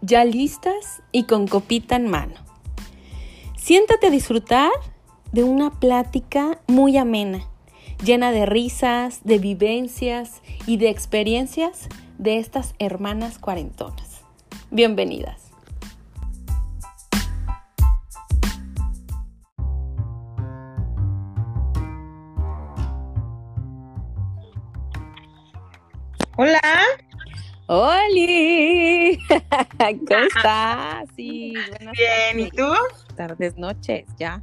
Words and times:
ya 0.00 0.24
listas 0.24 1.02
y 1.12 1.24
con 1.24 1.46
copita 1.46 1.96
en 1.96 2.08
mano. 2.08 2.34
Siéntate 3.56 4.08
a 4.08 4.10
disfrutar 4.10 4.70
de 5.32 5.44
una 5.44 5.70
plática 5.70 6.60
muy 6.66 6.96
amena, 6.96 7.46
llena 8.04 8.30
de 8.30 8.46
risas, 8.46 9.20
de 9.24 9.38
vivencias 9.38 10.40
y 10.66 10.76
de 10.76 10.88
experiencias 10.88 11.88
de 12.18 12.38
estas 12.38 12.74
hermanas 12.78 13.38
cuarentonas. 13.38 14.22
Bienvenidas. 14.70 15.42
Hola. 26.38 26.85
¡Holi! 27.68 29.18
¿Cómo 30.08 30.20
estás? 30.36 31.08
Sí, 31.16 31.54
buenas 31.70 31.94
Bien, 31.96 32.46
¿y 32.46 32.50
tú? 32.50 32.72
tardes, 33.16 33.56
noches, 33.58 34.06
ya. 34.18 34.40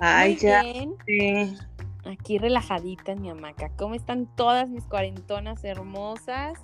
Ay, 0.00 0.32
Muy 0.32 0.40
ya. 0.40 0.62
bien. 0.62 0.94
Sí. 1.06 1.56
Aquí 2.04 2.38
relajadita 2.38 3.12
en 3.12 3.22
mi 3.22 3.30
hamaca. 3.30 3.70
¿Cómo 3.76 3.94
están 3.94 4.26
todas 4.34 4.70
mis 4.70 4.84
cuarentonas 4.84 5.62
hermosas? 5.62 6.58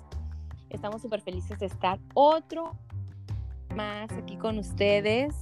Estamos 0.69 1.01
súper 1.01 1.21
felices 1.21 1.59
de 1.59 1.67
estar 1.67 1.97
otro 2.13 2.73
más 3.73 4.11
aquí 4.11 4.35
con 4.35 4.57
ustedes, 4.59 5.33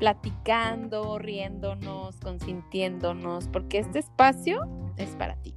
platicando, 0.00 1.18
riéndonos, 1.18 2.16
consintiéndonos, 2.16 3.46
porque 3.48 3.78
este 3.78 4.00
espacio 4.00 4.66
es 4.96 5.10
para 5.10 5.36
ti. 5.36 5.54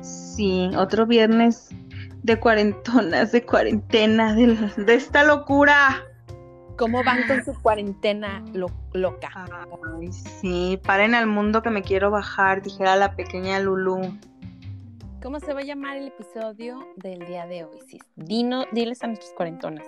Sí, 0.00 0.70
otro 0.76 1.06
viernes 1.06 1.70
de 2.24 2.40
cuarentonas, 2.40 3.32
de 3.32 3.44
cuarentena, 3.44 4.34
de, 4.34 4.46
de 4.78 4.94
esta 4.94 5.24
locura. 5.24 6.02
¿Cómo 6.78 7.04
van 7.04 7.26
con 7.28 7.44
su 7.44 7.52
cuarentena 7.62 8.42
lo- 8.54 8.70
loca? 8.94 9.30
Ay, 10.00 10.10
sí, 10.12 10.80
paren 10.82 11.14
al 11.14 11.26
mundo 11.26 11.62
que 11.62 11.68
me 11.70 11.82
quiero 11.82 12.10
bajar, 12.10 12.62
dijera 12.62 12.96
la 12.96 13.14
pequeña 13.14 13.60
Lulu. 13.60 14.18
¿Cómo 15.22 15.38
se 15.38 15.52
va 15.52 15.60
a 15.60 15.64
llamar 15.64 15.98
el 15.98 16.08
episodio 16.08 16.78
del 16.96 17.26
día 17.26 17.46
de 17.46 17.64
hoy? 17.64 17.78
Dino, 18.16 18.64
diles 18.72 19.02
a 19.04 19.06
nuestras 19.06 19.32
cuarentonas. 19.32 19.86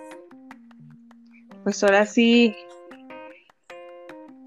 Pues 1.63 1.83
ahora 1.83 2.05
sí. 2.05 2.55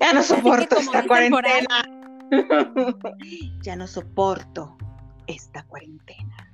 Ya 0.01 0.13
no 0.13 0.23
soporto 0.23 0.79
esta 0.79 1.07
cuarentena. 1.07 1.85
ya 3.63 3.75
no 3.77 3.87
soporto 3.89 4.79
esta 5.27 5.65
cuarentena. 5.65 6.50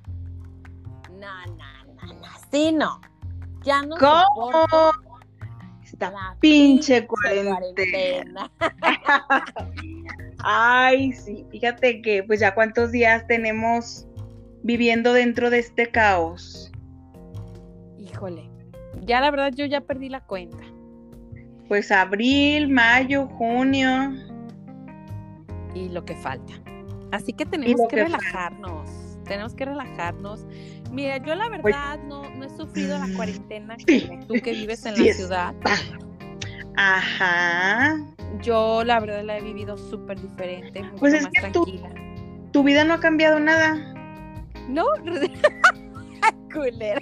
No, 1.27 1.55
no, 1.55 2.13
no, 2.13 2.27
sí, 2.51 2.71
no. 2.71 3.01
Ya 3.63 3.81
no 3.81 3.97
¿Cómo? 3.97 4.51
Esta 5.83 6.11
la 6.11 6.37
pinche 6.39 7.05
cuarentena. 7.05 7.57
cuarentena. 7.57 8.51
Ay, 10.39 11.11
sí, 11.11 11.45
fíjate 11.51 12.01
que 12.01 12.23
pues 12.23 12.39
ya 12.39 12.53
cuántos 12.53 12.91
días 12.91 13.25
tenemos 13.27 14.07
viviendo 14.63 15.11
dentro 15.11 15.49
de 15.49 15.59
este 15.59 15.87
caos. 15.87 16.71
Híjole, 17.97 18.49
ya 19.01 19.19
la 19.19 19.31
verdad 19.31 19.51
yo 19.53 19.65
ya 19.65 19.81
perdí 19.81 20.09
la 20.09 20.21
cuenta. 20.21 20.63
Pues 21.67 21.91
abril, 21.91 22.69
mayo, 22.69 23.27
junio. 23.27 24.13
Y 25.73 25.89
lo 25.89 26.05
que 26.05 26.15
falta. 26.15 26.53
Así 27.11 27.33
que 27.33 27.45
tenemos 27.45 27.81
que 27.89 27.97
relajarnos. 27.97 28.89
Tenemos 29.25 29.53
que 29.53 29.65
relajarnos. 29.65 30.45
Mira, 30.91 31.17
yo 31.17 31.35
la 31.35 31.49
verdad 31.49 31.99
no, 32.07 32.29
no 32.29 32.45
he 32.45 32.49
sufrido 32.49 32.97
la 32.97 33.07
cuarentena 33.15 33.75
como 34.09 34.25
tú 34.27 34.33
que 34.35 34.51
vives 34.53 34.85
en 34.85 34.95
la 34.97 35.05
es. 35.09 35.17
ciudad. 35.17 35.53
Ajá. 36.75 37.97
Yo 38.41 38.83
la 38.83 38.99
verdad 38.99 39.23
la 39.23 39.37
he 39.37 39.41
vivido 39.41 39.77
súper 39.77 40.19
diferente, 40.21 40.81
mucho 40.83 40.95
Pues 40.97 41.13
es 41.13 41.23
más 41.23 41.31
que 41.33 41.41
tranquila. 41.41 41.89
Tu 42.51 42.63
vida 42.63 42.83
no 42.83 42.93
ha 42.95 42.99
cambiado 42.99 43.39
nada. 43.39 43.75
No, 44.69 44.85
culera. 46.53 47.01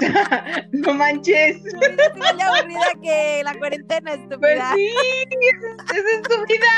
no 0.72 0.94
manches. 0.94 1.62
Tu 1.62 1.78
vida 1.78 2.04
es 2.08 2.36
de 2.36 2.42
aburrida 2.42 2.80
que 3.02 3.42
la 3.44 3.54
cuarentena, 3.58 4.12
Pues 4.12 4.20
estúpida. 4.22 4.72
sí, 4.74 4.90
esa 5.94 6.16
es 6.16 6.22
tu 6.22 6.46
vida. 6.46 6.74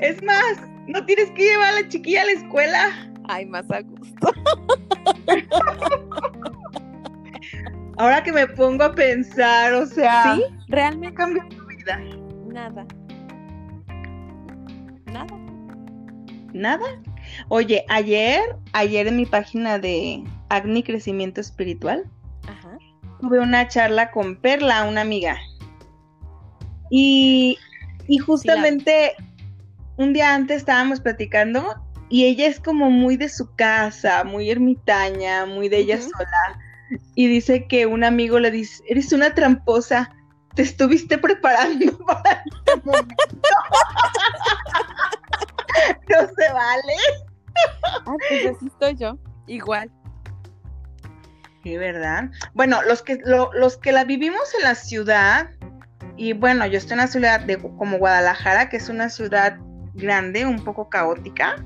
Es 0.00 0.22
más, 0.22 0.58
no 0.86 1.04
tienes 1.06 1.30
que 1.32 1.42
llevar 1.44 1.68
a 1.74 1.80
la 1.80 1.88
chiquilla 1.88 2.22
a 2.22 2.26
la 2.26 2.32
escuela. 2.32 3.07
Ay, 3.28 3.46
más 3.46 3.70
a 3.70 3.82
gusto. 3.82 4.32
Ahora 7.98 8.22
que 8.22 8.32
me 8.32 8.46
pongo 8.46 8.84
a 8.84 8.94
pensar, 8.94 9.74
o 9.74 9.86
sea, 9.86 10.34
¿Sí? 10.34 10.42
¿qué 10.42 10.54
Realmente 10.68 11.14
cambió 11.16 11.42
tu 11.48 11.66
vida? 11.66 12.00
nada. 12.46 12.86
Nada. 15.06 15.36
Nada. 16.52 16.86
Oye, 17.48 17.84
ayer, 17.88 18.40
ayer 18.72 19.06
en 19.06 19.16
mi 19.16 19.26
página 19.26 19.78
de 19.78 20.24
Agni 20.48 20.82
Crecimiento 20.82 21.40
Espiritual, 21.40 22.04
Ajá. 22.46 22.78
tuve 23.20 23.40
una 23.40 23.68
charla 23.68 24.10
con 24.10 24.36
Perla, 24.36 24.84
una 24.84 25.02
amiga. 25.02 25.36
Y, 26.90 27.58
y 28.06 28.18
justamente 28.18 29.14
un 29.96 30.12
día 30.12 30.34
antes 30.34 30.58
estábamos 30.58 31.00
platicando 31.00 31.74
y 32.08 32.24
ella 32.24 32.46
es 32.46 32.60
como 32.60 32.90
muy 32.90 33.16
de 33.16 33.28
su 33.28 33.54
casa, 33.54 34.24
muy 34.24 34.50
ermitaña, 34.50 35.46
muy 35.46 35.68
de 35.68 35.78
ella 35.78 36.00
sola. 36.00 36.58
Y 37.14 37.26
dice 37.28 37.66
que 37.66 37.86
un 37.86 38.04
amigo 38.04 38.38
le 38.38 38.50
dice, 38.50 38.82
eres 38.88 39.12
una 39.12 39.34
tramposa, 39.34 40.14
te 40.54 40.62
estuviste 40.62 41.18
preparando 41.18 41.98
para 42.06 42.42
este 42.46 42.80
momento. 42.84 43.14
no 46.08 46.18
se 46.36 46.52
vale. 46.52 46.94
Ah, 48.06 48.14
pues 48.28 48.46
así 48.56 48.66
estoy 48.66 48.96
yo. 48.96 49.18
Igual. 49.46 49.90
Sí, 51.62 51.76
¿verdad? 51.76 52.30
Bueno, 52.54 52.82
los 52.82 53.02
que, 53.02 53.18
lo- 53.24 53.52
los 53.52 53.76
que 53.76 53.92
la 53.92 54.04
vivimos 54.04 54.42
en 54.58 54.64
la 54.64 54.74
ciudad, 54.74 55.50
y 56.16 56.32
bueno, 56.32 56.66
yo 56.66 56.78
estoy 56.78 56.94
en 56.94 57.00
una 57.00 57.08
ciudad 57.08 57.40
de, 57.40 57.58
como 57.58 57.98
Guadalajara, 57.98 58.68
que 58.68 58.78
es 58.78 58.88
una 58.88 59.08
ciudad 59.10 59.58
grande, 59.94 60.46
un 60.46 60.64
poco 60.64 60.88
caótica. 60.88 61.56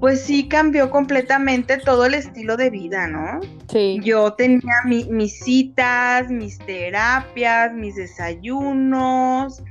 Pues 0.00 0.22
sí 0.22 0.46
cambió 0.48 0.90
completamente 0.90 1.78
todo 1.78 2.04
el 2.06 2.14
estilo 2.14 2.56
de 2.56 2.70
vida, 2.70 3.06
¿no? 3.08 3.40
Sí. 3.68 3.98
Yo 4.02 4.34
tenía 4.34 4.74
mi- 4.84 5.04
mis 5.10 5.38
citas, 5.40 6.28
mis 6.30 6.58
terapias, 6.58 7.72
mis 7.72 7.96
desayunos, 7.96 9.62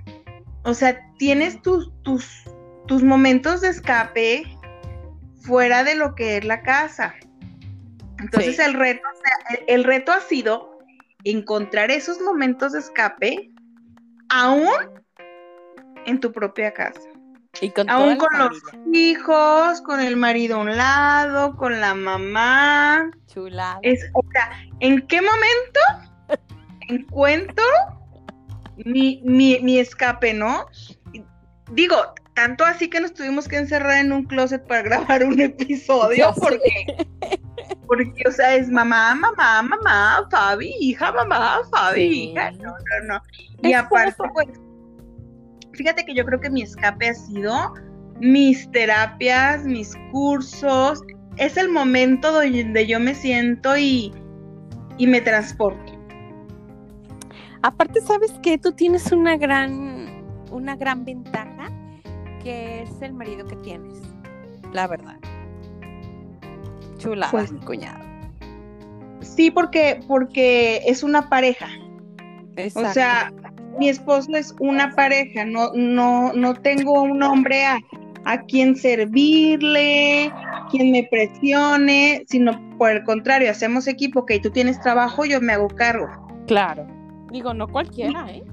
o 0.64 0.74
sea, 0.74 1.00
tienes 1.18 1.62
tus, 1.62 1.92
tus, 2.02 2.44
tus 2.88 3.04
momentos 3.04 3.62
de 3.62 3.70
escape 3.70 4.44
fuera 5.42 5.84
de 5.84 5.96
lo 5.96 6.16
que 6.16 6.38
es 6.38 6.46
la 6.46 6.62
casa. 6.64 7.14
Entonces 8.20 8.56
Sí. 8.56 8.62
el 8.64 8.74
reto, 8.74 9.02
o 9.08 9.16
sea, 9.18 9.58
el, 9.68 9.76
el 9.80 9.84
reto 9.84 10.12
ha 10.12 10.22
sido 10.22 10.80
encontrar 11.24 11.92
esos 11.92 12.20
momentos 12.22 12.72
de 12.74 12.80
escape 12.80 13.52
aún 14.30 14.68
en 16.06 16.20
tu 16.20 16.32
propia 16.32 16.72
casa. 16.74 17.02
Y 17.62 17.70
con 17.72 17.90
Aún 17.90 18.18
con 18.18 18.38
los 18.38 18.62
hijos, 18.94 19.82
con 19.82 20.00
el 20.02 20.16
marido 20.18 20.58
a 20.58 20.60
un 20.60 20.76
lado, 20.76 21.56
con 21.56 21.80
la 21.80 21.94
mamá. 21.94 23.12
Chulada. 23.28 23.80
Es, 23.82 24.00
o 24.14 24.24
sea, 24.32 24.52
¿en 24.80 25.06
qué 25.08 25.22
momento 25.22 25.80
encuentro 26.90 27.64
mi, 28.78 29.22
mi, 29.24 29.60
mi 29.62 29.80
escape, 29.80 30.34
no? 30.34 30.66
Digo, 31.72 31.96
tanto 32.34 32.66
así 32.66 32.90
que 32.90 33.00
nos 33.00 33.14
tuvimos 33.14 33.48
que 33.48 33.58
encerrar 33.58 33.98
en 34.00 34.12
un 34.12 34.26
closet 34.26 34.66
para 34.68 34.82
grabar 34.84 35.24
un 35.24 35.40
episodio, 35.40 36.18
Ya 36.18 36.34
sé. 36.34 36.40
porque, 36.42 37.08
porque, 37.88 38.24
o 38.28 38.32
sea, 38.32 38.56
es 38.56 38.70
mamá, 38.70 39.16
mamá, 39.16 39.62
mamá, 39.64 40.28
Fabi, 40.30 40.74
hija, 40.80 41.12
mamá, 41.14 41.62
Fabi, 41.72 42.02
Sí. 42.02 42.24
hija, 42.32 42.52
no, 42.52 42.72
no, 42.72 43.14
no. 43.14 43.22
Y 43.64 43.72
Es 43.72 43.78
aparte, 43.80 44.16
pues, 44.34 44.48
fíjate 45.76 46.06
que 46.06 46.14
yo 46.14 46.26
creo 46.26 46.40
que 46.40 46.50
mi 46.50 46.62
escape 46.62 47.10
ha 47.10 47.14
sido 47.14 47.74
mis 48.20 48.70
terapias, 48.72 49.66
mis 49.66 49.96
cursos, 50.12 51.02
es 51.38 51.58
el 51.58 51.70
momento 51.70 52.32
donde 52.32 52.88
yo 52.88 53.00
me 53.00 53.14
siento 53.14 53.78
y, 53.78 54.14
y 54.98 55.08
me 55.08 55.22
transporto. 55.22 55.94
Aparte, 57.62 58.00
¿sabes 58.02 58.32
que 58.44 58.58
Tú 58.58 58.72
tienes 58.72 59.12
una 59.12 59.38
gran, 59.38 60.24
una 60.52 60.76
gran 60.76 61.04
ventaja, 61.04 61.70
que 62.44 62.84
es 62.84 63.02
el 63.02 63.14
marido 63.14 63.46
que 63.46 63.56
tienes. 63.58 64.00
La 64.72 64.88
verdad. 64.88 65.18
Chulada, 66.98 67.32
Pues- 67.32 67.52
mi 67.52 67.60
cuñado. 67.60 68.06
Sí, 69.22 69.50
porque, 69.50 70.00
porque 70.08 70.82
es 70.86 71.02
una 71.02 71.28
pareja. 71.30 71.68
Exacto. 72.56 72.90
O 72.90 72.94
sea, 72.94 73.34
mi 73.78 73.90
esposo 73.90 74.36
es 74.36 74.56
una 74.60 74.92
pareja, 74.96 75.46
no, 75.46 75.72
no, 75.74 76.34
no 76.34 76.54
tengo 76.54 77.02
un 77.04 77.22
hombre 77.24 77.66
A. 77.66 77.80
a 78.26 78.42
quién 78.44 78.76
servirle, 78.76 80.32
quién 80.72 80.92
me 80.92 81.08
presione, 81.12 82.24
sino 82.28 82.52
por 82.78 82.92
el 82.92 83.04
contrario, 83.04 83.52
hacemos 83.52 83.88
equipo, 83.88 84.22
ok, 84.22 84.34
tú 84.42 84.50
tienes 84.50 84.80
trabajo, 84.82 85.26
yo 85.26 85.40
me 85.42 85.54
hago 85.54 85.68
cargo. 85.68 86.08
Claro. 86.48 86.88
Digo, 87.32 87.54
no 87.54 87.68
cualquiera, 87.68 88.26
¿eh? 88.30 88.44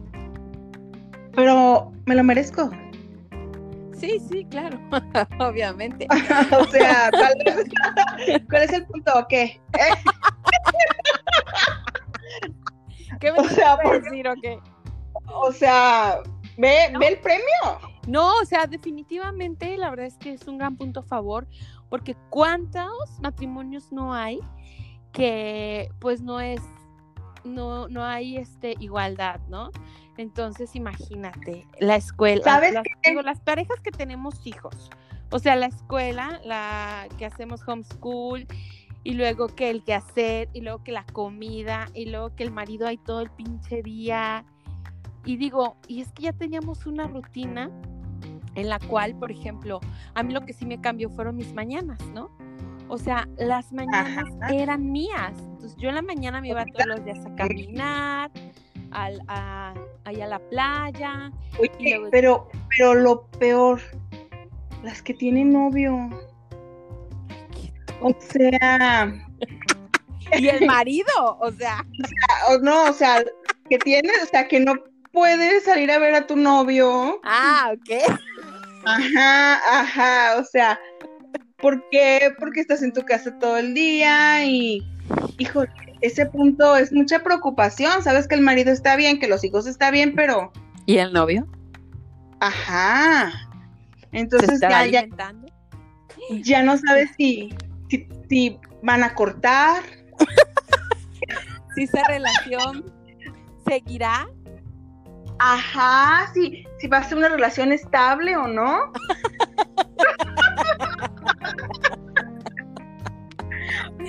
Pero 1.35 1.93
me 2.07 2.15
lo 2.15 2.25
merezco. 2.25 2.71
Sí, 3.95 4.19
sí, 4.31 4.45
claro, 4.51 4.79
obviamente. 5.39 6.07
o 6.59 6.65
sea, 6.65 7.09
¿cuál 7.11 7.35
es, 7.47 8.43
¿cuál 8.51 8.63
es 8.63 8.73
el 8.73 8.85
punto 8.87 9.13
o 9.19 9.27
qué? 9.29 9.61
¿Qué 13.21 13.31
me 13.33 13.39
O 13.39 13.45
sea, 13.45 13.77
por- 13.79 14.03
decir 14.03 14.27
o 14.27 14.35
qué? 14.43 14.59
O 15.35 15.53
sea, 15.53 16.21
ve, 16.57 16.91
No. 16.93 16.99
ve 16.99 17.09
el 17.09 17.19
premio. 17.19 17.45
No, 18.07 18.35
o 18.41 18.45
sea, 18.45 18.67
definitivamente 18.67 19.77
la 19.77 19.91
verdad 19.91 20.07
es 20.07 20.17
que 20.17 20.33
es 20.33 20.47
un 20.49 20.59
gran 20.59 20.77
punto 20.77 21.01
a 21.01 21.03
favor, 21.05 21.47
porque 21.89 22.17
cuántos 22.31 23.21
matrimonios 23.21 23.93
no 23.93 24.13
hay 24.15 24.41
que 25.13 25.91
pues 26.01 26.21
no 26.23 26.41
es, 26.41 26.61
no, 27.45 27.87
no 27.89 28.03
hay 28.05 28.39
este 28.39 28.75
igualdad, 28.81 29.41
¿no? 29.49 29.71
Entonces 30.17 30.75
imagínate, 30.75 31.67
la 31.79 31.97
escuela, 31.97 32.43
¿Sabes 32.43 32.75
las, 32.75 32.83
qué? 32.83 33.11
digo, 33.11 33.23
las 33.23 33.41
parejas 33.41 33.81
que 33.81 33.91
tenemos 33.91 34.47
hijos, 34.47 34.91
o 35.31 35.39
sea, 35.39 35.55
la 35.57 35.67
escuela, 35.67 36.41
la 36.45 37.07
que 37.19 37.27
hacemos 37.27 37.67
homeschool, 37.67 38.47
y 39.05 39.15
luego 39.15 39.49
que 39.49 39.71
el 39.71 39.83
quehacer, 39.85 40.49
y 40.53 40.61
luego 40.61 40.83
que 40.85 40.93
la 40.93 41.05
comida, 41.07 41.89
y 41.95 42.07
luego 42.07 42.35
que 42.37 42.43
el 42.45 42.51
marido 42.51 42.87
ahí 42.87 42.99
todo 42.99 43.21
el 43.21 43.31
pinche 43.31 43.83
día. 43.83 44.45
Y 45.25 45.37
digo, 45.37 45.77
y 45.87 46.01
es 46.01 46.13
que 46.13 46.25
ya 46.25 46.33
teníamos 46.33 46.87
una 46.87 47.07
rutina 47.07 47.71
en 48.55 48.69
la 48.69 48.79
cual, 48.81 49.15
por 49.15 49.31
ejemplo, 49.31 49.81
a 50.15 50.23
mí 50.23 50.33
lo 50.33 50.41
que 50.45 50.53
sí 50.53 50.67
me 50.67 50.81
cambió 50.81 51.09
fueron 51.11 51.37
mis 51.37 51.55
mañanas, 51.55 51.99
¿no? 52.13 52.31
O 52.89 52.99
sea, 52.99 53.27
las 53.39 53.73
mañanas 53.73 54.27
Ajá. 54.41 54.53
eran 54.55 54.91
mías. 54.93 55.33
Entonces 55.39 55.77
yo 55.77 55.89
en 55.89 55.95
la 55.95 56.03
mañana 56.03 56.41
me 56.41 56.49
iba 56.49 56.65
todos 56.67 56.87
los 56.87 57.05
días 57.05 57.25
a 57.25 57.35
caminar, 57.37 58.31
al, 58.91 59.23
a, 59.29 59.75
ahí 60.05 60.21
a 60.21 60.27
la 60.27 60.39
playa. 60.39 61.31
Y 61.55 61.61
Oye, 61.63 61.95
luego- 61.97 62.09
pero, 62.11 62.49
pero 62.77 62.95
lo 62.95 63.23
peor, 63.39 63.81
las 64.83 65.01
que 65.01 65.15
tienen 65.15 65.51
novio. 65.53 66.11
O 68.01 68.13
sea, 68.19 69.15
Y 70.39 70.49
el 70.49 70.67
marido, 70.67 71.39
o 71.41 71.51
sea, 71.53 71.85
o 72.51 72.59
no, 72.59 72.85
o 72.91 72.93
sea, 72.93 73.23
que 73.69 73.79
tienes, 73.79 74.13
o 74.23 74.27
sea, 74.27 74.49
que 74.49 74.61
no 74.61 74.75
puedes 75.13 75.65
salir 75.65 75.91
a 75.91 75.99
ver 75.99 76.15
a 76.15 76.27
tu 76.27 76.37
novio. 76.37 77.21
ah, 77.25 77.73
ok. 77.75 78.19
Ajá, 78.85 79.81
ajá, 79.81 80.41
o 80.41 80.45
sea, 80.45 80.79
¿por 81.59 81.89
qué? 81.91 82.35
Porque 82.39 82.61
estás 82.61 82.83
en 82.83 82.93
tu 82.93 83.03
casa 83.03 83.39
todo 83.39 83.57
el 83.57 83.75
día 83.75 84.45
y, 84.45 84.83
hijo, 85.39 85.65
ese 86.01 86.27
punto 86.27 86.77
es 86.77 86.93
mucha 86.93 87.21
preocupación. 87.23 88.03
Sabes 88.03 88.27
que 88.27 88.35
el 88.35 88.41
marido 88.41 88.73
está 88.73 88.97
bien, 88.97 89.21
que 89.21 89.29
los 89.29 89.45
hijos 89.45 89.67
está 89.67 89.91
bien, 89.91 90.15
pero, 90.17 90.53
¿Y 90.87 90.97
el 90.99 91.13
novio? 91.13 91.47
ajá. 92.41 93.31
¿Se 94.11 94.19
Entonces 94.19 94.61
ya, 94.61 94.85
ya, 94.87 95.07
ya 96.31 96.63
no 96.65 96.77
sabes 96.77 97.11
si, 97.17 97.55
si, 97.89 98.09
si 98.29 98.59
van 98.83 99.05
a 99.05 99.15
cortar. 99.15 99.83
Si 101.75 101.85
esa 101.85 102.07
relación 102.07 102.85
seguirá. 103.67 104.29
Ajá, 105.45 106.31
si, 106.33 106.65
si 106.79 106.87
va 106.87 106.99
a 106.99 107.03
ser 107.05 107.19
una 107.19 107.29
relación 107.29 107.73
estable 107.73 108.37
o 108.37 108.47
no. 108.47 108.93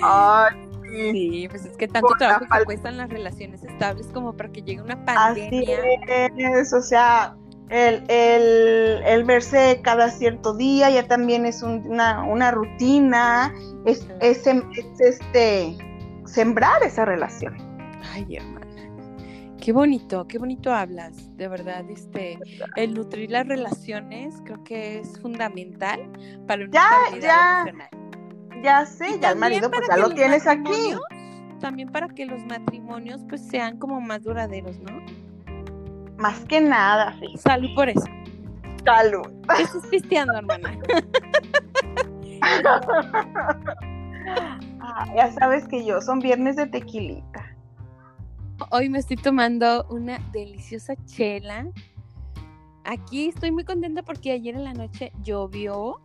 Ay, 0.02 0.54
sí. 0.82 1.10
Sí, 1.12 1.48
pues 1.50 1.64
es 1.64 1.76
que 1.76 1.88
tanto 1.88 2.08
Por 2.08 2.18
trabajo 2.18 2.44
que 2.58 2.64
cuestan 2.64 2.96
las 2.96 3.08
relaciones 3.10 3.62
estables 3.64 4.06
como 4.08 4.36
para 4.36 4.50
que 4.52 4.62
llegue 4.62 4.82
una 4.82 4.94
Así 4.94 5.04
pandemia. 5.50 5.78
es, 6.60 6.72
o 6.72 6.80
sea, 6.80 7.36
el, 7.70 8.04
el, 8.08 9.02
el 9.04 9.24
verse 9.24 9.80
cada 9.82 10.10
cierto 10.10 10.54
día 10.54 10.90
ya 10.90 11.06
también 11.08 11.46
es 11.46 11.62
un- 11.62 11.84
una, 11.86 12.22
una 12.24 12.50
rutina, 12.50 13.52
es, 13.86 14.06
es, 14.20 14.46
es, 14.46 15.00
este 15.00 15.76
sembrar 16.26 16.82
esa 16.82 17.04
relación. 17.04 17.56
Ay, 18.12 18.36
hermana. 18.36 18.53
Qué 19.64 19.72
bonito, 19.72 20.28
qué 20.28 20.36
bonito 20.38 20.74
hablas. 20.74 21.34
De 21.38 21.48
verdad, 21.48 21.86
este, 21.88 22.38
el 22.76 22.92
nutrir 22.92 23.30
las 23.30 23.48
relaciones 23.48 24.34
creo 24.44 24.62
que 24.62 24.98
es 25.00 25.18
fundamental 25.22 26.00
para 26.46 26.64
una 26.64 26.70
Ya, 26.70 26.86
estabilidad 27.06 27.28
ya. 27.28 27.60
emocional. 27.70 27.88
Ya 28.62 28.84
sé, 28.84 29.16
Y 29.16 29.20
ya 29.20 29.30
el 29.30 29.38
marido 29.38 29.70
pues 29.70 29.88
ya 29.88 29.96
lo 29.96 30.10
tienes 30.10 30.46
aquí. 30.46 30.92
También 31.60 31.90
para 31.90 32.08
que 32.08 32.26
los 32.26 32.44
matrimonios 32.44 33.22
pues 33.26 33.40
sean 33.48 33.78
como 33.78 34.02
más 34.02 34.22
duraderos, 34.22 34.78
¿no? 34.80 35.00
Más 36.18 36.44
que 36.44 36.60
nada, 36.60 37.14
Fi. 37.14 37.34
Salud 37.38 37.70
por 37.74 37.88
eso. 37.88 38.04
Salud. 38.84 39.26
¿Qué 39.56 39.62
estás 39.62 39.86
pisteando, 39.86 40.34
hermana? 40.36 40.78
Ah, 44.86 45.06
ya 45.16 45.32
sabes 45.32 45.66
que 45.66 45.84
yo 45.84 46.00
son 46.00 46.20
viernes 46.20 46.56
de 46.56 46.66
tequilita. 46.66 47.53
Hoy 48.70 48.88
me 48.88 48.98
estoy 48.98 49.16
tomando 49.16 49.84
una 49.90 50.18
deliciosa 50.30 50.94
chela. 51.06 51.66
Aquí 52.84 53.28
estoy 53.28 53.50
muy 53.50 53.64
contenta 53.64 54.04
porque 54.04 54.30
ayer 54.30 54.54
en 54.54 54.62
la 54.62 54.74
noche 54.74 55.12
llovió 55.24 56.00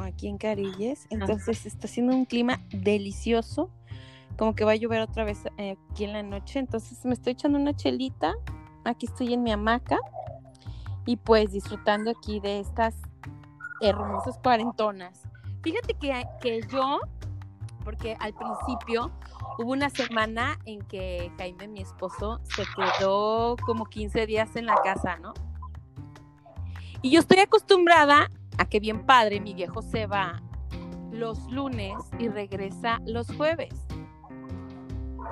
aquí 0.00 0.26
en 0.26 0.38
Carilles, 0.38 1.06
entonces 1.10 1.66
está 1.66 1.86
haciendo 1.86 2.16
un 2.16 2.24
clima 2.24 2.60
delicioso, 2.70 3.70
como 4.36 4.56
que 4.56 4.64
va 4.64 4.72
a 4.72 4.76
llover 4.76 5.02
otra 5.02 5.22
vez 5.22 5.44
eh, 5.56 5.76
aquí 5.90 6.02
en 6.02 6.14
la 6.14 6.24
noche, 6.24 6.58
entonces 6.58 7.04
me 7.04 7.14
estoy 7.14 7.34
echando 7.34 7.58
una 7.58 7.76
chelita, 7.76 8.34
aquí 8.84 9.06
estoy 9.06 9.32
en 9.32 9.44
mi 9.44 9.52
hamaca 9.52 9.98
y 11.06 11.16
pues 11.16 11.52
disfrutando 11.52 12.10
aquí 12.10 12.40
de 12.40 12.58
estas 12.58 12.96
hermosas 13.80 14.36
cuarentonas. 14.42 15.22
Fíjate 15.62 15.94
que, 15.94 16.26
que 16.40 16.60
yo, 16.72 16.98
porque 17.84 18.16
al 18.18 18.34
principio 18.34 19.12
hubo 19.58 19.72
una 19.72 19.90
semana 19.90 20.58
en 20.64 20.80
que 20.82 21.30
Jaime, 21.38 21.68
mi 21.68 21.80
esposo, 21.80 22.40
se 22.42 22.64
quedó 22.76 23.56
como 23.64 23.86
15 23.86 24.26
días 24.26 24.56
en 24.56 24.66
la 24.66 24.76
casa, 24.82 25.16
¿no? 25.18 25.34
Y 27.02 27.10
yo 27.10 27.20
estoy 27.20 27.40
acostumbrada 27.40 28.30
a 28.58 28.64
que 28.64 28.80
bien 28.80 29.04
padre, 29.04 29.40
mi 29.40 29.54
viejo 29.54 29.82
se 29.82 30.06
va 30.06 30.42
los 31.10 31.50
lunes 31.50 31.94
y 32.18 32.28
regresa 32.28 33.00
los 33.04 33.26
jueves. 33.36 33.74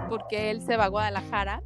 Porque 0.09 0.51
él 0.51 0.61
se 0.61 0.77
va 0.77 0.85
a 0.85 0.89
Guadalajara, 0.89 1.63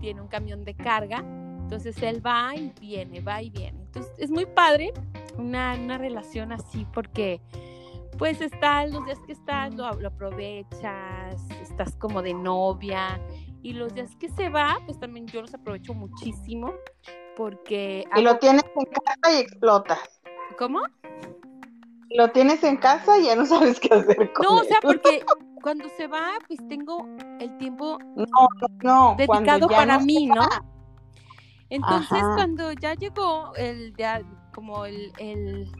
tiene 0.00 0.20
un 0.20 0.28
camión 0.28 0.64
de 0.64 0.74
carga, 0.74 1.24
entonces 1.62 2.00
él 2.02 2.24
va 2.24 2.54
y 2.54 2.72
viene, 2.80 3.20
va 3.20 3.42
y 3.42 3.50
viene. 3.50 3.82
Entonces 3.82 4.12
es 4.18 4.30
muy 4.30 4.46
padre 4.46 4.92
una, 5.36 5.74
una 5.74 5.98
relación 5.98 6.52
así 6.52 6.86
porque 6.92 7.40
pues 8.18 8.40
estás, 8.40 8.90
los 8.90 9.04
días 9.04 9.18
que 9.26 9.32
estás 9.32 9.74
lo, 9.74 9.92
lo 10.00 10.08
aprovechas, 10.08 11.50
estás 11.62 11.96
como 11.96 12.22
de 12.22 12.34
novia 12.34 13.20
y 13.62 13.72
los 13.72 13.94
días 13.94 14.14
que 14.16 14.28
se 14.28 14.48
va, 14.48 14.78
pues 14.84 14.98
también 14.98 15.26
yo 15.26 15.40
los 15.40 15.54
aprovecho 15.54 15.94
muchísimo 15.94 16.74
porque... 17.36 18.04
Y 18.14 18.22
lo 18.22 18.38
tienes 18.38 18.64
en 18.76 18.84
casa 18.84 19.32
y 19.32 19.40
explotas. 19.40 20.20
¿Cómo? 20.58 20.82
Lo 22.10 22.30
tienes 22.30 22.62
en 22.62 22.76
casa 22.76 23.18
y 23.18 23.24
ya 23.24 23.36
no 23.36 23.46
sabes 23.46 23.80
qué 23.80 23.92
hacer 23.94 24.32
con 24.32 24.44
No, 24.44 24.60
o 24.60 24.64
sea, 24.64 24.78
porque 24.82 25.24
cuando 25.62 25.88
se 25.96 26.06
va, 26.06 26.32
pues 26.46 26.60
tengo 26.68 27.08
el 27.40 27.56
tiempo 27.58 27.98
No, 28.14 28.48
no, 28.82 29.14
dedicado 29.16 29.66
para 29.68 29.98
no 29.98 30.04
mí, 30.04 30.26
¿no? 30.26 30.46
Entonces, 31.70 32.12
Ajá. 32.12 32.34
cuando 32.34 32.72
ya 32.72 32.94
llegó 32.94 33.54
el 33.56 33.94
ya 33.96 34.22
como 34.54 34.86
el, 34.86 35.12
el, 35.18 35.70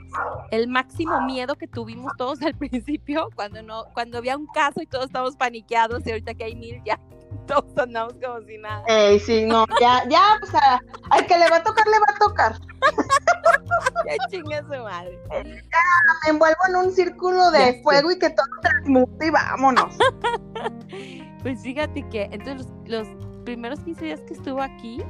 el 0.50 0.68
máximo 0.68 1.20
miedo 1.22 1.54
que 1.54 1.66
tuvimos 1.68 2.12
todos 2.16 2.42
al 2.42 2.54
principio, 2.54 3.28
cuando 3.34 3.62
no, 3.62 3.84
cuando 3.94 4.18
había 4.18 4.36
un 4.36 4.46
caso 4.48 4.82
y 4.82 4.86
todos 4.86 5.06
estábamos 5.06 5.36
paniqueados, 5.36 6.06
y 6.06 6.10
ahorita 6.10 6.34
que 6.34 6.44
hay 6.44 6.56
mil, 6.56 6.82
ya 6.84 6.98
todos 7.46 7.76
andamos 7.78 8.14
como 8.22 8.40
si 8.46 8.58
nada. 8.58 8.84
Ey, 8.88 9.18
sí, 9.20 9.44
no, 9.44 9.64
ya, 9.80 10.02
ya, 10.08 10.38
o 10.42 10.46
sea, 10.46 10.80
al 11.10 11.26
que 11.26 11.38
le 11.38 11.48
va 11.48 11.56
a 11.56 11.62
tocar, 11.62 11.86
le 11.86 11.98
va 11.98 12.06
a 12.14 12.18
tocar. 12.18 12.58
Ya 14.06 14.28
chinga 14.28 14.60
su 14.62 14.82
madre. 14.82 15.18
Me 15.32 16.30
envuelvo 16.30 16.58
en 16.68 16.76
un 16.76 16.92
círculo 16.92 17.50
Ya 17.52 17.58
de 17.58 17.72
sé. 17.72 17.82
fuego 17.82 18.10
y 18.12 18.18
que 18.18 18.30
todo 18.30 18.46
transmute 18.60 19.26
y 19.26 19.30
vámonos. 19.30 19.96
Pues 21.42 21.62
fíjate 21.62 22.06
que 22.10 22.28
entonces 22.30 22.68
los, 22.86 23.06
los 23.06 23.16
primeros 23.44 23.80
15 23.80 24.04
días 24.04 24.20
que 24.22 24.34
estuvo 24.34 24.60
aquí, 24.60 25.02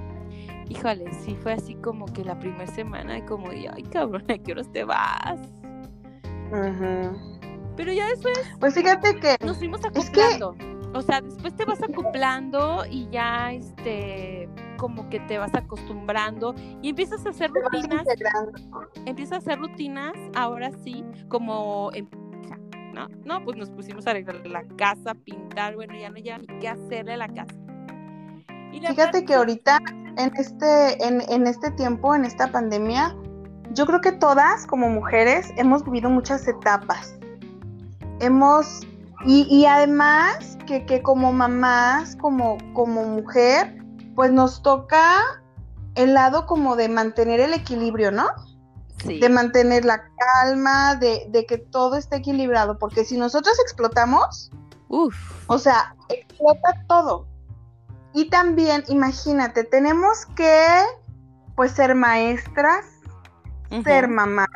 híjole, 0.69 1.13
sí 1.13 1.37
fue 1.43 1.53
así 1.55 1.75
como 1.77 2.07
que 2.07 2.25
la 2.25 2.39
primera 2.39 2.67
semana, 2.67 3.25
como 3.27 3.51
de, 3.51 3.69
ay 3.69 3.83
cabrón, 3.85 4.25
¿a 4.31 4.39
qué 4.39 4.53
horas 4.53 4.71
te 4.73 4.85
vas? 4.85 5.41
Ujú. 6.51 7.19
Pero 7.77 7.93
ya 7.93 8.09
después 8.09 8.39
Pues 8.61 8.75
fíjate 8.75 9.19
que 9.19 9.37
nos 9.45 9.59
fuimos 9.59 9.81
Es 9.95 10.11
que- 10.11 10.23
acoplando. 10.23 10.75
O 10.97 11.03
sea, 11.03 11.21
después 11.21 11.57
te 11.57 11.65
vas 11.65 11.83
acoplando 11.83 12.85
y 12.89 13.09
ya, 13.11 13.53
este, 13.53 14.49
como 14.77 15.09
que 15.11 15.19
te 15.21 15.39
vas 15.39 15.53
acostumbrando 15.55 16.55
y 16.83 16.91
empiezas 16.91 17.27
a 17.27 17.31
hacer 17.31 17.51
rutinas, 17.51 18.07
empiezas 19.05 19.33
a 19.33 19.37
hacer 19.39 19.59
rutinas, 19.59 20.13
ahora 20.37 20.71
sí, 20.85 21.05
como 21.29 21.91
en 21.95 22.09
¿no? 22.95 23.09
No, 23.25 23.45
pues 23.45 23.57
nos 23.57 23.71
pusimos 23.71 24.07
a 24.07 24.11
arreglar 24.11 24.47
la 24.47 24.63
casa, 24.77 25.15
pintar, 25.15 25.75
bueno, 25.75 25.95
ya 25.99 26.11
no 26.11 26.19
ya 26.19 26.39
ni 26.39 26.47
qué 26.61 26.69
hacerle 26.69 27.15
a 27.15 27.17
la 27.17 27.29
casa. 27.29 27.57
Y 28.73 28.79
la 28.79 28.91
Fíjate 28.91 29.25
que 29.25 29.35
ahorita, 29.35 29.81
en 30.17 30.33
este, 30.37 31.07
en, 31.07 31.21
en 31.29 31.47
este 31.47 31.71
tiempo, 31.73 32.15
en 32.15 32.25
esta 32.25 32.51
pandemia, 32.51 33.15
yo 33.73 33.87
creo 33.87 34.01
que 34.01 34.13
todas 34.13 34.67
como 34.67 34.89
mujeres 34.89 35.53
hemos 35.57 35.85
vivido 35.85 36.11
muchas 36.11 36.47
etapas. 36.47 37.15
Hemos, 38.21 38.81
y, 39.27 39.43
y 39.51 39.67
además 39.67 40.57
que, 40.67 40.87
que 40.87 41.03
como 41.03 41.33
mamás, 41.33 42.17
como, 42.17 42.59
como 42.73 43.05
mujer, 43.05 43.83
pues 44.15 44.33
nos 44.33 44.63
toca 44.63 45.21
el 45.95 46.15
lado 46.15 46.47
como 46.47 46.77
de 46.77 46.89
mantener 46.89 47.41
el 47.41 47.53
equilibrio, 47.53 48.11
¿no? 48.11 48.29
sí, 49.05 49.19
De 49.21 49.29
mantener 49.29 49.85
la 49.85 50.03
calma, 50.17 50.97
de, 50.97 51.27
de 51.31 51.47
que 51.47 51.59
todo 51.59 51.97
esté 51.97 52.17
equilibrado, 52.17 52.79
porque 52.79 53.05
si 53.05 53.17
nosotros 53.17 53.59
explotamos, 53.61 54.51
uf, 54.89 55.15
o 55.49 55.59
sea, 55.59 55.95
explota 56.09 56.85
todo. 56.89 57.27
Y 58.15 58.31
también, 58.31 58.85
imagínate, 58.89 59.65
tenemos 59.65 60.27
que, 60.37 60.85
pues, 61.57 61.73
ser 61.73 61.97
maestras, 61.97 62.87
ser 63.83 64.07
mamás, 64.07 64.49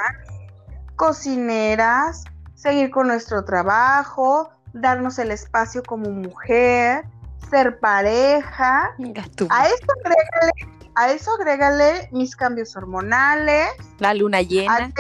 cocineras, 0.94 2.22
seguir 2.54 2.90
con 2.90 3.08
nuestro 3.08 3.44
trabajo, 3.44 4.50
darnos 4.72 5.18
el 5.18 5.32
espacio 5.32 5.82
como 5.82 6.10
mujer, 6.10 7.04
ser 7.50 7.80
pareja. 7.80 8.94
tú. 9.34 9.48
A 9.50 9.66
eso 9.66 9.86
agrégale, 10.00 10.52
a 10.94 11.10
eso 11.10 11.34
agrégale 11.34 12.08
mis 12.12 12.36
cambios 12.36 12.76
hormonales, 12.76 13.70
la 13.98 14.14
luna 14.14 14.42
llena. 14.42 14.92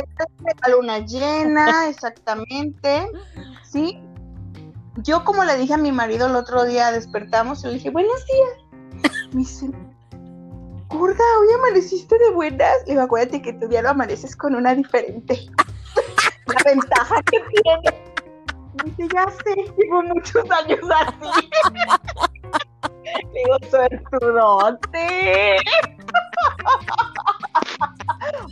la 0.66 0.74
luna 0.74 0.98
llena, 1.00 1.86
exactamente, 1.88 3.10
¿sí? 3.62 4.02
Yo 5.02 5.22
como 5.24 5.44
le 5.44 5.56
dije 5.56 5.74
a 5.74 5.78
mi 5.78 5.92
marido 5.92 6.26
el 6.26 6.34
otro 6.34 6.64
día, 6.64 6.90
despertamos 6.90 7.62
y 7.62 7.68
le 7.68 7.74
dije, 7.74 7.90
buenos 7.90 8.24
días. 8.26 8.50
Me 9.32 9.40
dice, 9.40 9.70
gorda, 10.88 11.24
hoy 11.40 11.54
amaneciste 11.54 12.18
de 12.18 12.30
buenas. 12.30 12.72
Le 12.86 12.94
digo, 12.94 13.02
acuérdate 13.02 13.40
que 13.40 13.52
tú 13.52 13.68
ya 13.70 13.80
lo 13.82 13.90
amaneces 13.90 14.34
con 14.34 14.56
una 14.56 14.74
diferente. 14.74 15.38
La 16.46 16.62
ventaja 16.64 17.22
que 17.30 17.38
tiene. 17.38 18.02
Dice, 18.84 19.08
ya 19.14 19.26
sé, 19.30 19.54
llevo 19.76 20.02
muchos 20.02 20.50
años 20.50 20.80
así. 20.90 21.50
Digo, 23.32 23.56
suertudote. 23.70 25.56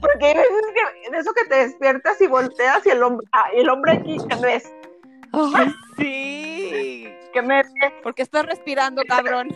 Porque 0.01 0.27
hay 0.27 0.35
veces 0.35 0.67
que 0.75 1.11
de 1.11 1.19
eso 1.19 1.33
que 1.35 1.45
te 1.47 1.57
despiertas 1.57 2.21
y 2.21 2.27
volteas 2.29 2.87
y 2.87 2.91
el 2.91 3.03
hombre, 3.03 3.27
ah, 3.33 3.47
el 3.55 3.69
hombre 3.69 3.93
aquí 3.93 4.19
que 4.29 4.37
ves, 4.37 4.73
Ay, 5.33 5.75
sí. 5.99 7.09
que 7.33 7.43
me. 7.43 7.63
Porque 8.03 8.23
estás 8.23 8.45
respirando, 8.47 9.03
cabrón. 9.09 9.49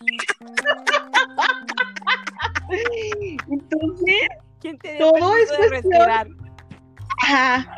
Entonces, 3.50 4.28
¿Quién 4.60 4.78
te 4.78 4.94
dio 4.94 5.10
Todo 5.12 5.36
es 5.36 5.48
cuestión- 5.48 5.70
respirar? 5.70 6.28
Ajá. 7.22 7.74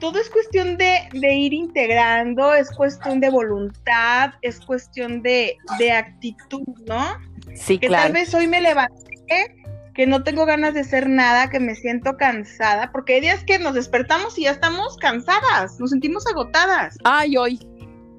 Todo 0.00 0.18
es 0.18 0.28
cuestión 0.30 0.76
de, 0.78 1.08
de 1.12 1.34
ir 1.34 1.52
integrando, 1.54 2.52
es 2.54 2.70
cuestión 2.74 3.20
de 3.20 3.30
voluntad, 3.30 4.32
es 4.42 4.58
cuestión 4.60 5.22
de, 5.22 5.56
de 5.78 5.92
actitud, 5.92 6.62
¿no? 6.86 7.16
Sí, 7.54 7.78
Que 7.78 7.88
tal 7.88 8.12
vez 8.12 8.34
hoy 8.34 8.48
me 8.48 8.60
levanté, 8.60 9.61
que 9.94 10.06
no 10.06 10.22
tengo 10.22 10.46
ganas 10.46 10.74
de 10.74 10.80
hacer 10.80 11.08
nada, 11.08 11.50
que 11.50 11.60
me 11.60 11.74
siento 11.74 12.16
cansada, 12.16 12.90
porque 12.92 13.14
hay 13.16 13.20
días 13.20 13.44
que 13.44 13.58
nos 13.58 13.74
despertamos 13.74 14.38
y 14.38 14.44
ya 14.44 14.52
estamos 14.52 14.96
cansadas, 14.96 15.78
nos 15.78 15.90
sentimos 15.90 16.26
agotadas. 16.26 16.96
Ay, 17.04 17.36
hoy. 17.36 17.60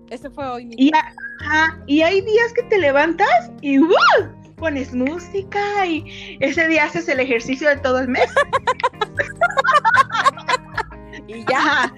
Ese 0.10 0.30
fue 0.30 0.46
hoy. 0.48 0.66
mi- 0.66 0.76
Y, 0.78 0.92
ajá, 1.42 1.80
y 1.88 2.02
hay 2.04 2.22
días 2.22 2.54
que 2.54 2.64
te 2.64 2.78
levantas 2.78 3.52
y 3.62 3.80
¡uh! 3.80 3.90
pones 4.58 4.94
música 4.94 5.86
y 5.86 6.38
ese 6.40 6.68
día 6.68 6.86
haces 6.86 7.08
el 7.10 7.20
ejercicio 7.20 7.68
de 7.70 7.78
todo 7.78 8.00
el 8.00 8.08
mes. 8.08 8.30
Y 11.28 11.44
ya. 11.46 11.92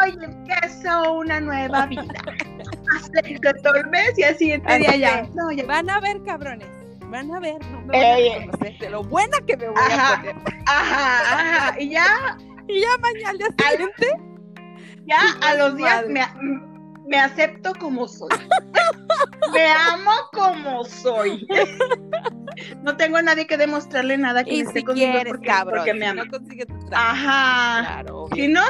Hoy 0.00 0.18
empiezo 0.22 1.12
una 1.14 1.40
nueva 1.40 1.86
vida. 1.86 2.04
Todo 3.62 3.74
el 3.76 3.86
mes 3.88 4.18
y 4.18 4.22
al 4.24 4.36
siguiente 4.36 4.78
día 4.78 4.96
ya. 4.96 5.22
No, 5.34 5.50
ya. 5.52 5.64
Van 5.66 5.88
a 5.90 6.00
ver, 6.00 6.22
cabrones. 6.24 6.68
Van 7.10 7.30
a 7.34 7.40
ver. 7.40 7.64
No 7.70 7.80
me 7.82 7.86
van 7.86 8.04
a 8.04 8.16
reconocer 8.46 8.78
de 8.78 8.90
lo 8.90 9.02
buena 9.04 9.36
que 9.46 9.56
me 9.56 9.68
voy 9.68 9.76
Ajá. 9.80 10.12
a 10.14 10.16
poner. 10.18 10.36
Ajá, 10.66 11.18
ajá. 11.68 11.80
Y 11.80 11.90
ya, 11.90 12.36
Y 12.68 12.80
ya 12.82 12.88
mañana 13.00 13.30
al 13.30 13.38
día 13.38 13.46
siguiente. 13.70 14.06
ya 15.06 15.20
a 15.42 15.54
los 15.54 15.76
días 15.76 16.04
me, 16.08 16.20
me 17.06 17.18
acepto 17.18 17.72
como 17.80 18.06
soy. 18.06 18.28
Me 19.54 19.66
amo 19.66 20.10
como 20.34 20.84
soy. 20.84 21.46
No 22.82 22.94
tengo 22.98 23.16
a 23.16 23.22
nadie 23.22 23.46
que 23.46 23.56
demostrarle 23.56 24.18
nada 24.18 24.44
que 24.44 24.52
Y 24.52 24.56
me 24.58 24.62
esté 24.64 24.80
si 24.80 24.84
conmigo 24.84 25.12
quieres, 25.12 25.32
porque, 25.32 25.46
cabrón. 25.46 25.76
porque 25.78 25.94
me 25.94 26.00
si 26.00 26.06
ama. 26.06 26.24
no 26.24 26.30
consigues 26.30 26.66
tu 26.66 26.78
trabajo. 26.88 27.10
Ajá. 27.14 27.80
Claro. 28.02 28.26
Si 28.34 28.48
no, 28.48 28.60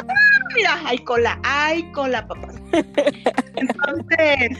mira, 0.55 0.79
hay 0.85 0.99
cola, 0.99 1.41
hay 1.43 1.91
cola, 1.93 2.27
papá. 2.29 2.49
Entonces, 3.57 4.59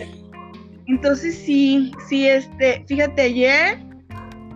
entonces 0.89 1.37
sí, 1.39 1.93
sí, 2.09 2.29
este, 2.29 2.85
fíjate, 2.89 3.23
ayer, 3.23 3.79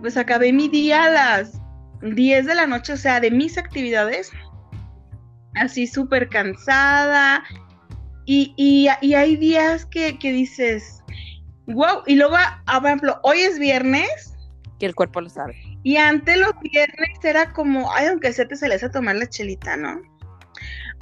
pues 0.01 0.17
acabé 0.17 0.53
mi 0.53 0.69
día 0.69 1.05
a 1.05 1.11
las 1.11 1.61
10 2.03 2.47
de 2.47 2.55
la 2.55 2.67
noche, 2.67 2.95
o 2.95 2.97
sea, 2.97 3.21
de 3.21 3.31
mis 3.31 3.57
actividades, 3.59 4.31
así 5.55 5.87
súper 5.87 6.29
cansada, 6.29 7.45
y, 8.25 8.55
y, 8.57 8.89
y 9.01 9.15
hay 9.15 9.37
días 9.37 9.87
que, 9.87 10.19
que 10.19 10.33
dices, 10.33 11.01
wow, 11.67 12.03
y 12.07 12.17
luego, 12.17 12.37
ah, 12.39 12.63
por 12.81 12.87
ejemplo, 12.87 13.19
hoy 13.23 13.39
es 13.41 13.59
viernes, 13.59 14.35
Que 14.79 14.87
el 14.87 14.95
cuerpo 14.95 15.21
lo 15.21 15.29
sabe. 15.29 15.57
y 15.85 15.97
antes 15.97 16.37
los 16.39 16.53
viernes 16.61 17.19
era 17.23 17.53
como, 17.53 17.93
ay, 17.93 18.07
aunque 18.07 18.33
sea 18.33 18.49
te 18.49 18.57
sales 18.57 18.83
a 18.83 18.91
tomar 18.91 19.17
la 19.17 19.29
chelita, 19.29 19.77
¿no? 19.77 20.01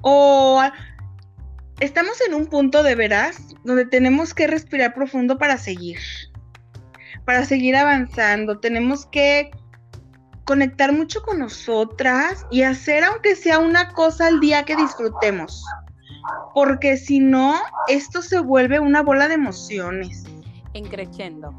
O 0.02 0.62
estamos 1.80 2.20
en 2.20 2.34
un 2.34 2.46
punto 2.46 2.82
de 2.82 2.94
veras 2.94 3.56
donde 3.64 3.86
tenemos 3.86 4.34
que 4.34 4.46
respirar 4.46 4.94
profundo 4.94 5.38
para 5.38 5.58
seguir, 5.58 5.98
para 7.24 7.44
seguir 7.44 7.76
avanzando. 7.76 8.60
Tenemos 8.60 9.06
que 9.06 9.50
conectar 10.44 10.92
mucho 10.92 11.22
con 11.22 11.38
nosotras 11.38 12.46
y 12.50 12.62
hacer 12.62 13.04
aunque 13.04 13.34
sea 13.34 13.58
una 13.58 13.92
cosa 13.92 14.26
al 14.26 14.40
día 14.40 14.64
que 14.64 14.76
disfrutemos. 14.76 15.64
Porque 16.54 16.96
si 16.96 17.18
no, 17.18 17.54
esto 17.88 18.22
se 18.22 18.40
vuelve 18.40 18.78
una 18.78 19.02
bola 19.02 19.28
de 19.28 19.34
emociones. 19.34 20.24
Encrechendo. 20.74 21.52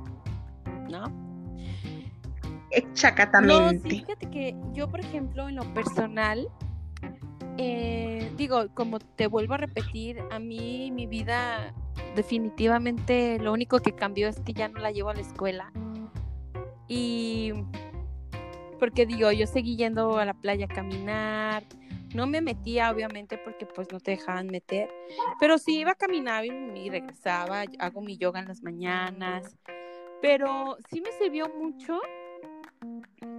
¿No? 0.90 1.08
No, 1.08 2.94
Chacatamente. 2.94 3.90
sí, 3.90 4.00
fíjate 4.00 4.30
que 4.30 4.56
yo, 4.74 4.90
por 4.90 5.00
ejemplo, 5.00 5.50
en 5.50 5.56
lo 5.56 5.74
personal, 5.74 6.48
eh, 7.58 8.32
digo, 8.38 8.68
como 8.74 9.00
te 9.00 9.28
vuelvo 9.28 9.54
a 9.54 9.58
repetir, 9.58 10.20
a 10.32 10.40
mí 10.40 10.92
mi 10.92 11.08
vida 11.08 11.74
definitivamente 12.16 13.40
lo 13.40 13.54
único 13.54 13.80
que 13.80 13.94
cambió 13.94 14.28
es 14.28 14.40
que 14.40 14.54
ya 14.54 14.68
no 14.68 14.80
la 14.80 14.92
llevo 14.92 15.10
a 15.10 15.14
la 15.14 15.22
escuela. 15.22 15.72
Y 16.88 17.54
porque 18.80 19.06
digo, 19.06 19.32
yo 19.32 19.46
seguí 19.46 19.78
yendo 19.78 20.18
a 20.18 20.26
la 20.26 20.34
playa 20.34 20.66
a 20.66 20.68
caminar. 20.68 21.64
No 22.16 22.28
me 22.28 22.42
metía, 22.42 22.92
obviamente, 22.92 23.38
porque 23.38 23.66
pues 23.66 23.92
no 23.92 24.00
te 24.00 24.12
dejaban 24.12 24.48
meter. 24.48 24.90
Pero 25.40 25.58
sí 25.58 25.80
iba 25.80 25.92
a 25.92 25.96
caminar 25.96 26.44
y, 26.46 26.90
regresaba. 26.90 27.64
Hago 27.80 28.02
mi 28.02 28.18
yoga 28.18 28.40
en 28.40 28.48
las 28.48 28.62
mañanas. 28.64 29.56
Pero 30.22 30.78
sí 30.90 31.00
me 31.00 31.12
sirvió 31.14 31.48
mucho 31.48 32.00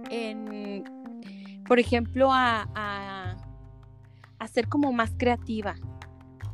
en, 0.09 0.83
por 1.67 1.77
ejemplo, 1.77 2.29
a, 2.31 2.65
a 4.43 4.47
ser 4.47 4.67
como 4.67 4.91
más 4.91 5.11
creativa. 5.17 5.75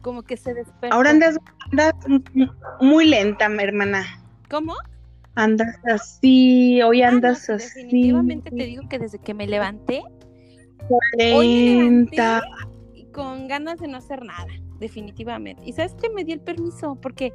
Como 0.01 0.23
que 0.23 0.37
se 0.37 0.53
despertó. 0.53 0.95
Ahora 0.95 1.09
andas, 1.09 1.37
andas 1.71 1.93
muy 2.79 3.05
lenta, 3.05 3.49
mi 3.49 3.63
hermana. 3.63 4.05
¿Cómo? 4.49 4.75
Andas 5.35 5.75
así, 5.91 6.81
hoy 6.81 7.01
Ah, 7.01 7.11
no, 7.11 7.17
andas 7.17 7.45
sí, 7.45 7.51
así. 7.51 7.83
Definitivamente 7.83 8.49
te 8.51 8.63
digo 8.63 8.87
que 8.89 8.99
desde 8.99 9.19
que 9.19 9.33
me 9.33 9.47
levanté, 9.47 10.01
hoy 11.33 11.47
me 11.65 11.83
lenta. 11.83 12.41
levanté 12.41 13.11
con 13.11 13.47
ganas 13.47 13.79
de 13.79 13.87
no 13.87 13.97
hacer 13.97 14.23
nada, 14.23 14.47
definitivamente. 14.79 15.63
Y 15.65 15.73
sabes 15.73 15.93
que 15.95 16.09
me 16.09 16.23
di 16.23 16.33
el 16.33 16.41
permiso 16.41 16.95
porque 17.01 17.33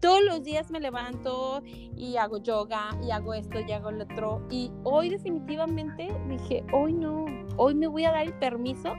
todos 0.00 0.22
los 0.24 0.42
días 0.42 0.70
me 0.70 0.80
levanto 0.80 1.62
y 1.96 2.16
hago 2.16 2.38
yoga 2.38 2.90
y 3.02 3.10
hago 3.10 3.34
esto 3.34 3.60
y 3.60 3.72
hago 3.72 3.90
lo 3.90 4.04
otro. 4.04 4.46
Y 4.50 4.70
hoy 4.84 5.10
definitivamente 5.10 6.08
dije, 6.28 6.64
hoy 6.72 6.92
no, 6.94 7.26
hoy 7.56 7.74
me 7.74 7.86
voy 7.86 8.04
a 8.04 8.12
dar 8.12 8.26
el 8.26 8.34
permiso 8.34 8.94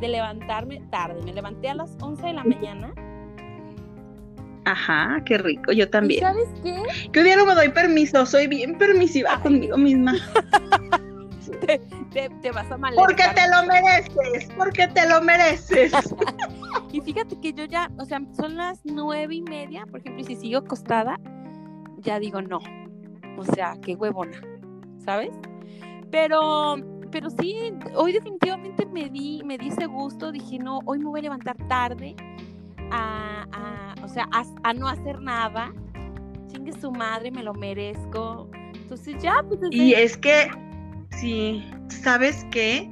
de 0.00 0.08
levantarme 0.08 0.80
tarde. 0.90 1.20
Me 1.24 1.32
levanté 1.32 1.68
a 1.68 1.74
las 1.74 1.96
11 2.00 2.26
de 2.26 2.32
la 2.32 2.44
mañana 2.44 2.92
Ajá, 4.64 5.22
qué 5.24 5.38
rico, 5.38 5.72
yo 5.72 5.84
¿Y 5.84 5.90
también. 5.90 6.20
sabes 6.20 6.48
qué? 6.62 6.82
Que 7.12 7.20
un 7.20 7.24
día 7.24 7.36
no 7.36 7.46
me 7.46 7.54
doy 7.54 7.70
permiso, 7.70 8.24
soy 8.26 8.46
bien 8.46 8.78
permisiva 8.78 9.30
Ay. 9.34 9.42
conmigo 9.42 9.76
misma. 9.76 10.14
Te, 12.12 12.28
te 12.42 12.50
vas 12.50 12.70
a 12.70 12.76
mal. 12.76 12.92
Porque 12.96 13.22
te 13.34 13.48
lo 13.50 13.66
mereces, 13.66 14.48
porque 14.56 14.88
te 14.88 15.08
lo 15.08 15.20
mereces. 15.22 15.92
Y 16.92 17.00
fíjate 17.00 17.38
que 17.40 17.52
yo 17.52 17.64
ya, 17.66 17.88
o 17.98 18.04
sea, 18.04 18.20
son 18.36 18.56
las 18.56 18.80
nueve 18.84 19.36
y 19.36 19.42
media, 19.42 19.86
por 19.86 20.00
ejemplo, 20.00 20.22
y 20.22 20.24
si 20.24 20.34
sigo 20.34 20.58
acostada, 20.58 21.20
ya 21.98 22.18
digo 22.18 22.42
no. 22.42 22.58
O 23.38 23.44
sea, 23.44 23.76
qué 23.80 23.94
huevona, 23.94 24.40
¿sabes? 25.04 25.30
Pero, 26.10 26.76
pero 27.10 27.30
sí, 27.30 27.56
hoy 27.94 28.12
definitivamente 28.12 28.86
me 28.86 29.08
di, 29.08 29.42
me 29.44 29.58
di 29.58 29.68
ese 29.68 29.86
gusto, 29.86 30.30
dije, 30.32 30.58
no, 30.58 30.80
hoy 30.84 30.98
me 30.98 31.06
voy 31.06 31.20
a 31.20 31.22
levantar 31.24 31.56
tarde 31.68 32.14
a, 32.90 33.46
a- 33.52 33.94
o 34.04 34.08
sea, 34.08 34.28
a, 34.32 34.44
a 34.62 34.72
no 34.74 34.88
hacer 34.88 35.20
nada. 35.20 35.72
Chingue 36.48 36.72
su 36.72 36.90
madre, 36.90 37.30
me 37.30 37.42
lo 37.42 37.54
merezco. 37.54 38.48
Entonces 38.74 39.22
ya, 39.22 39.44
pues 39.46 39.60
desde- 39.60 39.76
Y 39.76 39.94
es 39.94 40.16
que, 40.16 40.50
sí, 41.18 41.64
¿sabes 41.88 42.44
qué? 42.50 42.90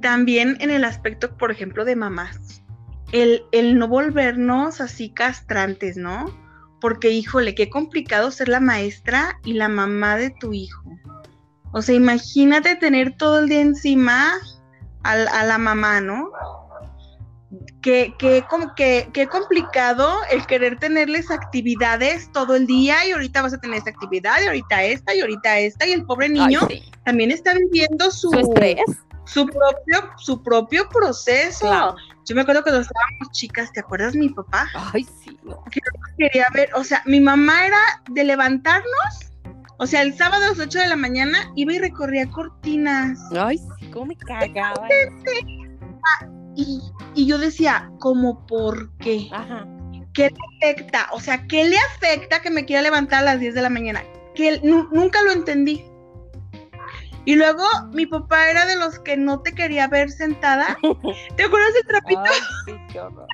También 0.00 0.56
en 0.60 0.70
el 0.70 0.84
aspecto, 0.84 1.36
por 1.36 1.50
ejemplo, 1.50 1.84
de 1.84 1.96
mamás, 1.96 2.62
el, 3.12 3.42
el 3.52 3.78
no 3.78 3.88
volvernos 3.88 4.80
así 4.80 5.10
castrantes, 5.10 5.96
¿no? 5.96 6.26
Porque, 6.80 7.10
híjole, 7.10 7.54
qué 7.54 7.68
complicado 7.68 8.30
ser 8.30 8.48
la 8.48 8.60
maestra 8.60 9.38
y 9.44 9.54
la 9.54 9.68
mamá 9.68 10.16
de 10.16 10.30
tu 10.30 10.52
hijo. 10.52 10.82
O 11.72 11.82
sea, 11.82 11.94
imagínate 11.94 12.76
tener 12.76 13.16
todo 13.16 13.40
el 13.40 13.48
día 13.48 13.60
encima 13.60 14.32
a, 15.02 15.16
la 15.44 15.58
mamá, 15.58 16.00
¿no? 16.00 16.30
Qué, 17.80 18.14
qué, 18.18 18.44
qué- 18.76 19.08
qué 19.12 19.26
complicado 19.26 20.18
el 20.30 20.46
querer 20.46 20.78
tenerles 20.78 21.30
actividades 21.30 22.30
todo 22.32 22.54
el 22.54 22.66
día 22.66 23.06
y 23.06 23.12
ahorita 23.12 23.42
vas 23.42 23.54
a 23.54 23.58
tener 23.58 23.78
esta 23.78 23.90
actividad 23.90 24.36
y 24.42 24.46
ahorita 24.46 24.84
esta 24.84 25.14
y 25.14 25.20
ahorita 25.20 25.58
esta 25.58 25.86
y 25.86 25.92
el 25.92 26.04
pobre 26.04 26.26
Ay, 26.26 26.32
niño 26.32 26.60
sí. 26.68 26.82
también 27.04 27.30
está 27.30 27.54
viviendo 27.54 28.10
su, 28.10 28.30
su 29.24 29.46
propio, 29.46 30.10
su 30.18 30.42
propio 30.42 30.88
proceso. 30.88 31.66
Claro. 31.66 31.96
Yo 32.26 32.36
me 32.36 32.42
acuerdo 32.42 32.62
cuando 32.62 32.82
estábamos 32.82 33.30
chicas, 33.32 33.72
¿te 33.72 33.80
acuerdas 33.80 34.14
mi 34.14 34.28
papá? 34.28 34.68
Ay, 34.92 35.04
sí, 35.24 35.36
no. 35.42 35.64
Quería 36.18 36.46
ver, 36.54 36.70
o 36.74 36.84
sea, 36.84 37.02
mi 37.06 37.18
mamá 37.20 37.66
era 37.66 37.80
de 38.10 38.24
levantarnos, 38.24 39.29
o 39.80 39.86
sea, 39.86 40.02
el 40.02 40.14
sábado 40.16 40.44
a 40.44 40.48
las 40.50 40.58
8 40.60 40.78
de 40.78 40.86
la 40.88 40.96
mañana 40.96 41.50
iba 41.56 41.72
y 41.72 41.78
recorría 41.78 42.30
cortinas. 42.30 43.18
Ay, 43.36 43.58
cómo 43.92 44.06
me 44.06 44.16
cagaba. 44.16 44.86
Y, 46.56 46.80
y 47.14 47.26
yo 47.26 47.38
decía, 47.38 47.90
¿cómo 47.98 48.46
por 48.46 48.94
qué? 48.98 49.28
Ajá. 49.32 49.66
¿Qué 50.12 50.30
le 50.30 50.68
afecta? 50.68 51.08
O 51.12 51.20
sea, 51.20 51.46
¿qué 51.46 51.64
le 51.64 51.76
afecta 51.78 52.40
que 52.42 52.50
me 52.50 52.64
quiera 52.64 52.82
levantar 52.82 53.20
a 53.20 53.24
las 53.24 53.40
10 53.40 53.54
de 53.54 53.62
la 53.62 53.70
mañana? 53.70 54.02
Que 54.34 54.60
nu- 54.62 54.88
nunca 54.92 55.22
lo 55.22 55.32
entendí. 55.32 55.84
Y 57.24 57.36
luego 57.36 57.64
mi 57.92 58.06
papá 58.06 58.50
era 58.50 58.66
de 58.66 58.76
los 58.76 58.98
que 58.98 59.16
no 59.16 59.40
te 59.40 59.52
quería 59.52 59.86
ver 59.88 60.10
sentada. 60.10 60.76
¿Te 61.36 61.44
acuerdas 61.44 61.74
del 61.74 61.86
trapito? 61.86 62.20
Ay, 62.22 62.40
sí, 62.66 62.72
qué 62.92 63.00
horror. 63.00 63.26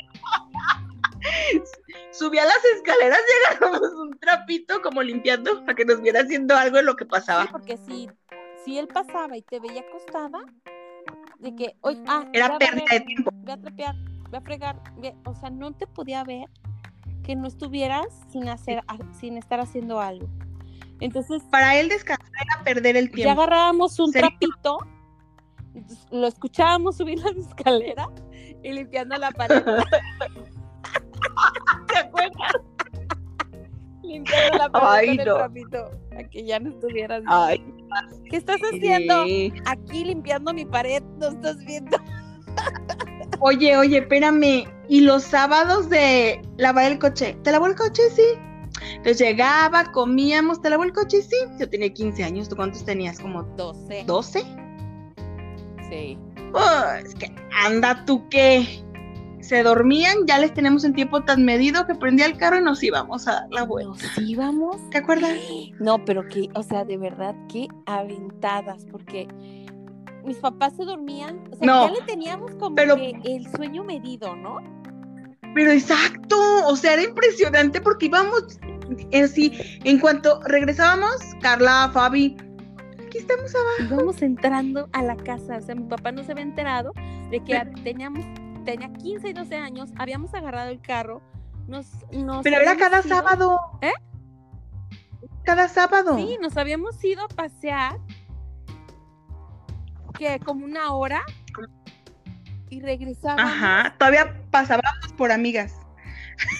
Subía 2.18 2.44
las 2.44 2.64
escaleras 2.76 3.18
y 3.20 3.54
agarramos 3.56 3.92
un 3.94 4.18
trapito 4.18 4.80
como 4.82 5.02
limpiando 5.02 5.60
para 5.64 5.74
que 5.74 5.84
nos 5.84 6.00
viera 6.00 6.20
haciendo 6.20 6.56
algo 6.56 6.76
de 6.78 6.82
lo 6.84 6.96
que 6.96 7.04
Sí, 7.04 7.10
pasaba. 7.10 7.46
porque 7.50 7.76
si, 7.76 8.08
si 8.64 8.78
él 8.78 8.88
pasaba 8.88 9.36
y 9.36 9.42
te 9.42 9.60
veía 9.60 9.80
acostada, 9.82 10.38
de 11.38 11.54
que, 11.54 11.76
oye, 11.82 12.02
ah, 12.06 12.24
Era 12.32 12.46
a 12.46 12.58
pérdida 12.58 12.84
de 12.90 13.00
tiempo. 13.00 13.30
Ve 13.34 13.52
a 13.52 13.56
trapear, 13.60 13.94
ve 14.30 14.38
a 14.38 14.40
fregar, 14.40 14.82
ve- 14.98 15.14
o 15.26 15.34
sea, 15.34 15.50
no 15.50 15.72
te 15.72 15.86
podía 15.86 16.24
ver 16.24 16.48
que 17.22 17.36
no 17.36 17.46
estuvieras 17.46 18.06
sin 18.30 18.48
hacer, 18.48 18.80
a- 18.88 19.12
sin 19.18 19.36
estar 19.36 19.60
haciendo 19.60 20.00
algo. 20.00 20.28
Entonces, 21.00 21.42
Para 21.50 21.78
él 21.78 21.88
descansar 21.90 22.26
era 22.34 22.64
perder 22.64 22.96
el 22.96 23.08
ya 23.10 23.14
tiempo. 23.14 23.32
agarrábamos 23.42 23.98
un 24.00 24.12
Sería- 24.12 24.30
trapito, 24.30 24.78
lo 26.10 26.26
escuchábamos 26.26 26.96
subir 26.96 27.18
las 27.24 27.36
escaleras 27.36 28.08
y 28.62 28.72
limpiando 28.72 29.16
la 29.18 29.30
pared, 29.30 29.62
¿Te 31.96 32.08
acuerdas? 32.08 32.52
limpiando 34.02 34.58
la 34.58 34.68
pared 34.70 34.86
Ay, 34.88 35.06
con 35.08 35.20
el 35.20 35.26
no. 35.26 35.34
trapito, 35.36 35.90
para 36.10 36.28
que 36.28 36.44
ya 36.44 36.60
no 36.60 36.70
estuvieras. 36.70 37.22
Ay, 37.26 37.64
¿Qué 38.30 38.36
estás 38.36 38.60
haciendo? 38.60 39.24
sí. 39.24 39.52
Aquí 39.66 40.04
limpiando 40.04 40.52
mi 40.52 40.64
pared, 40.64 41.02
no 41.18 41.28
estás 41.28 41.58
viendo. 41.64 41.96
Oye, 43.40 43.76
oye, 43.76 43.98
espérame. 43.98 44.66
Y 44.88 45.00
los 45.00 45.22
sábados 45.24 45.90
de 45.90 46.40
lavar 46.56 46.90
el 46.92 46.98
coche. 46.98 47.36
¿Te 47.42 47.52
lavó 47.52 47.66
el 47.66 47.74
coche? 47.74 48.02
Sí. 48.14 48.22
Entonces 48.90 49.18
llegaba, 49.18 49.90
comíamos, 49.92 50.60
¿te 50.62 50.70
lavó 50.70 50.84
el 50.84 50.92
coche? 50.92 51.22
Sí. 51.22 51.36
Yo 51.58 51.68
tenía 51.68 51.92
15 51.92 52.24
años. 52.24 52.48
¿Tú 52.48 52.56
cuántos 52.56 52.84
tenías? 52.84 53.18
¿Como 53.18 53.42
12. 53.42 54.04
12? 54.06 54.40
Sí. 55.90 56.18
Pues 56.52 57.14
que 57.16 57.34
anda 57.64 58.04
tú 58.06 58.28
que 58.28 58.82
se 59.46 59.62
dormían, 59.62 60.16
ya 60.26 60.38
les 60.38 60.52
tenemos 60.54 60.82
el 60.84 60.92
tiempo 60.94 61.22
tan 61.22 61.44
medido 61.44 61.86
que 61.86 61.94
prendía 61.94 62.26
el 62.26 62.36
carro 62.36 62.58
y 62.58 62.62
nos 62.62 62.82
íbamos 62.82 63.28
a 63.28 63.32
dar 63.32 63.46
la 63.50 63.62
vuelta. 63.64 63.90
Nos 63.92 64.18
íbamos. 64.18 64.90
¿Te 64.90 64.98
acuerdas? 64.98 65.32
No, 65.78 66.04
pero 66.04 66.26
que, 66.28 66.48
o 66.54 66.62
sea, 66.62 66.84
de 66.84 66.96
verdad, 66.96 67.34
qué 67.48 67.68
aventadas, 67.86 68.84
porque 68.90 69.28
mis 70.24 70.38
papás 70.38 70.74
se 70.76 70.84
dormían, 70.84 71.44
o 71.52 71.56
sea, 71.56 71.66
No, 71.66 71.86
ya 71.86 71.92
le 72.00 72.06
teníamos 72.06 72.50
como 72.56 72.74
pero- 72.74 72.96
que 72.96 73.12
el 73.24 73.48
sueño 73.52 73.84
medido, 73.84 74.34
¿no? 74.34 74.58
Pero 75.54 75.70
exacto, 75.70 76.36
o 76.66 76.76
sea, 76.76 76.94
era 76.94 77.02
impresionante 77.04 77.80
porque 77.80 78.06
íbamos 78.06 78.58
así, 79.22 79.52
en 79.84 80.00
cuanto 80.00 80.40
regresábamos, 80.42 81.12
Carla, 81.40 81.88
Fabi, 81.94 82.36
aquí 83.06 83.18
estamos 83.18 83.54
abajo. 83.54 83.94
Íbamos 83.94 84.20
entrando 84.22 84.88
a 84.92 85.02
la 85.02 85.16
casa, 85.16 85.56
o 85.58 85.62
sea, 85.62 85.74
mi 85.76 85.84
papá 85.84 86.10
no 86.12 86.24
se 86.24 86.32
había 86.32 86.42
enterado 86.44 86.92
de 87.30 87.38
que 87.44 87.52
Pero- 87.58 87.70
teníamos, 87.84 88.24
tenía 88.66 88.92
15 88.92 89.28
y 89.28 89.32
12 89.32 89.56
años, 89.56 89.90
habíamos 89.96 90.34
agarrado 90.34 90.68
el 90.70 90.80
carro, 90.82 91.22
nos, 91.66 91.86
nos 92.12 92.42
Pero 92.42 92.60
era 92.60 92.76
cada 92.76 93.00
ido- 93.00 93.08
sábado. 93.08 93.58
¿Eh? 93.80 93.92
Cada 95.44 95.68
sábado. 95.68 96.16
Sí, 96.16 96.36
nos 96.42 96.56
habíamos 96.58 97.02
ido 97.02 97.24
a 97.24 97.28
pasear, 97.28 97.98
que 100.18 100.38
como 100.40 100.64
una 100.66 100.92
hora, 100.92 101.22
y 102.68 102.80
regresábamos. 102.80 103.44
Ajá, 103.52 103.94
todavía 103.96 104.42
pasábamos 104.50 105.12
por 105.16 105.30
amigas. 105.30 105.72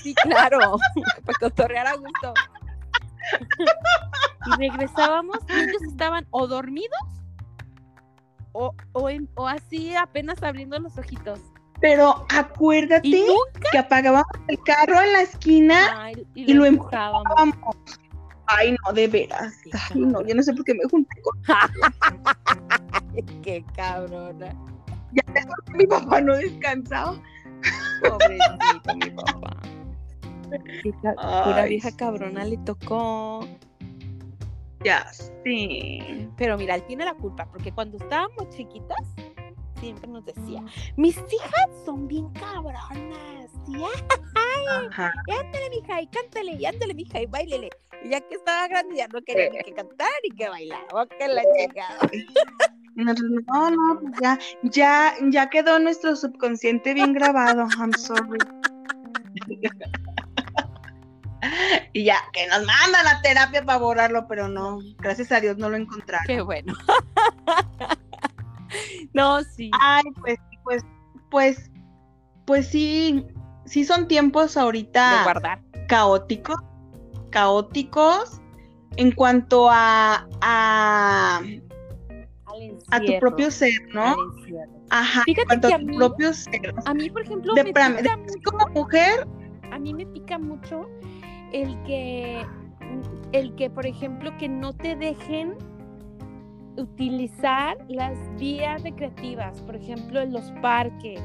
Sí, 0.02 0.14
claro, 0.14 0.58
para 1.26 1.38
cotorrear 1.40 1.86
a 1.88 1.94
gusto. 1.96 2.32
Y 4.46 4.56
regresábamos 4.70 5.38
y 5.48 5.52
ellos 5.52 5.82
estaban 5.82 6.26
o 6.30 6.46
dormidos 6.46 6.96
o, 8.52 8.72
o, 8.92 9.10
en- 9.10 9.28
o 9.34 9.48
así 9.48 9.96
apenas 9.96 10.42
abriendo 10.44 10.78
los 10.78 10.96
ojitos. 10.96 11.40
Pero 11.80 12.26
acuérdate 12.34 13.24
que 13.70 13.78
apagábamos 13.78 14.26
el 14.48 14.58
carro 14.62 15.00
en 15.00 15.12
la 15.12 15.22
esquina 15.22 16.02
Ay, 16.04 16.26
y 16.34 16.52
lo 16.54 16.60
lo 16.60 16.66
empujábamos. 16.66 17.54
Ay, 18.46 18.76
no, 18.84 18.92
de 18.92 19.08
veras. 19.08 19.54
Ay, 19.90 20.00
no, 20.00 20.24
yo 20.26 20.34
no 20.34 20.42
sé 20.42 20.52
por 20.54 20.64
qué 20.64 20.74
me 20.74 20.84
junté 20.88 21.20
con 21.22 21.42
Qué 23.42 23.64
cabrona. 23.74 24.54
ya 25.12 25.22
qué 25.34 25.72
mi 25.74 25.86
papá 25.86 26.20
no 26.20 26.36
descansaba. 26.36 27.20
Pobrecito 28.02 28.96
mi 28.96 29.10
papá. 29.10 29.56
Pura 31.44 31.64
vieja 31.64 31.90
cabrona 31.96 32.44
le 32.44 32.56
tocó. 32.58 33.46
Ya, 34.84 35.06
sí. 35.44 36.28
Pero 36.36 36.56
mira, 36.56 36.76
él 36.76 36.84
tiene 36.86 37.04
la 37.04 37.14
culpa, 37.14 37.46
porque 37.46 37.72
cuando 37.72 37.96
estábamos 37.96 38.48
chiquitas, 38.50 38.98
siempre 39.80 40.08
nos 40.08 40.24
decía, 40.24 40.62
mis 40.96 41.16
hijas 41.16 41.68
son 41.84 42.08
bien 42.08 42.28
cabronas. 42.30 43.50
¿sí? 43.66 43.74
Ajá. 44.90 45.12
Y 45.26 45.32
ándale, 45.32 45.70
mija, 45.70 46.00
y 46.00 46.06
cántale, 46.08 46.52
y 46.52 46.66
ándale, 46.66 46.94
mija, 46.94 47.20
y 47.20 47.26
bailele. 47.26 47.70
Y 48.02 48.10
ya 48.10 48.20
que 48.20 48.34
estaba 48.34 48.68
grande, 48.68 48.96
ya 48.96 49.08
no 49.08 49.22
quería 49.22 49.50
ni 49.50 49.58
que 49.58 49.74
cantar 49.74 50.08
ni 50.22 50.36
que 50.36 50.48
bailar. 50.48 50.86
Oh, 50.92 51.06
que 51.06 51.28
la. 51.28 51.42
No, 52.96 53.12
no, 53.12 53.70
no, 53.70 54.00
pues 54.00 54.14
ya, 54.22 54.38
ya, 54.62 55.14
ya 55.28 55.50
quedó 55.50 55.78
nuestro 55.78 56.16
subconsciente 56.16 56.94
bien 56.94 57.12
grabado. 57.12 57.68
I'm 57.78 57.92
sorry. 57.92 58.38
Y 61.92 62.04
ya, 62.04 62.18
que 62.32 62.46
nos 62.48 62.64
mandan 62.64 63.06
a 63.06 63.20
terapia 63.22 63.64
para 63.64 63.78
borrarlo, 63.78 64.26
pero 64.26 64.48
no, 64.48 64.80
gracias 64.98 65.30
a 65.32 65.40
Dios 65.40 65.56
no 65.58 65.68
lo 65.68 65.76
encontraron. 65.76 66.26
Qué 66.26 66.40
bueno. 66.40 66.74
no, 69.12 69.42
sí. 69.42 69.70
Ay, 69.80 70.04
pues, 70.20 70.38
pues, 70.64 70.82
pues, 71.30 71.70
pues 72.44 72.66
sí, 72.68 73.24
sí 73.64 73.84
son 73.84 74.08
tiempos 74.08 74.54
De 74.54 74.60
ahorita 74.60 75.22
guardar. 75.24 75.60
caóticos, 75.88 76.56
caóticos 77.30 78.40
en 78.96 79.12
cuanto 79.12 79.68
a, 79.70 80.26
a, 80.40 81.40
a 82.90 83.00
tu 83.00 83.18
propio 83.18 83.50
ser, 83.50 83.72
¿no? 83.92 84.14
Ajá, 84.90 85.22
Fíjate 85.24 85.54
en 85.54 85.60
cuanto 85.60 85.68
que 85.68 85.74
a 85.74 85.76
a 85.76 85.80
tu 85.80 85.86
mí- 85.86 85.96
propio 85.96 86.32
ser. 86.32 86.74
A 86.84 86.94
mí, 86.94 87.10
por 87.10 87.22
ejemplo, 87.22 87.54
De, 87.54 87.62
me 87.64 87.70
espérame, 87.70 87.96
pica 87.96 88.16
de- 88.16 88.22
mucho, 88.22 88.50
como 88.50 88.66
mujer, 88.68 89.26
a 89.72 89.78
mí 89.78 89.92
me 89.92 90.06
pica 90.06 90.38
mucho 90.38 90.88
el 91.52 91.76
que, 91.82 92.46
el 93.32 93.54
que, 93.56 93.68
por 93.68 93.84
ejemplo, 93.86 94.30
que 94.38 94.48
no 94.48 94.72
te 94.72 94.94
dejen 94.96 95.54
utilizar 96.76 97.76
las 97.88 98.16
vías 98.38 98.82
recreativas, 98.82 99.60
por 99.62 99.76
ejemplo, 99.76 100.20
en 100.20 100.32
los 100.32 100.50
parques, 100.62 101.20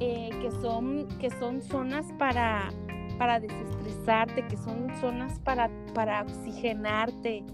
eh, 0.00 0.30
que, 0.40 0.50
son, 0.62 1.06
que 1.18 1.30
son 1.30 1.62
zonas 1.62 2.06
para, 2.18 2.70
para 3.18 3.40
desestresarte, 3.40 4.46
que 4.46 4.56
son 4.56 4.88
zonas 5.00 5.38
para, 5.40 5.70
para 5.94 6.22
oxigenarte, 6.22 7.44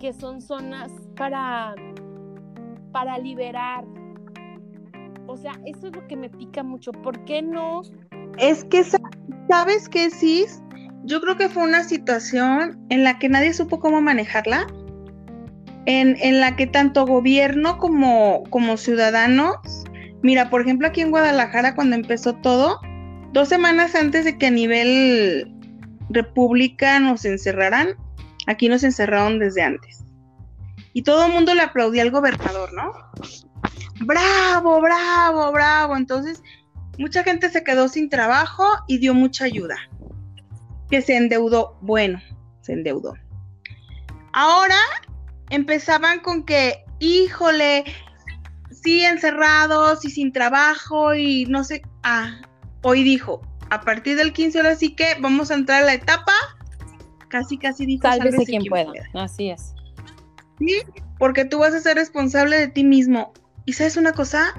que 0.00 0.12
son 0.12 0.40
zonas 0.40 0.90
para, 1.16 1.74
para 2.92 3.18
liberar. 3.18 3.84
O 5.26 5.36
sea, 5.36 5.52
eso 5.64 5.88
es 5.88 5.96
lo 5.96 6.06
que 6.06 6.16
me 6.16 6.28
pica 6.28 6.62
mucho. 6.62 6.92
¿Por 6.92 7.24
qué 7.24 7.42
no? 7.42 7.82
Es 8.38 8.64
que, 8.64 8.84
¿sabes 9.48 9.88
qué, 9.88 10.10
Cis? 10.10 10.60
Yo 11.04 11.20
creo 11.20 11.36
que 11.36 11.48
fue 11.48 11.62
una 11.62 11.84
situación 11.84 12.84
en 12.88 13.04
la 13.04 13.18
que 13.18 13.28
nadie 13.28 13.52
supo 13.52 13.78
cómo 13.78 14.00
manejarla, 14.00 14.66
en, 15.86 16.40
la 16.40 16.56
que 16.56 16.66
tanto 16.66 17.06
gobierno 17.06 17.78
como, 17.78 18.44
como 18.50 18.76
ciudadanos, 18.76 19.56
mira, 20.22 20.50
por 20.50 20.62
ejemplo, 20.62 20.88
aquí 20.88 21.00
en 21.00 21.10
Guadalajara, 21.10 21.74
cuando 21.74 21.96
empezó 21.96 22.34
todo, 22.34 22.80
dos 23.32 23.48
semanas 23.48 23.94
antes 23.94 24.24
de 24.24 24.38
que 24.38 24.46
a 24.46 24.50
nivel 24.50 25.52
república 26.10 27.00
nos 27.00 27.24
encerraran, 27.24 27.96
aquí 28.46 28.68
nos 28.68 28.84
encerraron 28.84 29.38
desde 29.38 29.62
antes. 29.62 30.04
Y 30.92 31.02
todo 31.02 31.26
el 31.26 31.32
mundo 31.32 31.54
le 31.54 31.62
aplaudía 31.62 32.02
al 32.02 32.10
gobernador, 32.10 32.72
¿no? 32.72 32.92
Bravo, 34.00 34.80
bravo, 34.80 35.50
bravo. 35.50 35.96
Entonces, 35.96 36.42
mucha 36.98 37.24
gente 37.24 37.50
se 37.50 37.64
quedó 37.64 37.88
sin 37.88 38.08
trabajo 38.08 38.64
y 38.86 38.98
dio 38.98 39.12
mucha 39.12 39.44
ayuda. 39.44 39.76
Que 40.88 41.02
se 41.02 41.16
endeudó. 41.16 41.78
Bueno, 41.80 42.20
se 42.60 42.74
endeudó. 42.74 43.14
Ahora 44.32 44.76
empezaban 45.50 46.20
con 46.20 46.44
que, 46.44 46.84
híjole, 46.98 47.84
sí, 48.70 49.04
encerrados 49.04 50.04
y 50.04 50.10
sin 50.10 50.32
trabajo 50.32 51.14
y 51.14 51.46
no 51.46 51.64
sé. 51.64 51.82
Ah, 52.02 52.40
hoy 52.82 53.02
dijo, 53.02 53.40
a 53.70 53.80
partir 53.80 54.16
del 54.16 54.32
15 54.32 54.58
ahora 54.58 54.76
sí 54.76 54.94
que 54.94 55.16
vamos 55.20 55.50
a 55.50 55.54
entrar 55.54 55.82
a 55.82 55.86
la 55.86 55.94
etapa, 55.94 56.32
casi 57.28 57.58
casi 57.58 57.86
dijo, 57.86 58.02
sálvese, 58.02 58.44
quien, 58.44 58.64
pueda. 58.64 58.92
Así 59.14 59.50
es. 59.50 59.74
Sí, 60.58 60.82
porque 61.18 61.44
tú 61.44 61.58
vas 61.58 61.74
a 61.74 61.80
ser 61.80 61.96
responsable 61.96 62.58
de 62.58 62.68
ti 62.68 62.84
mismo. 62.84 63.32
¿Y 63.64 63.72
sabes 63.72 63.96
una 63.96 64.12
cosa? 64.12 64.54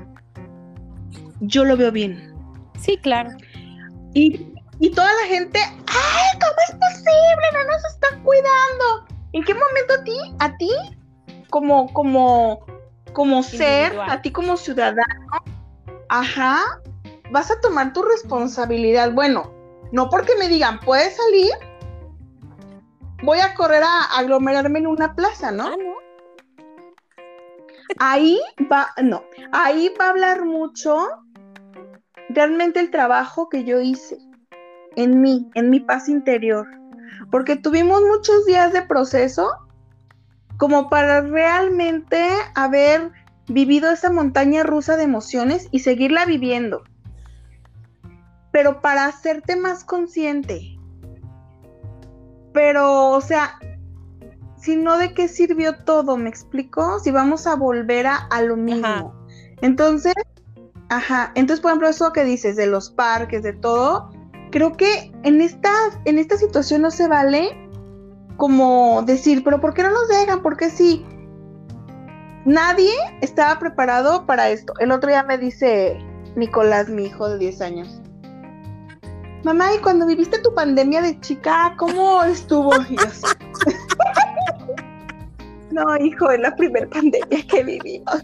Yo 1.40 1.64
lo 1.64 1.78
veo 1.78 1.92
bien. 1.92 2.34
Sí, 2.80 2.98
claro. 2.98 3.30
Y, 4.14 4.48
y 4.80 4.90
toda 4.92 5.10
la 5.22 5.28
gente, 5.28 5.60
¡ay, 5.60 6.40
cómo 6.40 6.56
es 6.68 6.76
posible! 6.76 7.46
No 7.54 7.64
nos 7.72 7.86
están 7.86 8.24
cuidando. 8.24 9.15
¿En 9.36 9.44
qué 9.44 9.54
momento 9.54 9.96
a 9.96 10.04
ti, 10.06 10.18
a 10.40 10.56
ti, 10.56 10.72
como, 11.50 11.92
como, 11.92 12.66
como 13.12 13.44
ser, 13.44 14.00
a 14.00 14.22
ti 14.22 14.32
como 14.32 14.56
ciudadano, 14.56 15.28
ajá, 16.08 16.82
vas 17.32 17.52
a 17.52 17.60
tomar 17.60 17.92
tu 17.92 18.02
responsabilidad. 18.02 19.12
Bueno, 19.12 19.52
no 19.92 20.10
porque 20.10 20.38
me 20.40 20.48
digan, 20.48 20.80
puedes 20.80 21.18
salir, 21.18 21.52
voy 23.24 23.40
a 23.40 23.54
correr 23.56 23.84
a 23.84 24.04
aglomerarme 24.18 24.80
en 24.80 24.88
una 24.88 25.16
plaza, 25.16 25.52
¿no? 25.52 25.68
Ah, 25.68 25.76
no. 25.78 25.96
Ahí 28.00 28.40
va, 28.72 28.88
no, 29.04 29.26
ahí 29.52 29.94
va 30.00 30.06
a 30.06 30.10
hablar 30.12 30.46
mucho 30.46 31.10
realmente 32.30 32.80
el 32.80 32.90
trabajo 32.90 33.50
que 33.50 33.66
yo 33.66 33.82
hice 33.82 34.18
en 34.96 35.20
mí, 35.20 35.50
en 35.56 35.70
mi 35.70 35.82
paz 35.82 36.08
interior. 36.08 36.66
Porque 37.32 37.56
tuvimos 37.56 38.02
muchos 38.02 38.46
días 38.46 38.74
de 38.74 38.82
proceso 38.82 39.50
como 40.58 40.90
para 40.90 41.22
realmente 41.22 42.30
haber 42.56 43.12
vivido 43.48 43.92
esa 43.92 44.12
montaña 44.12 44.64
rusa 44.64 44.96
de 44.98 45.04
emociones 45.04 45.68
y 45.72 45.80
seguirla 45.80 46.26
viviendo 46.26 46.84
pero 48.56 48.80
para 48.80 49.08
hacerte 49.08 49.58
más 49.58 49.84
consciente. 49.84 50.80
Pero, 52.54 53.10
o 53.10 53.20
sea, 53.20 53.60
si 54.56 54.78
no, 54.78 54.98
¿de 54.98 55.14
qué 55.14 55.28
sirvió 55.28 55.84
todo? 55.84 56.16
¿Me 56.16 56.30
explico? 56.30 57.02
Si 57.02 57.12
vamos 57.12 57.48
a 57.48 57.58
volver 57.58 58.08
a, 58.08 58.42
lo 58.44 58.56
mismo. 58.56 59.14
Entonces, 59.60 60.14
ajá, 60.88 61.34
entonces, 61.36 61.60
por 61.60 61.72
ejemplo, 61.72 61.90
eso 61.90 62.14
que 62.14 62.24
dices 62.24 62.56
de 62.56 62.68
los 62.68 62.92
parques, 62.92 63.44
de 63.44 63.52
todo, 63.52 64.10
creo 64.56 64.78
que 64.78 65.12
en 65.24 65.42
esta, 65.42 65.70
en 66.06 66.18
esta 66.18 66.38
situación 66.38 66.84
no 66.84 66.90
se 66.90 67.10
vale 67.10 67.58
como 68.38 69.04
decir, 69.06 69.44
pero 69.44 69.60
¿por 69.60 69.74
qué 69.74 69.84
no 69.84 69.92
nos 69.92 70.08
dejan? 70.08 70.42
Porque 70.42 70.70
sí, 70.70 71.06
nadie 72.46 72.94
estaba 73.20 73.60
preparado 73.60 74.26
para 74.26 74.50
esto. 74.50 74.72
El 74.80 74.94
otro 74.94 75.10
día 75.10 75.24
me 75.24 75.38
dice 75.38 76.00
Nicolás, 76.38 76.88
mi 76.88 77.08
hijo 77.08 77.28
de 77.28 77.38
10 77.38 77.60
años, 77.60 78.02
mamá, 79.44 79.74
¿y 79.74 79.80
cuando 79.80 80.06
viviste 80.06 80.40
tu 80.40 80.56
pandemia 80.56 81.02
de 81.02 81.20
chica, 81.20 81.74
cómo 81.76 82.24
estuvo? 82.24 82.72
no, 85.72 85.98
hijo, 85.98 86.32
es 86.32 86.40
la 86.40 86.56
primera 86.56 86.88
pandemia 86.88 87.46
que 87.46 87.62
vivimos. 87.62 88.24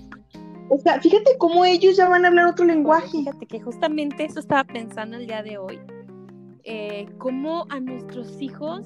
O 0.70 0.78
sea, 0.78 1.02
fíjate 1.02 1.38
cómo 1.40 1.66
ellos 1.66 1.98
ya 1.98 2.08
van 2.08 2.24
a 2.24 2.30
hablar 2.30 2.46
otro 2.46 2.64
lenguaje. 2.64 3.10
Fíjate 3.10 3.46
que 3.48 3.60
justamente 3.60 4.24
eso 4.24 4.40
estaba 4.40 4.64
pensando 4.64 5.18
el 5.18 5.28
día 5.28 5.44
de 5.44 5.58
hoy. 5.58 5.78
Eh, 6.64 7.08
cómo 7.18 7.66
a 7.70 7.80
nuestros 7.80 8.42
hijos, 8.42 8.84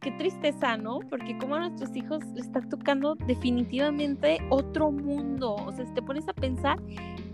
qué 0.00 0.10
tristeza, 0.12 0.76
¿no? 0.76 1.00
Porque 1.10 1.36
cómo 1.38 1.56
a 1.56 1.60
nuestros 1.60 1.94
hijos 1.96 2.24
les 2.34 2.46
está 2.46 2.60
tocando 2.60 3.14
definitivamente 3.26 4.38
otro 4.50 4.90
mundo. 4.90 5.54
O 5.54 5.72
sea, 5.72 5.86
si 5.86 5.92
te 5.94 6.02
pones 6.02 6.28
a 6.28 6.32
pensar, 6.32 6.78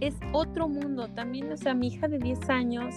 es 0.01 0.15
otro 0.33 0.69
mundo. 0.69 1.09
También, 1.09 1.51
o 1.53 1.57
sea, 1.57 1.75
mi 1.75 1.89
hija 1.89 2.09
de 2.09 2.19
10 2.19 2.51
años, 2.51 2.95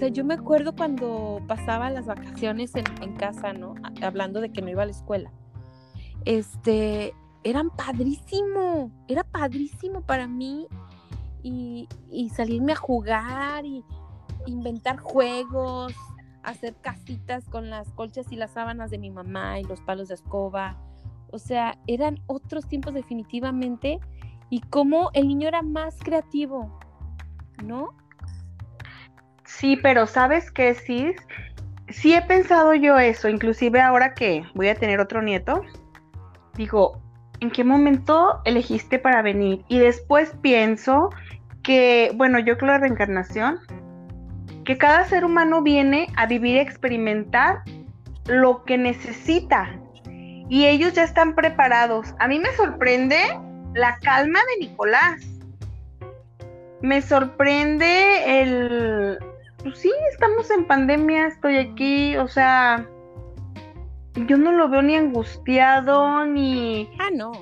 sea, 0.00 0.08
yo 0.08 0.24
me 0.24 0.32
acuerdo 0.32 0.74
cuando 0.74 1.42
pasaba 1.46 1.90
las 1.90 2.06
vacaciones 2.06 2.72
en, 2.74 3.14
casa, 3.16 3.52
¿no? 3.52 3.74
Hablando 4.02 4.40
de 4.40 4.50
que 4.50 4.62
no 4.62 4.70
iba 4.70 4.82
a 4.82 4.86
la 4.86 4.92
escuela. 4.92 5.30
Este, 6.24 7.14
eran 7.44 7.68
padrísimo, 7.68 8.90
era 9.08 9.24
padrísimo 9.24 10.00
para 10.00 10.26
mí 10.26 10.66
y, 11.42 11.86
salirme 12.34 12.72
a 12.72 12.76
jugar 12.76 13.66
y 13.66 13.84
inventar 14.46 14.98
juegos, 14.98 15.94
hacer 16.42 16.74
casitas 16.80 17.44
con 17.48 17.70
las 17.70 17.90
colchas 17.92 18.30
y 18.32 18.36
las 18.36 18.52
sábanas 18.52 18.90
de 18.90 18.98
mi 18.98 19.10
mamá 19.10 19.58
y 19.60 19.64
los 19.64 19.80
palos 19.80 20.08
de 20.08 20.14
escoba. 20.14 20.76
O 21.30 21.38
sea, 21.38 21.78
eran 21.86 22.20
otros 22.26 22.66
tiempos 22.66 22.94
definitivamente 22.94 24.00
y 24.48 24.60
cómo 24.62 25.10
el 25.14 25.28
niño 25.28 25.48
era 25.48 25.62
más 25.62 25.96
creativo, 25.98 26.78
¿no? 27.64 27.90
Sí, 29.44 29.76
pero 29.76 30.06
¿sabes 30.06 30.50
qué, 30.50 30.74
sí? 30.74 31.12
Sí 31.88 32.14
he 32.14 32.22
pensado 32.22 32.74
yo 32.74 32.98
eso, 32.98 33.28
inclusive 33.28 33.80
ahora 33.80 34.14
que 34.14 34.44
voy 34.54 34.68
a 34.68 34.74
tener 34.74 35.00
otro 35.00 35.22
nieto, 35.22 35.62
digo, 36.54 37.00
¿en 37.40 37.50
qué 37.50 37.64
momento 37.64 38.40
elegiste 38.44 38.98
para 38.98 39.22
venir? 39.22 39.64
Y 39.68 39.78
después 39.78 40.34
pienso 40.40 41.10
que, 41.62 42.12
bueno, 42.14 42.38
yo 42.38 42.56
creo 42.56 42.72
la 42.72 42.78
reencarnación, 42.78 43.58
que 44.64 44.78
cada 44.78 45.04
ser 45.04 45.24
humano 45.24 45.62
viene 45.62 46.08
a 46.16 46.26
vivir 46.26 46.56
y 46.56 46.58
experimentar 46.58 47.62
lo 48.26 48.64
que 48.64 48.78
necesita. 48.78 49.70
Y 50.48 50.66
ellos 50.66 50.92
ya 50.94 51.04
están 51.04 51.34
preparados. 51.34 52.14
A 52.18 52.28
mí 52.28 52.38
me 52.38 52.52
sorprende 52.52 53.18
la 53.74 53.96
calma 53.98 54.40
de 54.50 54.66
Nicolás. 54.66 55.20
Me 56.82 57.02
sorprende 57.02 58.40
el, 58.42 59.18
pues 59.62 59.78
sí, 59.78 59.92
estamos 60.10 60.50
en 60.50 60.64
pandemia, 60.64 61.26
estoy 61.26 61.58
aquí, 61.58 62.16
o 62.16 62.26
sea, 62.26 62.86
yo 64.14 64.38
no 64.38 64.52
lo 64.52 64.68
veo 64.68 64.82
ni 64.82 64.96
angustiado, 64.96 66.24
ni... 66.24 66.90
Ah, 66.98 67.10
no. 67.12 67.32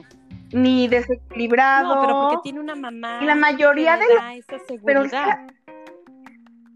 Ni 0.53 0.89
desequilibrado. 0.89 1.95
No, 1.95 2.01
pero 2.01 2.21
porque 2.21 2.37
tiene 2.43 2.61
una 2.61 2.75
mamá. 2.75 3.21
Y 3.23 3.27
la 3.27 3.35
mayoría 3.35 3.97
de 3.97 4.05
los... 4.07 4.81
Pero, 4.85 5.05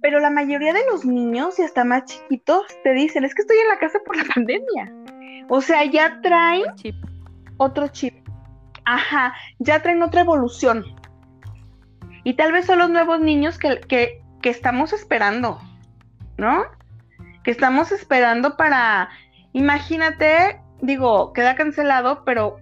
pero 0.02 0.20
la 0.20 0.30
mayoría 0.30 0.72
de 0.72 0.84
los 0.90 1.04
niños 1.04 1.58
y 1.58 1.62
hasta 1.62 1.84
más 1.84 2.04
chiquitos 2.04 2.62
te 2.84 2.92
dicen, 2.92 3.24
es 3.24 3.34
que 3.34 3.42
estoy 3.42 3.56
en 3.58 3.68
la 3.68 3.78
casa 3.78 3.98
por 4.04 4.16
la 4.16 4.24
pandemia. 4.34 4.92
O 5.48 5.60
sea, 5.60 5.84
ya 5.84 6.20
traen 6.20 6.64
chip. 6.74 6.96
otro 7.56 7.88
chip. 7.88 8.14
Ajá, 8.84 9.32
ya 9.58 9.80
traen 9.80 10.02
otra 10.02 10.22
evolución. 10.22 10.84
Y 12.24 12.34
tal 12.34 12.52
vez 12.52 12.66
son 12.66 12.80
los 12.80 12.90
nuevos 12.90 13.20
niños 13.20 13.58
que, 13.58 13.80
que 13.80 14.22
que 14.42 14.50
estamos 14.50 14.92
esperando, 14.92 15.58
¿no? 16.36 16.64
Que 17.44 17.52
estamos 17.52 17.92
esperando 17.92 18.56
para, 18.56 19.08
imagínate, 19.52 20.60
digo, 20.82 21.32
queda 21.32 21.54
cancelado, 21.54 22.24
pero 22.24 22.58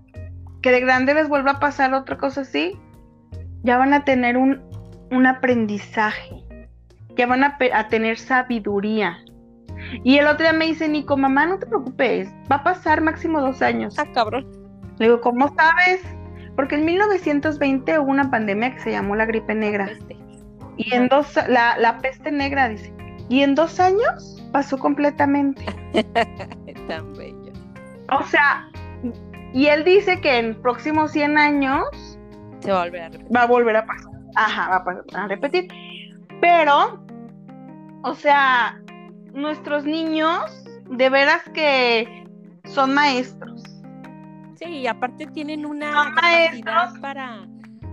que 0.62 0.70
de 0.70 0.81
grande 0.81 1.14
les 1.14 1.29
vuelva 1.29 1.53
a 1.53 1.59
pasar 1.59 1.92
otra 1.94 2.18
cosa 2.18 2.42
así, 2.42 2.79
ya 3.62 3.79
van 3.79 3.94
a 3.94 4.05
tener 4.05 4.37
un, 4.37 4.62
un 5.11 5.26
aprendizaje, 5.26 6.44
ya 7.16 7.27
van 7.27 7.44
a, 7.44 7.57
a 7.75 7.88
tener 7.88 8.18
sabiduría. 8.18 9.18
Y 10.05 10.18
el 10.18 10.27
otro 10.27 10.44
día 10.44 10.53
me 10.53 10.66
dice, 10.66 10.88
Nico, 10.88 11.16
mamá, 11.16 11.46
no 11.46 11.59
te 11.59 11.66
preocupes, 11.66 12.29
va 12.51 12.57
a 12.57 12.62
pasar 12.64 13.01
máximo 13.01 13.40
dos 13.40 13.62
años. 13.62 13.99
Ah, 13.99 14.05
cabrón. 14.12 14.46
Le 14.99 15.07
digo, 15.07 15.20
¿cómo 15.20 15.55
sabes? 15.55 16.03
Porque 16.57 16.75
en 16.75 16.85
1920 16.85 17.99
hubo 17.99 18.11
una 18.11 18.31
pandemia 18.31 18.75
que 18.75 18.81
se 18.81 18.90
llamó 18.90 19.16
la 19.16 19.25
gripe 19.25 19.55
negra. 19.55 19.88
Y 20.77 20.94
en 20.94 21.09
dos, 21.09 21.35
la, 21.49 21.77
la 21.79 21.99
peste 21.99 22.31
negra, 22.31 22.68
dice. 22.68 22.92
Y 23.29 23.42
en 23.42 23.55
dos 23.55 23.81
años 23.81 24.42
pasó 24.53 24.77
completamente. 24.79 25.64
Tan 26.88 27.12
bello. 27.14 27.53
O 28.12 28.23
sea, 28.25 28.68
y 29.55 29.66
él 29.66 29.85
dice 29.85 30.20
que 30.20 30.38
en 30.38 30.61
próximos 30.61 31.12
100 31.12 31.38
años 31.38 31.85
Se 32.61 32.70
va 32.73 32.83
a 32.83 32.85
volver 32.85 33.03
a 33.03 33.09
repetir. 33.09 33.37
va 33.37 33.42
a 33.42 33.46
volver 33.46 33.77
a 33.77 33.87
pasar. 33.87 34.11
Ajá, 34.37 34.68
va 34.70 34.77
a, 34.77 34.85
pasar- 34.85 35.05
a 35.14 35.29
repetir. 35.29 35.68
Pero, 36.40 37.05
o 38.03 38.14
sea, 38.14 38.81
nuestros 39.33 39.85
niños, 39.85 40.42
de 40.90 41.09
veras 41.11 41.42
que 41.55 42.24
son 42.64 42.94
maestros. 42.94 43.62
Sí, 44.57 44.66
y 44.66 44.87
aparte 44.87 45.26
tienen 45.29 45.64
una 45.64 45.92
Son 45.92 46.14
capacidad 46.14 46.74
maestros. 46.74 46.98
para, 47.00 47.46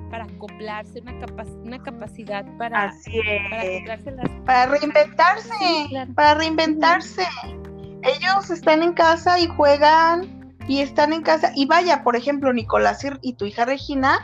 para 0.09 0.23
acoplarse, 0.25 0.99
una, 1.01 1.13
capac- 1.13 1.63
una 1.65 1.81
capacidad 1.81 2.45
para, 2.57 2.83
Así 2.85 3.11
para 3.21 3.63
es. 3.63 3.77
acoplarse 3.77 4.09
a 4.09 4.11
las 4.13 4.29
Para 4.45 4.65
reinventarse. 4.67 5.49
Sí, 5.59 5.85
claro. 5.89 6.13
Para 6.13 6.33
reinventarse. 6.35 7.23
Ellos 8.03 8.49
están 8.49 8.83
en 8.83 8.93
casa 8.93 9.39
y 9.39 9.47
juegan 9.47 10.55
y 10.67 10.81
están 10.81 11.13
en 11.13 11.21
casa. 11.21 11.51
Y 11.55 11.65
vaya, 11.67 12.03
por 12.03 12.15
ejemplo, 12.15 12.51
Nicolás 12.53 13.05
y 13.21 13.33
tu 13.33 13.45
hija 13.45 13.65
Regina, 13.65 14.17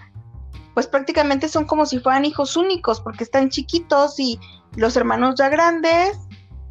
pues 0.73 0.87
prácticamente 0.87 1.47
son 1.49 1.65
como 1.65 1.85
si 1.85 1.99
fueran 1.99 2.25
hijos 2.25 2.57
únicos, 2.57 2.99
porque 3.01 3.23
están 3.23 3.49
chiquitos 3.49 4.19
y 4.19 4.39
los 4.75 4.95
hermanos 4.97 5.35
ya 5.37 5.49
grandes 5.49 6.17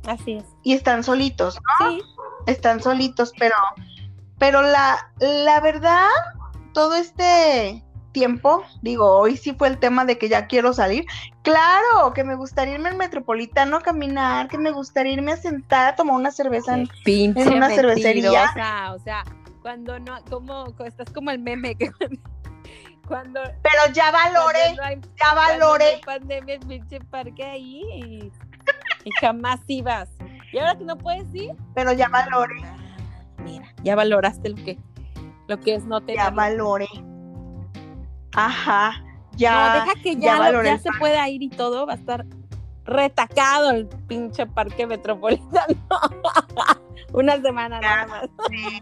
Así 0.07 0.33
es. 0.33 0.45
y 0.62 0.73
están 0.75 1.05
solitos, 1.05 1.57
¿no? 1.81 1.91
Sí, 1.91 2.03
Están 2.47 2.83
solitos, 2.83 3.33
pero, 3.38 3.55
pero 4.38 4.62
la, 4.62 5.12
la 5.21 5.61
verdad, 5.61 6.09
todo 6.73 6.95
este 6.97 7.85
tiempo, 8.11 8.62
digo, 8.83 9.07
hoy 9.19 9.37
sí 9.37 9.55
fue 9.55 9.69
el 9.69 9.79
tema 9.79 10.05
de 10.05 10.19
que 10.19 10.29
ya 10.29 10.47
quiero 10.47 10.73
salir. 10.75 11.07
Claro, 11.43 12.12
que 12.15 12.25
me 12.25 12.35
gustaría 12.35 12.75
irme 12.75 12.88
al 12.91 12.97
metropolitano 12.97 13.77
a 13.77 13.81
caminar, 13.81 14.49
que 14.49 14.59
me 14.59 14.71
gustaría 14.71 15.12
irme 15.15 15.33
a 15.33 15.37
sentar 15.37 15.87
a 15.93 15.97
tomar 15.97 16.17
una 16.17 16.31
cerveza. 16.31 16.75
en- 16.75 16.88
en 17.07 17.53
una 17.53 17.71
cervecería. 17.71 18.45
O 18.95 18.99
sea, 18.99 19.25
cuando 19.62 19.99
no, 20.01 20.19
como, 20.29 20.67
estás 20.85 21.11
como 21.12 21.31
el 21.31 21.38
meme 21.38 21.75
que 21.77 21.91
cuando, 23.07 23.41
Pero 23.62 23.93
ya 23.95 24.11
valoré, 24.11 24.75
no 24.77 24.83
hay, 24.85 24.97
ya 25.01 25.33
cuando 25.33 25.59
no 25.59 25.71
valoré. 25.71 26.01
pandemia, 26.05 26.59
pinche 26.61 27.01
parque 27.01 27.45
ahí 27.45 27.83
y, 27.95 28.33
y 29.05 29.11
jamás 29.21 29.61
ibas. 29.67 30.09
Y 30.53 30.59
ahora 30.59 30.77
que 30.77 30.85
no 30.85 30.97
puedes 30.99 31.35
ir, 31.35 31.55
Pero 31.75 31.93
ya 31.93 32.09
valoré, 32.09 32.55
ah, 32.65 32.77
mira, 33.43 33.67
ya 33.83 33.95
valoraste 33.97 34.49
lo 34.51 34.57
que, 34.57 34.79
lo 35.49 35.59
que 35.61 35.75
es 35.75 35.85
no 35.85 36.01
tener. 36.01 36.17
ya 36.17 36.31
valoré. 36.31 36.88
Ajá, 38.35 39.03
ya. 39.37 39.75
no, 39.79 39.85
deja 39.87 40.03
que 40.03 40.15
ya 40.17 40.21
ya, 40.21 40.33
lo- 40.35 40.41
valoré 40.41 40.69
ya 40.71 40.79
se 40.79 40.91
pueda 40.99 41.29
ir 41.29 41.43
y 41.43 41.49
todo, 41.51 41.87
va 41.87 41.93
a 41.95 41.97
estar 41.97 42.25
retacado 42.85 43.71
el 43.71 43.87
pinche 44.09 44.47
parque 44.47 44.87
metropolitano. 44.87 45.75
Una 47.12 47.41
semana 47.43 47.81
nada 47.81 48.07
más. 48.07 48.23
Sí. 48.49 48.81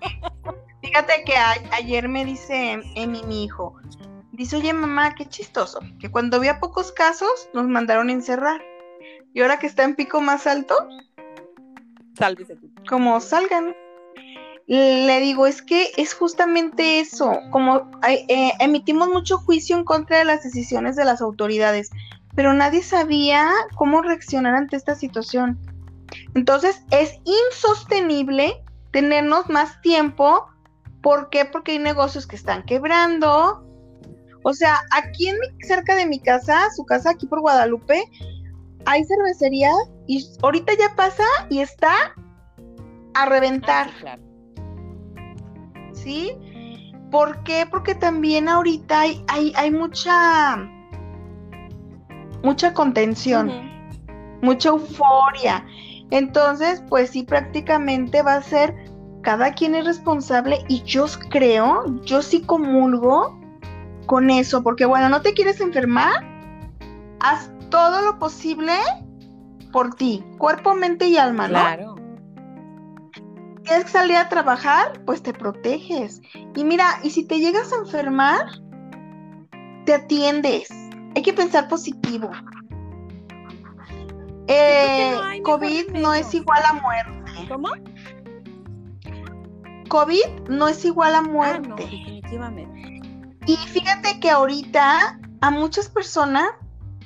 Fíjate 0.82 1.24
que 1.24 1.36
a- 1.36 1.56
ayer 1.72 2.08
me 2.08 2.24
dice 2.24 2.80
Emi, 2.94 3.22
mi 3.24 3.44
hijo, 3.44 3.74
dice, 4.40 4.56
oye 4.56 4.72
mamá, 4.72 5.14
qué 5.14 5.26
chistoso, 5.26 5.80
que 5.98 6.10
cuando 6.10 6.38
había 6.38 6.60
pocos 6.60 6.92
casos 6.92 7.48
nos 7.52 7.66
mandaron 7.66 8.08
a 8.08 8.12
encerrar. 8.12 8.62
Y 9.32 9.42
ahora 9.42 9.58
que 9.58 9.66
está 9.66 9.84
en 9.84 9.94
pico 9.94 10.20
más 10.20 10.46
alto, 10.46 10.74
Sálvese 12.18 12.58
como 12.88 13.20
salgan. 13.20 13.74
Le 14.66 15.20
digo, 15.20 15.46
es 15.46 15.62
que 15.62 15.90
es 15.96 16.14
justamente 16.14 17.00
eso, 17.00 17.32
como 17.50 17.90
eh, 18.06 18.52
emitimos 18.60 19.08
mucho 19.08 19.38
juicio 19.38 19.76
en 19.76 19.84
contra 19.84 20.18
de 20.18 20.24
las 20.24 20.44
decisiones 20.44 20.94
de 20.94 21.04
las 21.04 21.20
autoridades, 21.20 21.90
pero 22.36 22.52
nadie 22.52 22.82
sabía 22.82 23.50
cómo 23.74 24.00
reaccionar 24.00 24.54
ante 24.54 24.76
esta 24.76 24.94
situación. 24.94 25.58
Entonces 26.34 26.84
es 26.90 27.18
insostenible 27.24 28.62
tenernos 28.92 29.48
más 29.48 29.80
tiempo. 29.80 30.46
¿Por 31.02 31.30
qué? 31.30 31.46
Porque 31.46 31.72
hay 31.72 31.78
negocios 31.80 32.26
que 32.28 32.36
están 32.36 32.62
quebrando. 32.62 33.66
O 34.42 34.52
sea, 34.54 34.78
aquí 34.90 35.28
en 35.28 35.36
mi- 35.38 35.66
cerca 35.66 35.94
de 35.94 36.06
mi 36.06 36.18
casa, 36.20 36.58
su 36.74 36.84
casa 36.84 37.10
aquí 37.10 37.26
por 37.26 37.40
Guadalupe, 37.40 38.02
hay 38.86 39.04
cervecería 39.04 39.70
y 40.06 40.26
ahorita 40.42 40.72
ya 40.78 40.94
pasa 40.96 41.24
y 41.50 41.60
está 41.60 41.92
a 43.14 43.26
reventar. 43.26 43.88
Ah, 43.88 43.92
sí, 43.92 44.00
claro. 44.00 44.22
¿sí? 45.92 46.32
¿Por 47.10 47.42
qué? 47.42 47.66
Porque 47.70 47.94
también 47.94 48.48
ahorita 48.48 49.00
hay, 49.00 49.24
hay, 49.28 49.52
hay 49.56 49.70
mucha, 49.72 50.56
mucha 52.42 52.72
contención, 52.72 53.50
mucha 54.42 54.68
euforia. 54.70 55.66
Entonces, 56.10 56.82
pues 56.88 57.10
sí, 57.10 57.24
prácticamente 57.24 58.22
va 58.22 58.34
a 58.34 58.42
ser, 58.42 58.74
cada 59.22 59.52
quien 59.52 59.74
es 59.74 59.84
responsable 59.84 60.64
y 60.68 60.82
yo 60.84 61.06
creo, 61.30 61.84
yo 62.04 62.22
sí 62.22 62.42
comulgo 62.42 63.38
con 64.10 64.28
eso, 64.28 64.64
porque 64.64 64.86
bueno, 64.86 65.08
no 65.08 65.22
te 65.22 65.34
quieres 65.34 65.60
enfermar, 65.60 66.26
haz 67.20 67.48
todo 67.70 68.02
lo 68.02 68.18
posible 68.18 68.72
por 69.72 69.94
ti, 69.94 70.24
cuerpo, 70.36 70.74
mente 70.74 71.06
y 71.06 71.16
alma, 71.16 71.46
¿no? 71.46 71.60
Claro. 71.60 71.94
tienes 73.62 73.84
que 73.84 73.90
salir 73.92 74.16
a 74.16 74.28
trabajar, 74.28 75.00
pues 75.06 75.22
te 75.22 75.32
proteges. 75.32 76.20
Y 76.56 76.64
mira, 76.64 76.98
y 77.04 77.10
si 77.10 77.24
te 77.24 77.38
llegas 77.38 77.72
a 77.72 77.76
enfermar, 77.76 78.46
te 79.86 79.94
atiendes. 79.94 80.68
Hay 81.14 81.22
que 81.22 81.32
pensar 81.32 81.68
positivo. 81.68 82.32
Eh, 84.48 85.12
no 85.14 85.22
hay 85.22 85.40
COVID 85.42 85.90
no 85.92 86.14
es 86.14 86.34
igual 86.34 86.62
a 86.68 86.72
muerte. 86.72 87.30
¿Cómo? 87.48 87.68
COVID 89.88 90.48
no 90.48 90.66
es 90.66 90.84
igual 90.84 91.14
a 91.14 91.18
Ah, 91.18 91.22
no, 91.22 91.30
muerte. 91.30 91.84
definitivamente. 91.84 92.99
Y 93.46 93.56
fíjate 93.56 94.20
que 94.20 94.30
ahorita 94.30 95.18
a 95.40 95.50
muchas 95.50 95.88
personas, 95.88 96.48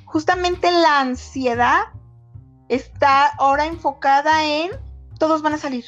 justamente 0.04 0.70
la 0.70 1.00
ansiedad 1.00 1.84
está 2.68 3.26
ahora 3.38 3.66
enfocada 3.66 4.44
en 4.44 4.70
todos 5.18 5.42
van 5.42 5.54
a 5.54 5.58
salir. 5.58 5.84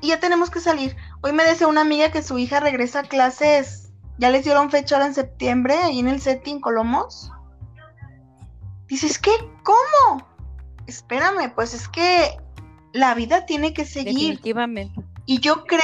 Y 0.00 0.08
ya 0.08 0.20
tenemos 0.20 0.50
que 0.50 0.60
salir. 0.60 0.96
Hoy 1.22 1.32
me 1.32 1.44
decía 1.44 1.68
una 1.68 1.82
amiga 1.82 2.10
que 2.10 2.22
su 2.22 2.38
hija 2.38 2.60
regresa 2.60 3.00
a 3.00 3.04
clases, 3.04 3.92
ya 4.18 4.30
les 4.30 4.44
dieron 4.44 4.70
fecha 4.70 4.96
ahora 4.96 5.06
en 5.06 5.14
septiembre, 5.14 5.74
ahí 5.74 5.98
en 5.98 6.08
el 6.08 6.20
setting 6.20 6.60
Colomos. 6.60 7.30
Dices, 8.88 9.18
¿qué? 9.18 9.30
¿Cómo? 9.62 10.26
Espérame, 10.86 11.54
pues 11.54 11.74
es 11.74 11.88
que 11.88 12.36
la 12.92 13.14
vida 13.14 13.46
tiene 13.46 13.72
que 13.72 13.84
seguir. 13.84 14.14
Definitivamente. 14.14 15.00
Y 15.26 15.38
yo 15.40 15.64
creo, 15.64 15.80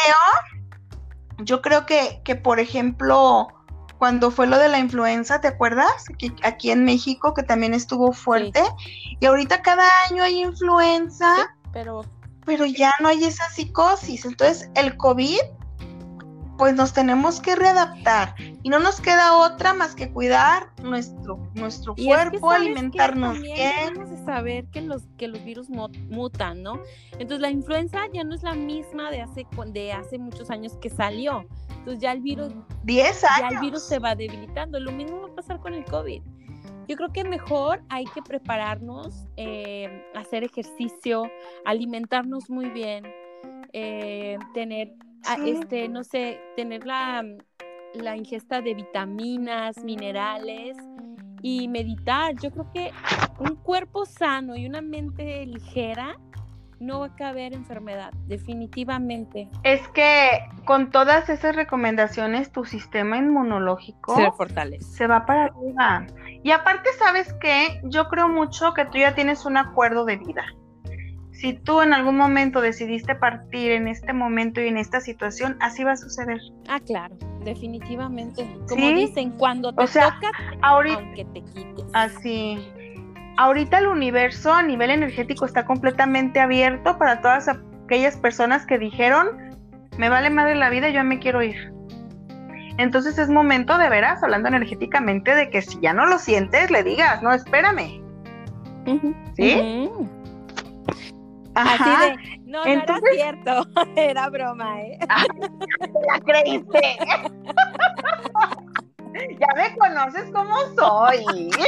yo 1.38 1.62
creo 1.62 1.86
que, 1.86 2.20
que, 2.24 2.36
por 2.36 2.60
ejemplo, 2.60 3.48
cuando 3.98 4.30
fue 4.30 4.46
lo 4.46 4.58
de 4.58 4.68
la 4.68 4.78
influenza, 4.78 5.40
¿te 5.40 5.48
acuerdas? 5.48 6.10
Aquí, 6.12 6.32
aquí 6.42 6.70
en 6.70 6.84
México, 6.84 7.34
que 7.34 7.42
también 7.42 7.74
estuvo 7.74 8.12
fuerte. 8.12 8.62
Y 9.20 9.26
ahorita 9.26 9.62
cada 9.62 9.88
año 10.10 10.22
hay 10.22 10.42
influenza, 10.42 11.54
Pero 11.72 12.04
pero 12.46 12.64
ya 12.64 12.94
no 13.00 13.08
hay 13.08 13.24
esa 13.24 13.50
psicosis. 13.50 14.24
Entonces, 14.24 14.70
el 14.76 14.96
COVID, 14.96 15.40
pues 16.56 16.74
nos 16.74 16.92
tenemos 16.92 17.40
que 17.40 17.56
readaptar. 17.56 18.34
Y 18.62 18.68
no 18.68 18.78
nos 18.78 19.00
queda 19.00 19.36
otra 19.36 19.74
más 19.74 19.94
que 19.94 20.10
cuidar 20.10 20.70
nuestro, 20.82 21.38
nuestro 21.54 21.94
Y 21.96 22.10
es 22.10 22.18
que, 22.18 22.38
cuerpo, 22.38 22.50
alimentarnos 22.50 23.34
También 23.34 23.94
bien. 23.94 24.10
de 24.10 24.24
saber 24.24 24.66
que 24.66 24.80
los, 24.80 25.02
que 25.16 25.28
los 25.28 25.42
virus 25.44 25.68
mutan, 25.68 26.62
¿no? 26.62 26.80
Entonces 27.12 27.40
la 27.40 27.50
influenza 27.50 28.00
ya 28.12 28.24
no 28.24 28.34
es 28.34 28.42
la 28.42 28.54
misma 28.54 29.10
de 29.10 29.22
hace, 29.22 29.46
de 29.68 29.92
hace 29.92 30.18
muchos 30.18 30.50
años 30.50 30.76
que 30.80 30.90
salió. 30.90 31.46
Entonces 31.70 32.00
ya 32.00 32.12
el 32.12 32.20
virus, 32.20 32.52
10 32.84 33.20
ya 33.20 33.28
años. 33.36 33.52
el 33.52 33.60
virus 33.60 33.82
se 33.82 33.98
va 33.98 34.14
debilitando. 34.14 34.80
Lo 34.80 34.92
mismo 34.92 35.20
va 35.22 35.28
a 35.28 35.34
pasar 35.34 35.60
con 35.60 35.74
el 35.74 35.84
COVID. 35.84 36.22
Yo 36.88 36.96
creo 36.96 37.12
que 37.12 37.24
mejor 37.24 37.82
hay 37.88 38.04
que 38.06 38.22
prepararnos, 38.22 39.26
eh, 39.36 40.04
hacer 40.14 40.44
ejercicio, 40.44 41.28
alimentarnos 41.64 42.48
muy 42.48 42.70
bien, 42.70 43.04
eh, 43.72 44.38
tener, 44.54 44.94
a- 45.24 45.36
Sí. 45.36 45.50
este, 45.50 45.88
no 45.88 46.04
sé, 46.04 46.40
tener 46.56 46.86
la, 46.86 47.24
la 47.94 48.16
ingesta 48.16 48.60
de 48.60 48.74
vitaminas, 48.74 49.82
minerales 49.84 50.76
y 51.42 51.68
meditar. 51.68 52.34
Yo 52.36 52.50
creo 52.50 52.70
que 52.72 52.90
un 53.38 53.56
cuerpo 53.56 54.04
sano 54.06 54.56
y 54.56 54.66
una 54.66 54.80
mente 54.82 55.44
ligera 55.46 56.16
no 56.78 57.00
va 57.00 57.06
a 57.06 57.14
caber 57.16 57.54
enfermedad, 57.54 58.12
definitivamente. 58.26 59.48
Es 59.62 59.86
que 59.88 60.30
con 60.66 60.90
todas 60.90 61.28
esas 61.30 61.56
recomendaciones, 61.56 62.52
tu 62.52 62.64
sistema 62.64 63.16
inmunológico 63.16 64.14
Se 64.16 64.30
fortalece. 64.32 64.84
se 64.84 65.06
va 65.06 65.24
para 65.24 65.44
arriba. 65.44 66.06
Y 66.42 66.50
aparte, 66.50 66.90
¿sabes 66.98 67.32
qué? 67.40 67.80
Yo 67.84 68.08
creo 68.08 68.28
mucho 68.28 68.74
que 68.74 68.84
tú 68.84 68.98
ya 68.98 69.14
tienes 69.14 69.46
un 69.46 69.56
acuerdo 69.56 70.04
de 70.04 70.16
vida. 70.18 70.44
Si 71.40 71.52
tú 71.52 71.82
en 71.82 71.92
algún 71.92 72.16
momento 72.16 72.60
decidiste 72.60 73.14
partir 73.14 73.72
en 73.72 73.88
este 73.88 74.12
momento 74.12 74.60
y 74.60 74.68
en 74.68 74.78
esta 74.78 75.00
situación, 75.00 75.56
así 75.60 75.84
va 75.84 75.92
a 75.92 75.96
suceder. 75.96 76.40
Ah, 76.68 76.80
claro, 76.80 77.16
definitivamente. 77.44 78.48
Como 78.68 78.88
dicen, 78.88 79.32
cuando 79.32 79.74
te 79.74 79.84
o 79.84 79.86
sea, 79.86 80.18
ahorita, 80.62 80.98
aunque 80.98 81.24
te 81.26 81.42
quites. 81.42 81.84
Así. 81.92 82.58
Ahorita 83.36 83.80
el 83.80 83.88
universo 83.88 84.52
a 84.52 84.62
nivel 84.62 84.90
energético 84.90 85.44
está 85.44 85.66
completamente 85.66 86.40
abierto 86.40 86.96
para 86.96 87.20
todas 87.20 87.48
aquellas 87.48 88.16
personas 88.16 88.64
que 88.64 88.78
dijeron, 88.78 89.54
me 89.98 90.08
vale 90.08 90.30
madre 90.30 90.54
la 90.54 90.70
vida, 90.70 90.88
yo 90.88 91.04
me 91.04 91.18
quiero 91.18 91.42
ir. 91.42 91.70
Entonces 92.78 93.18
es 93.18 93.28
momento 93.28 93.76
de 93.76 93.90
veras, 93.90 94.22
hablando 94.22 94.48
energéticamente, 94.48 95.34
de 95.34 95.50
que 95.50 95.60
si 95.60 95.78
ya 95.80 95.92
no 95.92 96.06
lo 96.06 96.18
sientes, 96.18 96.70
le 96.70 96.82
digas, 96.82 97.22
no, 97.22 97.32
espérame. 97.32 98.02
¿Sí? 99.36 99.90
Ajá. 101.56 101.74
Así 101.74 101.90
de, 102.10 102.16
no, 102.44 102.64
no 102.64 102.70
era 102.70 103.00
cierto, 103.12 103.66
era 103.96 104.28
broma, 104.28 104.80
¿eh? 104.82 104.98
la 105.08 106.20
creíste. 106.20 106.98
ya 109.40 109.48
me 109.56 109.74
conoces 109.78 110.30
como 110.32 110.54
soy. 110.76 111.24
es, 111.48 111.66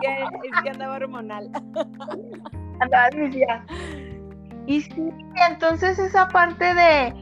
que, 0.00 0.24
es 0.48 0.62
que 0.62 0.70
andaba 0.70 0.96
hormonal. 0.96 1.48
Andaba 2.80 3.10
tía. 3.10 3.64
Y 4.66 4.80
sí, 4.80 5.12
entonces 5.48 6.00
esa 6.00 6.26
parte 6.28 6.74
de. 6.74 7.14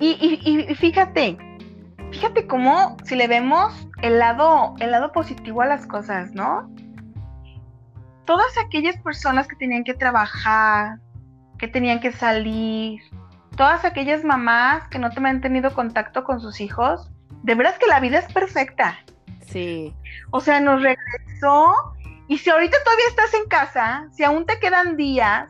Y, 0.00 0.18
y, 0.20 0.40
y 0.68 0.74
fíjate, 0.74 1.38
fíjate 2.10 2.48
cómo 2.48 2.96
si 3.04 3.14
le 3.14 3.28
vemos 3.28 3.88
el 4.02 4.18
lado, 4.18 4.74
el 4.80 4.90
lado 4.90 5.12
positivo 5.12 5.62
a 5.62 5.66
las 5.66 5.86
cosas, 5.86 6.32
¿no? 6.32 6.68
Todas 8.26 8.58
aquellas 8.58 8.96
personas 8.98 9.48
que 9.48 9.56
tenían 9.56 9.84
que 9.84 9.94
trabajar, 9.94 10.98
que 11.58 11.68
tenían 11.68 12.00
que 12.00 12.12
salir, 12.12 13.00
todas 13.56 13.84
aquellas 13.84 14.24
mamás 14.24 14.86
que 14.88 14.98
no 14.98 15.10
te 15.10 15.26
han 15.26 15.40
tenido 15.40 15.72
contacto 15.72 16.24
con 16.24 16.40
sus 16.40 16.60
hijos, 16.60 17.10
de 17.42 17.54
veras 17.54 17.78
que 17.78 17.86
la 17.86 18.00
vida 18.00 18.18
es 18.18 18.30
perfecta. 18.32 18.98
Sí. 19.46 19.94
O 20.30 20.40
sea, 20.40 20.60
nos 20.60 20.82
regresó 20.82 21.94
y 22.28 22.38
si 22.38 22.50
ahorita 22.50 22.76
todavía 22.84 23.06
estás 23.08 23.34
en 23.34 23.48
casa, 23.48 24.08
si 24.10 24.24
aún 24.24 24.44
te 24.44 24.58
quedan 24.58 24.96
días, 24.96 25.48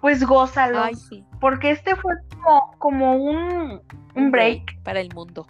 pues 0.00 0.24
gózalo. 0.24 0.82
Ay, 0.82 0.94
sí. 0.94 1.24
Porque 1.40 1.70
este 1.70 1.94
fue 1.96 2.14
como, 2.34 2.74
como 2.78 3.16
un, 3.16 3.82
un 4.14 4.30
break. 4.30 4.82
Para 4.82 5.00
el 5.00 5.12
mundo. 5.14 5.46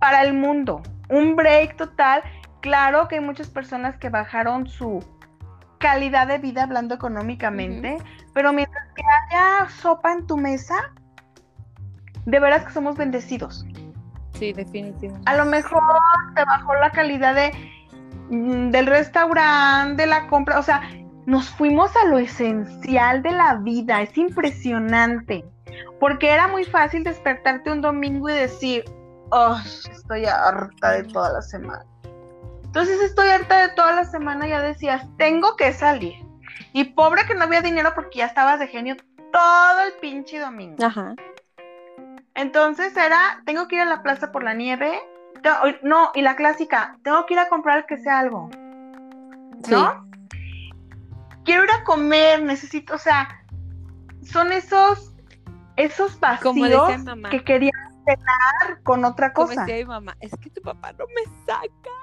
Para 0.00 0.22
el 0.22 0.32
mundo. 0.32 0.82
Un 1.10 1.36
break 1.36 1.76
total 1.76 2.22
Claro 2.62 3.08
que 3.08 3.16
hay 3.16 3.20
muchas 3.20 3.50
personas 3.50 3.96
que 3.98 4.08
bajaron 4.08 4.68
su 4.68 5.04
calidad 5.78 6.28
de 6.28 6.38
vida 6.38 6.62
hablando 6.62 6.94
económicamente, 6.94 7.98
pero 8.32 8.52
mientras 8.52 8.86
que 8.94 9.02
haya 9.02 9.68
sopa 9.68 10.12
en 10.12 10.26
tu 10.28 10.36
mesa, 10.36 10.76
de 12.24 12.38
veras 12.38 12.64
que 12.64 12.72
somos 12.72 12.96
bendecidos. 12.96 13.66
Sí, 14.34 14.52
definitivamente. 14.52 15.28
A 15.28 15.36
lo 15.36 15.44
mejor 15.44 15.82
te 16.36 16.44
bajó 16.44 16.74
la 16.74 16.90
calidad 16.90 17.34
de 17.34 17.52
mm, 18.30 18.70
del 18.70 18.86
restaurante, 18.86 20.02
de 20.02 20.06
la 20.06 20.28
compra, 20.28 20.60
o 20.60 20.62
sea, 20.62 20.82
nos 21.26 21.50
fuimos 21.50 21.90
a 21.96 22.06
lo 22.06 22.18
esencial 22.18 23.22
de 23.22 23.32
la 23.32 23.56
vida, 23.56 24.02
es 24.02 24.16
impresionante, 24.16 25.44
porque 25.98 26.30
era 26.30 26.46
muy 26.46 26.64
fácil 26.64 27.02
despertarte 27.02 27.72
un 27.72 27.80
domingo 27.80 28.28
y 28.28 28.34
decir, 28.34 28.84
oh, 29.30 29.56
estoy 29.90 30.26
harta 30.26 30.92
de 30.92 31.04
toda 31.04 31.32
la 31.32 31.42
semana. 31.42 31.91
Entonces 32.72 33.02
estoy 33.02 33.28
harta 33.28 33.68
de 33.68 33.74
toda 33.74 33.92
la 33.92 34.06
semana, 34.06 34.48
ya 34.48 34.62
decías, 34.62 35.06
tengo 35.18 35.56
que 35.56 35.74
salir. 35.74 36.14
Y 36.72 36.84
pobre 36.84 37.26
que 37.26 37.34
no 37.34 37.44
había 37.44 37.60
dinero 37.60 37.92
porque 37.94 38.20
ya 38.20 38.24
estabas 38.24 38.58
de 38.60 38.66
genio 38.66 38.96
todo 39.30 39.80
el 39.86 39.92
pinche 40.00 40.38
domingo. 40.38 40.82
Ajá. 40.82 41.14
Entonces 42.34 42.96
era, 42.96 43.42
tengo 43.44 43.68
que 43.68 43.74
ir 43.74 43.82
a 43.82 43.84
la 43.84 44.02
plaza 44.02 44.32
por 44.32 44.42
la 44.42 44.54
nieve. 44.54 44.98
No, 45.82 46.12
y 46.14 46.22
la 46.22 46.34
clásica, 46.34 46.96
tengo 47.04 47.26
que 47.26 47.34
ir 47.34 47.40
a 47.40 47.50
comprar 47.50 47.84
que 47.84 47.98
sea 47.98 48.20
algo. 48.20 48.48
¿No? 49.68 50.08
Quiero 51.44 51.64
ir 51.64 51.70
a 51.72 51.84
comer, 51.84 52.42
necesito, 52.42 52.94
o 52.94 52.98
sea, 52.98 53.44
son 54.22 54.50
esos, 54.50 55.14
esos 55.76 56.18
vacíos 56.18 56.90
que 57.30 57.44
quería 57.44 57.72
cenar 58.06 58.82
con 58.82 59.04
otra 59.04 59.34
cosa. 59.34 59.56
Como 59.56 59.66
decía 59.66 59.76
mi 59.84 59.84
mamá, 59.90 60.16
es 60.20 60.32
que 60.40 60.48
tu 60.48 60.62
papá 60.62 60.94
no 60.94 61.04
me 61.08 61.24
saca. 61.44 62.01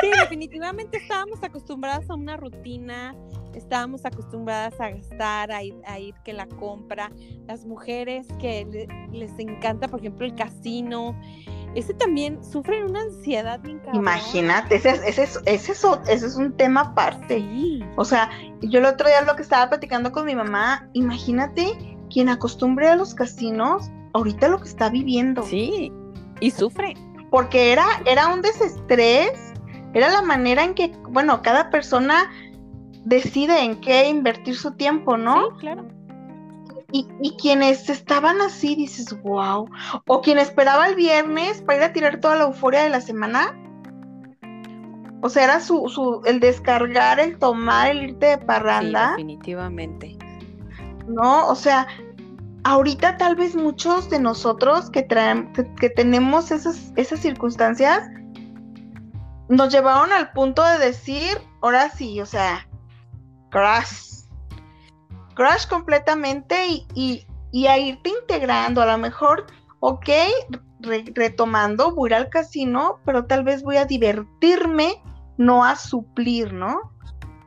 Sí, 0.00 0.10
definitivamente 0.20 0.98
estábamos 0.98 1.42
acostumbradas 1.42 2.10
a 2.10 2.14
una 2.14 2.36
rutina, 2.36 3.14
estábamos 3.54 4.04
acostumbradas 4.04 4.78
a 4.80 4.90
gastar, 4.90 5.50
a 5.50 5.62
ir, 5.62 5.74
a 5.86 5.98
ir 5.98 6.14
que 6.24 6.32
la 6.32 6.46
compra. 6.46 7.10
Las 7.46 7.64
mujeres 7.64 8.26
que 8.38 8.86
les 9.10 9.38
encanta, 9.38 9.88
por 9.88 10.00
ejemplo, 10.00 10.26
el 10.26 10.34
casino, 10.34 11.18
ese 11.74 11.94
también 11.94 12.42
sufren 12.44 12.84
una 12.84 13.02
ansiedad 13.02 13.60
bien 13.60 13.80
Imagínate, 13.92 14.76
ese, 14.76 14.90
ese, 15.06 15.24
ese, 15.24 15.72
ese, 16.08 16.26
es 16.26 16.36
un 16.36 16.56
tema 16.56 16.82
aparte. 16.82 17.44
O 17.96 18.04
sea, 18.04 18.30
yo 18.60 18.80
el 18.80 18.86
otro 18.86 19.08
día 19.08 19.22
lo 19.22 19.36
que 19.36 19.42
estaba 19.42 19.68
platicando 19.68 20.12
con 20.12 20.26
mi 20.26 20.34
mamá, 20.34 20.88
imagínate 20.92 21.96
quien 22.10 22.28
acostumbre 22.28 22.88
a 22.88 22.96
los 22.96 23.14
casinos, 23.14 23.90
ahorita 24.16 24.48
lo 24.48 24.58
que 24.58 24.68
está 24.68 24.88
viviendo. 24.88 25.42
Sí, 25.42 25.92
y 26.40 26.50
sufre. 26.50 26.94
Porque 27.30 27.72
era, 27.72 27.86
era 28.04 28.28
un 28.28 28.42
desestrés, 28.42 29.52
era 29.94 30.08
la 30.08 30.22
manera 30.22 30.64
en 30.64 30.74
que, 30.74 30.92
bueno, 31.08 31.42
cada 31.42 31.70
persona 31.70 32.30
decide 33.04 33.62
en 33.62 33.80
qué 33.80 34.08
invertir 34.08 34.56
su 34.56 34.72
tiempo, 34.72 35.16
¿no? 35.16 35.50
Sí, 35.50 35.56
claro. 35.60 35.88
Y, 36.92 37.06
y, 37.20 37.36
quienes 37.36 37.90
estaban 37.90 38.40
así, 38.40 38.74
dices, 38.74 39.20
wow. 39.22 39.68
O 40.06 40.20
quien 40.22 40.38
esperaba 40.38 40.88
el 40.88 40.94
viernes 40.94 41.60
para 41.62 41.78
ir 41.78 41.84
a 41.84 41.92
tirar 41.92 42.20
toda 42.20 42.36
la 42.36 42.44
euforia 42.44 42.84
de 42.84 42.90
la 42.90 43.00
semana. 43.00 43.58
O 45.20 45.28
sea, 45.28 45.44
era 45.44 45.60
su, 45.60 45.88
su, 45.88 46.22
el 46.24 46.38
descargar, 46.38 47.18
el 47.18 47.38
tomar, 47.38 47.90
el 47.90 48.10
irte 48.10 48.26
de 48.26 48.38
parranda. 48.38 49.08
Sí, 49.16 49.22
definitivamente. 49.24 50.16
No, 51.08 51.48
o 51.48 51.54
sea, 51.54 51.88
ahorita 52.66 53.16
tal 53.16 53.36
vez 53.36 53.54
muchos 53.54 54.10
de 54.10 54.18
nosotros 54.18 54.90
que, 54.90 55.02
traen, 55.02 55.52
que, 55.52 55.88
tenemos 55.88 56.50
esas, 56.50 56.92
esas 56.96 57.20
circunstancias 57.20 58.10
nos 59.48 59.72
llevaron 59.72 60.12
al 60.12 60.32
punto 60.32 60.64
de 60.64 60.78
decir, 60.78 61.38
ahora 61.62 61.88
sí, 61.90 62.20
o 62.20 62.26
sea, 62.26 62.68
crash. 63.50 64.24
Crash 65.34 65.68
completamente 65.68 66.56
y, 66.92 67.24
a 67.68 67.78
irte 67.78 68.10
integrando. 68.10 68.82
A 68.82 68.86
lo 68.86 68.98
mejor, 68.98 69.46
ok, 69.78 70.08
retomando, 71.14 71.94
voy 71.94 72.10
a 72.10 72.16
ir 72.16 72.22
al 72.24 72.30
casino, 72.30 72.98
pero 73.04 73.26
tal 73.26 73.44
vez 73.44 73.62
voy 73.62 73.76
a 73.76 73.84
divertirme, 73.84 75.00
no 75.38 75.64
a 75.64 75.76
suplir, 75.76 76.52
¿no? 76.52 76.92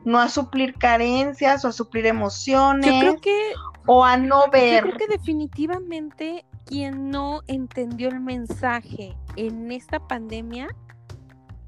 No 0.06 0.18
a 0.18 0.30
suplir 0.30 0.76
carencias 0.78 1.62
o 1.66 1.68
a 1.68 1.72
suplir 1.72 2.06
emociones. 2.06 2.90
Yo 2.90 3.00
creo 3.00 3.20
que 3.20 3.52
o 3.86 4.04
a 4.04 4.16
no 4.16 4.50
ver. 4.50 4.84
Yo 4.84 4.90
creo 4.90 5.08
que 5.08 5.18
definitivamente 5.18 6.44
quien 6.64 7.10
no 7.10 7.40
entendió 7.46 8.08
el 8.08 8.20
mensaje 8.20 9.16
en 9.36 9.72
esta 9.72 10.06
pandemia, 10.06 10.68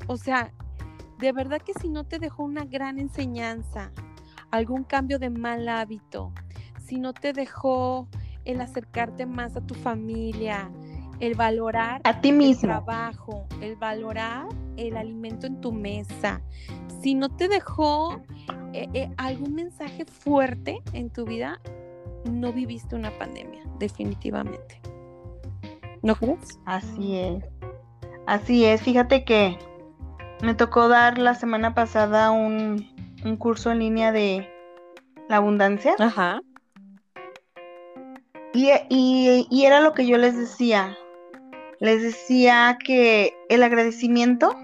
o 0.07 0.17
sea, 0.17 0.53
de 1.19 1.33
verdad 1.33 1.61
que 1.61 1.73
si 1.75 1.89
no 1.89 2.05
te 2.05 2.19
dejó 2.19 2.45
una 2.45 2.65
gran 2.65 2.99
enseñanza, 2.99 3.91
algún 4.51 4.85
cambio 4.85 5.19
de 5.19 5.31
mal 5.31 5.69
hábito, 5.69 6.33
si 6.85 6.99
no 6.99 7.13
te 7.13 7.33
dejó 7.33 8.09
el 8.45 8.61
acercarte 8.61 9.27
más 9.27 9.57
a 9.57 9.61
tu 9.61 9.75
familia, 9.75 10.71
el 11.21 11.35
valorar 11.35 12.01
a 12.05 12.21
ti 12.21 12.33
mismo. 12.33 12.51
el 12.51 12.59
trabajo, 12.59 13.47
el 13.61 13.77
valorar 13.77 14.49
el 14.77 14.97
alimento 14.97 15.47
en 15.47 15.61
tu 15.61 15.73
mesa. 15.73 16.43
Si 17.01 17.15
no 17.15 17.29
te 17.29 17.49
dejó 17.49 18.21
eh, 18.73 18.89
eh, 18.93 19.11
algún 19.17 19.55
mensaje 19.55 20.05
fuerte 20.05 20.83
en 20.93 21.11
tu 21.11 21.25
vida, 21.25 21.61
no 22.25 22.53
viviste 22.53 22.95
una 22.95 23.11
pandemia, 23.19 23.63
definitivamente. 23.79 24.81
¿No 26.03 26.17
crees? 26.17 26.59
Así 26.67 27.19
es. 27.19 27.45
Así 28.27 28.65
es. 28.65 28.83
Fíjate 28.83 29.25
que 29.25 29.59
me 30.43 30.55
tocó 30.55 30.89
dar 30.89 31.19
la 31.19 31.35
semana 31.35 31.75
pasada 31.75 32.31
un, 32.31 32.89
curso 33.39 33.71
en 33.71 33.79
línea 33.79 34.13
de 34.13 34.49
la 35.29 35.37
abundancia. 35.37 35.95
Ajá. 35.99 36.41
Y, 38.53 38.71
y, 38.91 39.65
era 39.65 39.81
lo 39.81 39.95
que 39.95 40.07
yo 40.07 40.19
les 40.19 40.37
decía. 40.37 40.97
Les 41.79 42.03
decía 42.03 42.77
que 42.85 43.35
el 43.49 43.63
agradecimiento 43.63 44.55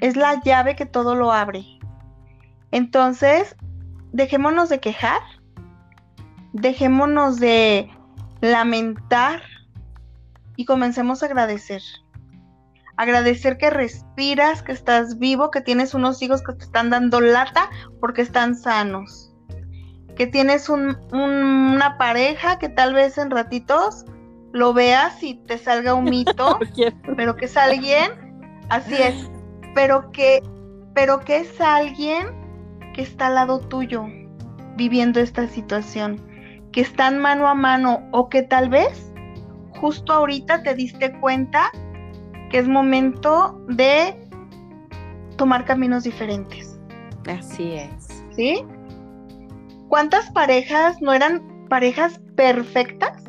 es 0.00 0.16
la 0.16 0.40
llave 0.42 0.76
que 0.76 0.86
todo 0.86 1.14
lo 1.14 1.32
abre. 1.32 1.64
Entonces, 2.70 3.54
dejémonos 4.12 4.68
de 4.68 4.80
quejar 4.80 5.20
dejémonos 6.54 7.40
de 7.40 7.90
lamentar 8.40 9.42
y 10.56 10.64
comencemos 10.64 11.22
a 11.22 11.26
agradecer. 11.26 11.82
agradecer 12.96 13.58
que 13.58 13.70
respiras, 13.70 14.62
que 14.62 14.70
estás 14.70 15.18
vivo, 15.18 15.50
que 15.50 15.60
tienes 15.60 15.94
unos 15.94 16.22
hijos 16.22 16.42
que 16.42 16.52
te 16.52 16.64
están 16.64 16.90
dando 16.90 17.20
lata 17.20 17.68
porque 18.00 18.22
están 18.22 18.54
sanos, 18.54 19.34
que 20.14 20.28
tienes 20.28 20.68
una 20.68 21.96
pareja 21.98 22.60
que 22.60 22.68
tal 22.68 22.94
vez 22.94 23.18
en 23.18 23.32
ratitos 23.32 24.04
lo 24.52 24.72
veas 24.72 25.20
y 25.24 25.34
te 25.34 25.58
salga 25.58 25.94
un 25.94 26.04
mito, 26.04 26.60
pero 27.16 27.34
que 27.34 27.46
es 27.46 27.56
alguien, 27.56 28.12
así 28.68 28.94
es, 28.94 29.28
pero 29.74 30.12
que, 30.12 30.40
pero 30.94 31.18
que 31.18 31.38
es 31.38 31.60
alguien 31.60 32.28
que 32.94 33.02
está 33.02 33.26
al 33.26 33.34
lado 33.34 33.58
tuyo 33.58 34.06
viviendo 34.76 35.18
esta 35.18 35.48
situación, 35.48 36.33
que 36.74 36.80
están 36.80 37.20
mano 37.20 37.46
a 37.46 37.54
mano 37.54 38.02
o 38.10 38.28
que 38.28 38.42
tal 38.42 38.68
vez 38.68 39.12
justo 39.80 40.12
ahorita 40.12 40.64
te 40.64 40.74
diste 40.74 41.12
cuenta 41.20 41.70
que 42.50 42.58
es 42.58 42.66
momento 42.66 43.64
de 43.68 44.16
tomar 45.36 45.64
caminos 45.64 46.02
diferentes. 46.02 46.76
Así 47.28 47.74
es. 47.74 48.24
¿Sí? 48.34 48.64
¿Cuántas 49.88 50.32
parejas 50.32 51.00
no 51.00 51.12
eran 51.12 51.68
parejas 51.68 52.20
perfectas? 52.34 53.22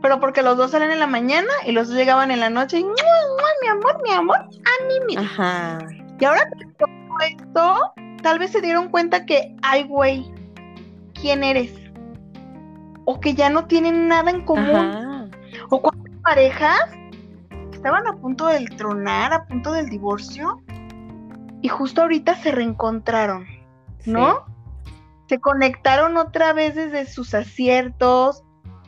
Pero 0.00 0.18
porque 0.18 0.40
los 0.40 0.56
dos 0.56 0.70
salen 0.70 0.90
en 0.90 1.00
la 1.00 1.06
mañana 1.06 1.52
y 1.66 1.72
los 1.72 1.88
dos 1.88 1.96
llegaban 1.98 2.30
en 2.30 2.40
la 2.40 2.48
noche 2.48 2.78
y 2.78 2.84
mi 2.84 3.68
amor, 3.68 4.02
mi 4.02 4.12
amor, 4.12 4.36
a 4.38 4.86
mí 4.86 5.16
Ajá. 5.16 5.78
Y 6.18 6.24
ahora 6.24 6.48
todo 6.78 6.88
esto, 7.28 7.92
tal 8.22 8.38
vez 8.38 8.50
se 8.50 8.62
dieron 8.62 8.88
cuenta 8.88 9.26
que, 9.26 9.54
ay, 9.60 9.84
güey, 9.84 10.32
¿quién 11.14 11.44
eres? 11.44 11.81
O 13.04 13.20
que 13.20 13.34
ya 13.34 13.50
no 13.50 13.66
tienen 13.66 14.08
nada 14.08 14.30
en 14.30 14.44
común. 14.44 15.30
O 15.70 15.80
cuántas 15.82 16.16
parejas 16.22 16.80
estaban 17.72 18.06
a 18.06 18.16
punto 18.16 18.46
del 18.46 18.68
tronar, 18.76 19.32
a 19.32 19.44
punto 19.46 19.72
del 19.72 19.88
divorcio, 19.88 20.62
y 21.62 21.68
justo 21.68 22.02
ahorita 22.02 22.34
se 22.36 22.52
reencontraron, 22.52 23.46
¿no? 24.04 24.44
Se 25.28 25.40
conectaron 25.40 26.16
otra 26.16 26.52
vez 26.52 26.74
desde 26.74 27.06
sus 27.06 27.34
aciertos, 27.34 28.44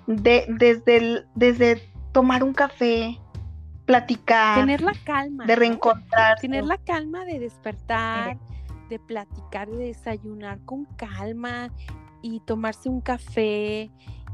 de, 0.06 0.44
desde, 0.48 1.24
desde 1.34 1.82
tomar 2.12 2.42
un 2.44 2.52
café, 2.52 3.18
platicar. 3.86 4.60
Tener 4.60 4.80
la 4.80 4.92
calma. 5.04 5.46
De 5.46 5.56
reencontrar. 5.56 6.38
Tener 6.40 6.64
la 6.64 6.78
calma 6.78 7.24
de 7.24 7.38
despertar, 7.38 8.38
de 8.90 8.98
platicar, 8.98 9.68
de 9.68 9.86
desayunar 9.86 10.58
con 10.64 10.84
calma 10.96 11.70
y 12.32 12.40
tomarse 12.40 12.88
un 12.88 13.00
café 13.00 13.90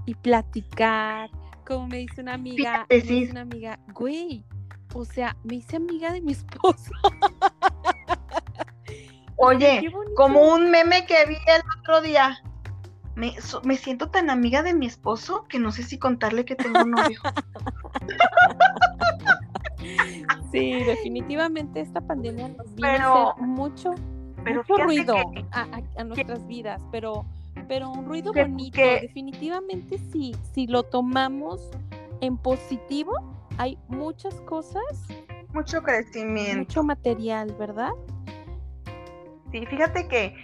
y 0.07 0.15
platicar 0.15 1.31
como 1.67 1.87
me 1.87 1.99
dice 1.99 2.21
una 2.21 2.35
amiga, 2.35 2.87
me 2.91 3.01
dice 3.01 3.31
una 3.31 3.43
amiga, 3.43 3.79
güey, 3.95 4.45
o 4.93 5.05
sea, 5.05 5.37
me 5.45 5.57
hice 5.57 5.77
amiga 5.77 6.13
de 6.13 6.21
mi 6.21 6.33
esposo. 6.33 6.91
Oye, 9.37 9.91
como 10.17 10.53
un 10.53 10.71
meme 10.71 11.07
que 11.07 11.27
vi 11.27 11.35
el 11.35 11.63
otro 11.79 12.01
día. 12.01 12.43
Me, 13.15 13.37
me, 13.63 13.77
siento 13.77 14.11
tan 14.11 14.31
amiga 14.31 14.63
de 14.63 14.75
mi 14.75 14.87
esposo 14.87 15.47
que 15.49 15.59
no 15.59 15.71
sé 15.71 15.83
si 15.83 15.99
contarle 15.99 16.45
que 16.45 16.57
tengo 16.57 16.83
un 16.83 16.91
novio. 16.91 17.21
sí, 20.53 20.73
definitivamente 20.85 21.81
esta 21.81 22.01
pandemia 22.01 22.49
nos 22.49 22.75
vino 22.75 23.31
a 23.31 23.37
mucho, 23.37 23.95
mucho 24.45 24.77
ruido 24.77 25.17
a, 25.53 26.05
nuestras 26.05 26.47
vidas, 26.47 26.83
pero 26.91 27.25
pero 27.71 27.89
un 27.89 28.05
ruido 28.05 28.33
bonito, 28.33 28.81
definitivamente 28.81 29.97
sí, 30.11 30.35
si 30.53 30.67
lo 30.67 30.83
tomamos 30.83 31.71
en 32.21 32.37
positivo, 32.37 33.13
hay 33.59 33.79
muchas 33.87 34.35
cosas. 34.41 34.83
Mucho 35.55 35.81
crecimiento. 35.81 36.59
Mucho 36.59 36.83
material, 36.83 37.55
¿verdad? 37.61 37.93
Sí, 39.53 39.65
fíjate 39.67 40.09
que 40.09 40.35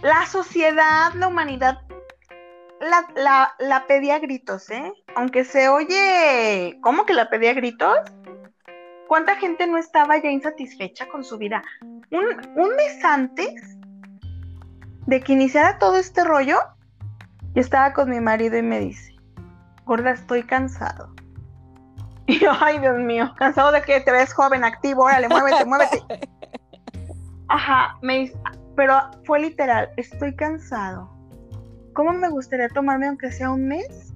la 0.00 0.24
sociedad, 0.24 1.12
la 1.16 1.28
humanidad, 1.28 1.82
la, 2.80 3.06
la, 3.14 3.54
la 3.58 3.86
pedía 3.86 4.18
gritos, 4.18 4.70
¿eh? 4.70 4.90
Aunque 5.16 5.44
se 5.44 5.68
oye, 5.68 6.78
¿cómo 6.80 7.04
que 7.04 7.12
la 7.12 7.28
pedía 7.28 7.52
gritos? 7.52 7.98
¿Cuánta 9.06 9.36
gente 9.36 9.66
no 9.66 9.76
estaba 9.76 10.16
ya 10.16 10.30
insatisfecha 10.30 11.08
con 11.08 11.22
su 11.22 11.36
vida? 11.36 11.62
Un, 12.10 12.24
un 12.56 12.74
mes 12.74 13.04
antes 13.04 13.75
de 15.06 15.20
que 15.20 15.32
iniciara 15.32 15.78
todo 15.78 15.96
este 15.96 16.24
rollo, 16.24 16.58
yo 17.54 17.60
estaba 17.60 17.92
con 17.92 18.10
mi 18.10 18.20
marido 18.20 18.56
y 18.56 18.62
me 18.62 18.80
dice, 18.80 19.14
gorda, 19.84 20.12
estoy 20.12 20.42
cansado. 20.42 21.14
Y 22.28 22.40
yo, 22.40 22.50
ay, 22.60 22.80
Dios 22.80 22.98
mío, 22.98 23.32
cansado 23.36 23.70
de 23.70 23.82
que 23.82 24.00
te 24.00 24.10
ves 24.10 24.34
joven, 24.34 24.64
activo, 24.64 25.04
órale, 25.04 25.28
muévete, 25.28 25.64
muévete. 25.66 26.02
Ajá, 27.46 27.96
me 28.02 28.18
dice, 28.18 28.36
pero 28.74 28.96
fue 29.24 29.38
literal, 29.38 29.90
estoy 29.96 30.34
cansado. 30.34 31.08
¿Cómo 31.92 32.12
me 32.12 32.28
gustaría 32.28 32.68
tomarme 32.68 33.06
aunque 33.06 33.30
sea 33.30 33.50
un 33.50 33.68
mes 33.68 34.12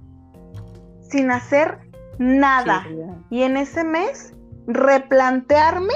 sin 1.09 1.31
hacer 1.31 1.79
nada? 2.19 2.85
y 3.29 3.43
en 3.43 3.55
ese 3.55 3.85
mes 3.85 4.33
replantearme 4.67 5.93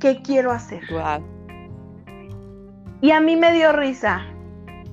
qué 0.00 0.22
quiero 0.22 0.50
hacer. 0.50 0.82
Y 3.02 3.10
a 3.10 3.20
mí 3.20 3.36
me 3.36 3.52
dio 3.52 3.72
risa. 3.72 4.24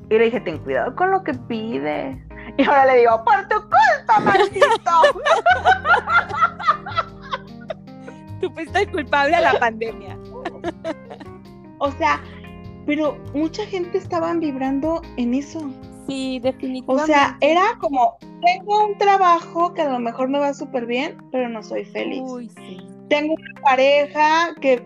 Y 0.09 0.17
le 0.17 0.25
dije, 0.25 0.39
ten 0.41 0.57
cuidado 0.57 0.95
con 0.95 1.11
lo 1.11 1.23
que 1.23 1.33
pides. 1.35 2.17
Y 2.57 2.63
ahora 2.63 2.87
le 2.87 2.97
digo, 2.97 3.23
por 3.23 3.47
tu 3.47 3.55
culpa, 3.61 4.19
maldito. 4.19 4.67
Tú 8.41 8.49
fuiste 8.51 8.79
el 8.79 8.91
culpable 8.91 9.35
de 9.35 9.41
la 9.43 9.59
pandemia. 9.59 10.17
o 11.77 11.91
sea, 11.91 12.19
pero 12.87 13.19
mucha 13.35 13.63
gente 13.67 13.99
estaba 13.99 14.33
vibrando 14.33 15.03
en 15.17 15.35
eso. 15.35 15.69
Sí, 16.07 16.39
definitivamente. 16.39 17.03
O 17.03 17.05
sea, 17.05 17.37
era 17.41 17.77
como, 17.79 18.17
tengo 18.43 18.87
un 18.87 18.97
trabajo 18.97 19.75
que 19.75 19.83
a 19.83 19.89
lo 19.91 19.99
mejor 19.99 20.29
me 20.29 20.39
va 20.39 20.55
súper 20.55 20.87
bien, 20.87 21.15
pero 21.31 21.47
no 21.47 21.61
soy 21.61 21.85
feliz. 21.85 22.23
Uy, 22.25 22.49
sí. 22.49 22.79
Tengo 23.09 23.35
una 23.35 23.61
pareja 23.61 24.55
que 24.59 24.83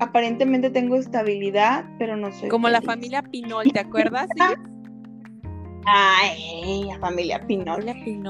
aparentemente 0.00 0.70
tengo 0.70 0.96
estabilidad, 0.96 1.84
pero 1.98 2.16
no 2.16 2.32
soy. 2.32 2.48
Como 2.48 2.68
la 2.68 2.82
familia 2.82 3.22
Pinol, 3.22 3.70
¿te 3.72 3.80
acuerdas? 3.80 4.28
Ay, 5.86 6.84
la 6.84 6.98
familia 6.98 7.46
Pinol. 7.46 7.84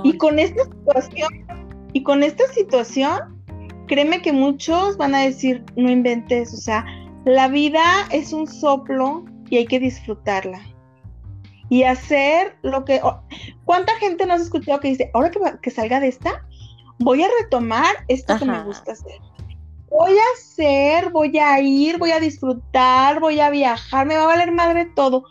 Y 0.04 0.16
con 0.18 0.38
esta 0.38 0.64
situación, 0.64 1.28
y 1.92 2.02
con 2.02 2.22
esta 2.22 2.46
situación, 2.48 3.42
créeme 3.86 4.20
que 4.20 4.32
muchos 4.32 4.96
van 4.96 5.14
a 5.14 5.20
decir, 5.20 5.64
no 5.76 5.90
inventes, 5.90 6.52
o 6.52 6.58
sea, 6.58 6.84
la 7.24 7.48
vida 7.48 7.82
es 8.10 8.32
un 8.32 8.46
soplo 8.46 9.24
y 9.48 9.56
hay 9.56 9.66
que 9.66 9.80
disfrutarla. 9.80 10.60
Y 11.68 11.84
hacer 11.84 12.56
lo 12.62 12.84
que... 12.84 13.00
¿Cuánta 13.64 13.94
gente 13.96 14.26
nos 14.26 14.40
ha 14.40 14.42
escuchado 14.42 14.80
que 14.80 14.88
dice, 14.88 15.10
ahora 15.14 15.30
que, 15.30 15.38
que 15.62 15.70
salga 15.70 16.00
de 16.00 16.08
esta, 16.08 16.44
voy 16.98 17.22
a 17.22 17.28
retomar 17.40 17.94
esto 18.08 18.36
que 18.38 18.44
me 18.44 18.64
gusta 18.64 18.92
hacer? 18.92 19.20
Voy 19.90 20.12
a 20.12 20.22
hacer, 20.34 21.10
voy 21.10 21.36
a 21.38 21.60
ir, 21.60 21.98
voy 21.98 22.12
a 22.12 22.20
disfrutar, 22.20 23.20
voy 23.20 23.40
a 23.40 23.50
viajar, 23.50 24.06
me 24.06 24.14
va 24.14 24.22
a 24.22 24.26
valer 24.26 24.52
madre 24.52 24.86
todo. 24.94 25.24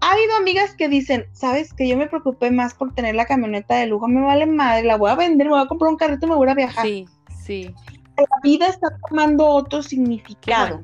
Ha 0.00 0.12
habido 0.12 0.36
amigas 0.36 0.74
que 0.76 0.88
dicen, 0.88 1.26
sabes 1.32 1.72
que 1.72 1.88
yo 1.88 1.96
me 1.96 2.06
preocupé 2.06 2.52
más 2.52 2.74
por 2.74 2.94
tener 2.94 3.16
la 3.16 3.26
camioneta 3.26 3.74
de 3.76 3.86
lujo, 3.86 4.06
me 4.06 4.20
vale 4.20 4.46
madre, 4.46 4.84
la 4.84 4.96
voy 4.96 5.10
a 5.10 5.16
vender, 5.16 5.48
me 5.48 5.54
voy 5.54 5.62
a 5.62 5.66
comprar 5.66 5.90
un 5.90 5.96
carrito 5.96 6.26
y 6.26 6.28
me 6.28 6.36
voy 6.36 6.48
a 6.48 6.54
viajar. 6.54 6.84
Sí, 6.84 7.06
sí. 7.44 7.74
La 8.16 8.24
vida 8.42 8.68
está 8.68 8.88
tomando 9.08 9.46
otro 9.46 9.82
significado. 9.82 10.82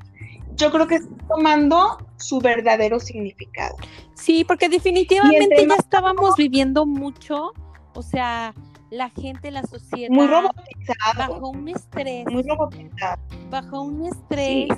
Yo 0.56 0.70
creo 0.70 0.86
que 0.86 0.96
está 0.96 1.14
tomando 1.28 1.98
su 2.16 2.38
verdadero 2.38 2.98
significado. 3.00 3.76
Sí, 4.14 4.44
porque 4.44 4.68
definitivamente 4.68 5.66
ya 5.68 5.74
estábamos 5.74 6.36
viviendo 6.36 6.86
mucho, 6.86 7.52
o 7.94 8.02
sea, 8.02 8.54
la 8.94 9.10
gente, 9.10 9.50
la 9.50 9.62
sociedad. 9.64 10.08
Muy 10.10 10.26
robotizado. 10.26 11.34
Bajo 11.34 11.48
un 11.50 11.68
estrés. 11.68 12.24
Muy 12.30 12.42
robotizado. 12.42 13.22
Bajo 13.50 13.82
un 13.82 14.06
estrés 14.06 14.68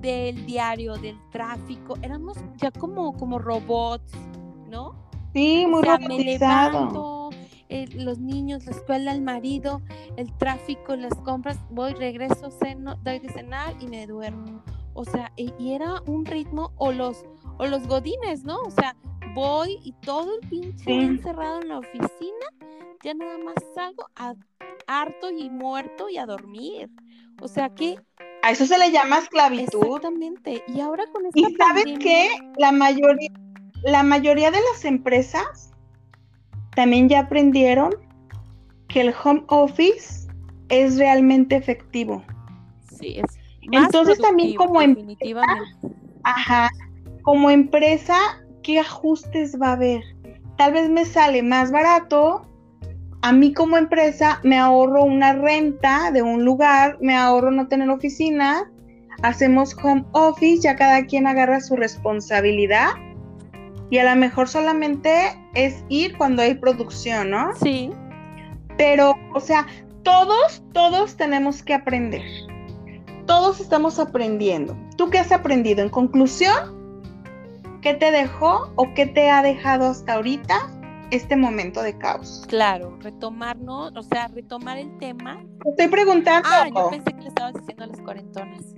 del 0.00 0.46
diario, 0.46 0.94
del 0.94 1.18
tráfico. 1.30 1.96
Éramos 2.02 2.36
ya 2.56 2.70
como, 2.70 3.12
como 3.14 3.38
robots, 3.38 4.12
¿no? 4.68 4.94
Sí, 5.32 5.66
muy 5.66 5.82
robotizado. 5.82 7.30
Eh, 7.68 7.86
los 7.94 8.18
niños, 8.18 8.66
la 8.66 8.72
escuela, 8.72 9.12
el 9.12 9.22
marido, 9.22 9.80
el 10.16 10.32
tráfico, 10.38 10.96
las 10.96 11.14
compras, 11.14 11.56
voy, 11.70 11.92
regreso, 11.92 12.50
ceno, 12.50 12.96
doy 13.04 13.20
de 13.20 13.28
cenar 13.28 13.76
y 13.80 13.86
me 13.86 14.08
duermo. 14.08 14.64
O 14.92 15.04
sea, 15.04 15.32
y, 15.36 15.52
y 15.56 15.74
era 15.74 16.02
un 16.04 16.26
ritmo, 16.26 16.72
o 16.78 16.90
los, 16.90 17.24
o 17.58 17.66
los 17.66 17.86
godines, 17.86 18.42
¿no? 18.42 18.58
O 18.62 18.72
sea, 18.72 18.96
voy 19.34 19.78
y 19.84 19.92
todo 20.02 20.38
el 20.40 20.48
pinche 20.48 20.92
encerrado 20.92 21.62
en 21.62 21.68
la 21.68 21.78
oficina, 21.78 22.46
ya 23.04 23.14
nada 23.14 23.38
más 23.38 23.54
salgo 23.74 24.06
harto 24.86 25.30
y 25.30 25.50
muerto 25.50 26.08
y 26.08 26.18
a 26.18 26.26
dormir. 26.26 26.90
O 27.40 27.48
sea 27.48 27.70
que... 27.70 27.96
A 28.42 28.50
eso 28.50 28.66
se 28.66 28.78
le 28.78 28.90
llama 28.90 29.18
esclavitud. 29.18 29.84
Exactamente. 29.84 30.64
Y 30.68 30.80
ahora 30.80 31.04
con 31.12 31.26
esta 31.26 31.38
¿Y 31.38 31.54
sabes 31.56 31.84
qué? 31.98 32.28
La 32.58 32.72
mayoría, 32.72 33.30
la 33.82 34.02
mayoría 34.02 34.50
de 34.50 34.58
las 34.72 34.84
empresas 34.84 35.70
también 36.74 37.08
ya 37.08 37.20
aprendieron 37.20 37.94
que 38.88 39.02
el 39.02 39.14
home 39.22 39.44
office 39.48 40.28
es 40.68 40.98
realmente 40.98 41.56
efectivo. 41.56 42.22
Sí, 42.98 43.18
es. 43.18 43.38
Entonces 43.72 44.18
también 44.18 44.54
como 44.56 44.80
em 44.80 44.94
definitivamente. 44.94 45.98
Ajá, 46.24 46.70
como 47.22 47.50
empresa, 47.50 48.42
¿qué 48.62 48.80
ajustes 48.80 49.58
va 49.60 49.68
a 49.68 49.72
haber? 49.72 50.02
Tal 50.56 50.72
vez 50.72 50.88
me 50.90 51.04
sale 51.04 51.42
más 51.42 51.70
barato. 51.70 52.46
A 53.22 53.32
mí 53.32 53.52
como 53.52 53.76
empresa 53.76 54.40
me 54.42 54.58
ahorro 54.58 55.04
una 55.04 55.34
renta 55.34 56.10
de 56.10 56.22
un 56.22 56.44
lugar, 56.44 56.98
me 57.00 57.14
ahorro 57.16 57.50
no 57.50 57.68
tener 57.68 57.90
oficina, 57.90 58.70
hacemos 59.22 59.76
home 59.82 60.04
office, 60.12 60.62
ya 60.62 60.76
cada 60.76 61.04
quien 61.04 61.26
agarra 61.26 61.60
su 61.60 61.76
responsabilidad 61.76 62.90
y 63.90 63.98
a 63.98 64.14
lo 64.14 64.18
mejor 64.18 64.48
solamente 64.48 65.10
es 65.54 65.84
ir 65.88 66.16
cuando 66.16 66.42
hay 66.42 66.54
producción, 66.54 67.30
¿no? 67.30 67.50
Sí. 67.56 67.90
Pero, 68.78 69.14
o 69.34 69.40
sea, 69.40 69.66
todos, 70.04 70.62
todos 70.72 71.16
tenemos 71.16 71.62
que 71.62 71.74
aprender. 71.74 72.22
Todos 73.26 73.60
estamos 73.60 73.98
aprendiendo. 73.98 74.76
¿Tú 74.96 75.10
qué 75.10 75.18
has 75.18 75.32
aprendido? 75.32 75.82
En 75.82 75.88
conclusión, 75.88 76.79
¿qué 77.80 77.94
te 77.94 78.10
dejó 78.10 78.72
o 78.76 78.92
qué 78.94 79.06
te 79.06 79.30
ha 79.30 79.42
dejado 79.42 79.90
hasta 79.90 80.14
ahorita 80.14 80.68
este 81.10 81.36
momento 81.36 81.82
de 81.82 81.96
caos? 81.96 82.44
Claro, 82.48 82.96
retomarnos, 83.00 83.92
o 83.96 84.02
sea, 84.02 84.28
retomar 84.28 84.78
el 84.78 84.96
tema. 84.98 85.42
Te 85.64 85.70
estoy 85.70 85.88
preguntando. 85.88 86.48
Ah, 86.50 86.68
yo 86.68 86.90
pensé 86.90 87.12
que 87.12 87.22
le 87.22 87.28
estabas 87.28 87.54
diciendo 87.54 87.84
a 87.84 87.86
las 87.88 88.00
cuarentonas. 88.00 88.74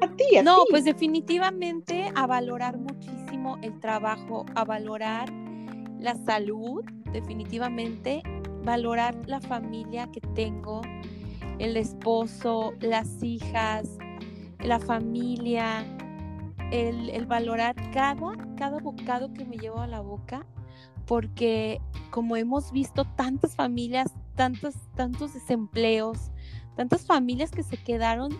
a 0.00 0.08
ti, 0.16 0.36
a 0.36 0.42
no, 0.42 0.64
pues 0.70 0.84
definitivamente 0.84 2.10
a 2.14 2.26
valorar 2.26 2.76
muchísimo 2.76 3.58
el 3.62 3.78
trabajo, 3.80 4.44
a 4.54 4.64
valorar 4.64 5.32
la 5.98 6.16
salud, 6.26 6.84
definitivamente, 7.12 8.22
valorar 8.62 9.16
la 9.26 9.40
familia 9.40 10.08
que 10.12 10.20
tengo, 10.34 10.82
el 11.58 11.76
esposo, 11.76 12.74
las 12.80 13.22
hijas, 13.22 13.96
la 14.58 14.78
familia, 14.80 15.86
el, 16.74 17.10
el, 17.10 17.26
valorar 17.26 17.74
cada, 17.92 18.36
cada 18.56 18.80
bocado 18.80 19.32
que 19.32 19.44
me 19.44 19.56
llevo 19.56 19.80
a 19.80 19.86
la 19.86 20.00
boca, 20.00 20.44
porque 21.06 21.80
como 22.10 22.36
hemos 22.36 22.72
visto 22.72 23.04
tantas 23.04 23.54
familias, 23.54 24.12
tantos, 24.34 24.74
tantos 24.96 25.34
desempleos, 25.34 26.32
tantas 26.76 27.06
familias 27.06 27.50
que 27.50 27.62
se 27.62 27.76
quedaron 27.76 28.36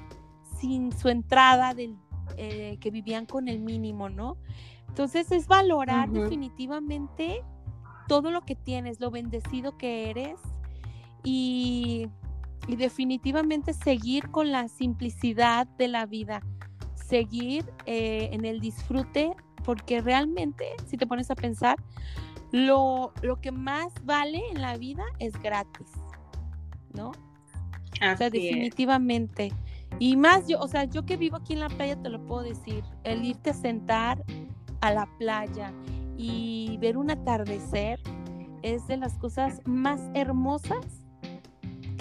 sin 0.59 0.93
su 0.93 1.09
entrada 1.09 1.75
del, 1.75 1.97
eh, 2.37 2.79
que 2.81 2.91
vivían 2.91 3.27
con 3.27 3.49
el 3.49 3.61
mínimo, 3.61 4.09
¿no? 4.09 4.37
Entonces 4.89 5.31
es 5.31 5.47
valorar 5.47 6.09
uh 6.09 6.13
-huh. 6.13 6.23
definitivamente 6.23 7.43
todo 8.09 8.31
lo 8.31 8.43
que 8.43 8.57
tienes, 8.57 9.01
lo 9.01 9.11
bendecido 9.11 9.77
que 9.77 10.11
eres 10.11 10.41
y, 11.23 12.09
y, 12.69 12.77
definitivamente 12.77 13.73
seguir 13.73 14.31
con 14.31 14.53
la 14.53 14.69
simplicidad 14.69 15.67
de 15.79 15.89
la 15.89 16.05
vida, 16.05 16.43
seguir 17.07 17.65
eh, 17.87 18.31
en 18.33 18.45
el 18.45 18.61
disfrute, 18.61 19.33
porque 19.65 20.01
realmente, 20.01 20.67
si 20.87 20.97
te 20.97 21.07
pones 21.07 21.31
a 21.31 21.35
pensar, 21.35 21.77
lo, 22.53 23.13
lo 23.23 23.41
que 23.41 23.51
más 23.51 23.93
vale 24.05 24.43
en 24.51 24.63
la 24.63 24.77
vida 24.77 25.05
es 25.19 25.41
gratis, 25.43 25.89
¿no? 26.93 27.13
Así 28.01 28.15
o 28.15 28.17
sea, 28.17 28.31
definitivamente. 28.31 29.47
Es. 29.47 29.55
Y 29.99 30.17
más 30.17 30.49
yo, 30.49 30.59
o 30.61 30.69
sea, 30.69 30.85
yo 30.85 31.05
que 31.05 31.17
vivo 31.17 31.37
aquí 31.37 31.53
en 31.53 31.61
la 31.61 31.69
playa 31.69 31.97
te 32.01 32.09
lo 32.09 32.25
puedo 32.27 32.43
decir, 32.43 32.83
el 33.05 33.25
irte 33.25 33.51
a 33.51 33.55
sentar 33.55 34.25
a 34.81 34.93
la 34.93 35.07
playa 35.19 35.73
y 36.17 36.77
ver 36.81 36.97
un 36.97 37.11
atardecer 37.11 38.01
es 38.63 38.87
de 38.87 38.97
las 38.97 39.19
cosas 39.19 39.61
más 39.65 40.01
hermosas 40.15 41.04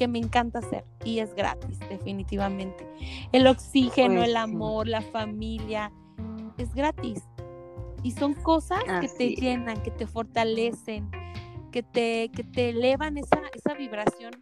que 0.04 0.08
me 0.10 0.20
encanta 0.20 0.60
hacer 0.60 0.84
y 1.06 1.20
es 1.20 1.34
gratis, 1.34 1.80
definitivamente. 1.88 2.86
El 3.32 3.48
oxígeno, 3.48 4.16
pues, 4.16 4.28
el 4.28 4.36
amor, 4.36 4.86
la 4.86 5.02
familia, 5.02 5.94
es 6.58 6.76
gratis. 6.76 7.24
Y 8.04 8.12
son 8.12 8.34
cosas 8.34 8.84
Así. 8.90 9.08
que 9.08 9.14
te 9.14 9.42
llenan, 9.42 9.82
que 9.82 9.92
te 9.92 10.06
fortalecen, 10.06 11.10
que 11.72 11.84
te, 11.84 12.30
que 12.36 12.44
te 12.44 12.72
elevan 12.72 13.18
esa, 13.18 13.42
esa 13.54 13.76
vibración 13.76 14.34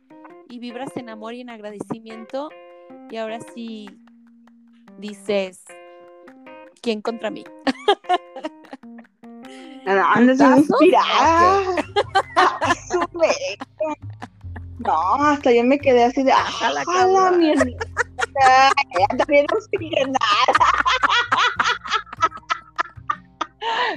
y 0.49 0.57
vibras 0.57 0.97
en 0.97 1.09
amor 1.09 1.35
y 1.35 1.41
en 1.41 1.51
agradecimiento 1.51 2.49
y 3.11 3.17
ahora 3.17 3.37
sí 3.53 3.87
dices, 4.97 5.63
¿quién 6.81 7.03
contra 7.03 7.29
mí? 7.29 7.43
Andas 9.85 10.39
inspirada. 10.39 11.75
no, 14.85 15.23
hasta 15.25 15.51
yo 15.51 15.63
me 15.63 15.79
quedé 15.79 16.03
así 16.05 16.23
de, 16.23 16.31
¡ah, 16.31 16.71
la 16.73 17.31
mi 17.37 17.53
También 19.17 19.45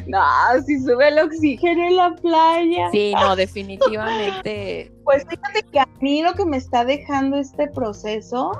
No, 0.06 0.20
si 0.66 0.78
sube 0.80 1.08
el 1.08 1.18
oxígeno 1.18 1.86
en 1.86 1.96
la 1.96 2.14
playa. 2.16 2.90
Sí, 2.90 3.14
no, 3.14 3.34
definitivamente. 3.34 4.92
Pues 5.04 5.24
fíjate 5.28 5.62
que 5.72 5.80
a 5.80 5.88
mí 6.00 6.22
lo 6.22 6.34
que 6.34 6.44
me 6.44 6.58
está 6.58 6.84
dejando 6.84 7.38
este 7.38 7.68
proceso 7.68 8.52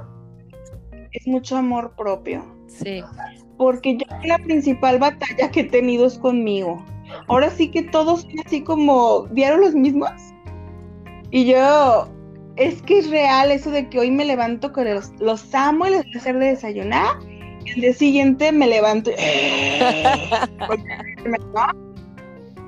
es 1.12 1.26
mucho 1.26 1.56
amor 1.56 1.94
propio. 1.96 2.44
Sí. 2.68 3.02
Porque 3.58 3.98
yo 3.98 4.06
la 4.24 4.38
principal 4.38 4.98
batalla 4.98 5.50
que 5.50 5.60
he 5.60 5.64
tenido 5.64 6.06
es 6.06 6.18
conmigo. 6.18 6.82
Ahora 7.28 7.50
sí 7.50 7.70
que 7.70 7.82
todos 7.82 8.22
son 8.22 8.40
así 8.44 8.62
como, 8.62 9.24
¿vieron 9.24 9.60
los 9.60 9.74
mismos? 9.74 10.10
Y 11.34 11.46
yo, 11.46 12.06
es 12.54 12.80
que 12.82 12.98
es 12.98 13.10
real 13.10 13.50
eso 13.50 13.72
de 13.72 13.88
que 13.88 13.98
hoy 13.98 14.08
me 14.08 14.24
levanto 14.24 14.72
con 14.72 14.84
los, 14.84 15.10
los 15.18 15.52
amo 15.52 15.84
y 15.84 15.90
les 15.90 16.04
voy 16.04 16.12
a 16.14 16.18
hacer 16.18 16.38
de 16.38 16.46
desayunar. 16.46 17.16
Y 17.64 17.70
el 17.70 17.80
día 17.80 17.92
siguiente 17.92 18.52
me 18.52 18.68
levanto 18.68 19.10
y... 19.10 19.14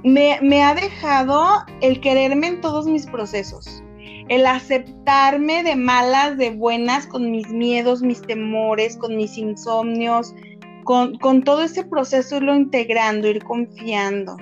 me, 0.08 0.40
me 0.42 0.64
ha 0.64 0.74
dejado 0.74 1.64
el 1.80 2.00
quererme 2.00 2.48
en 2.48 2.60
todos 2.60 2.86
mis 2.86 3.06
procesos 3.06 3.84
el 4.28 4.44
aceptarme 4.46 5.62
de 5.62 5.76
malas, 5.76 6.36
de 6.36 6.50
buenas, 6.50 7.06
con 7.06 7.30
mis 7.30 7.48
miedos, 7.50 8.02
mis 8.02 8.20
temores, 8.22 8.96
con 8.96 9.16
mis 9.16 9.38
insomnios, 9.38 10.34
con, 10.82 11.16
con, 11.18 11.44
todo 11.44 11.62
ese 11.62 11.84
proceso 11.84 12.38
irlo 12.38 12.56
integrando, 12.56 13.28
ir 13.28 13.44
confiando. 13.44 14.36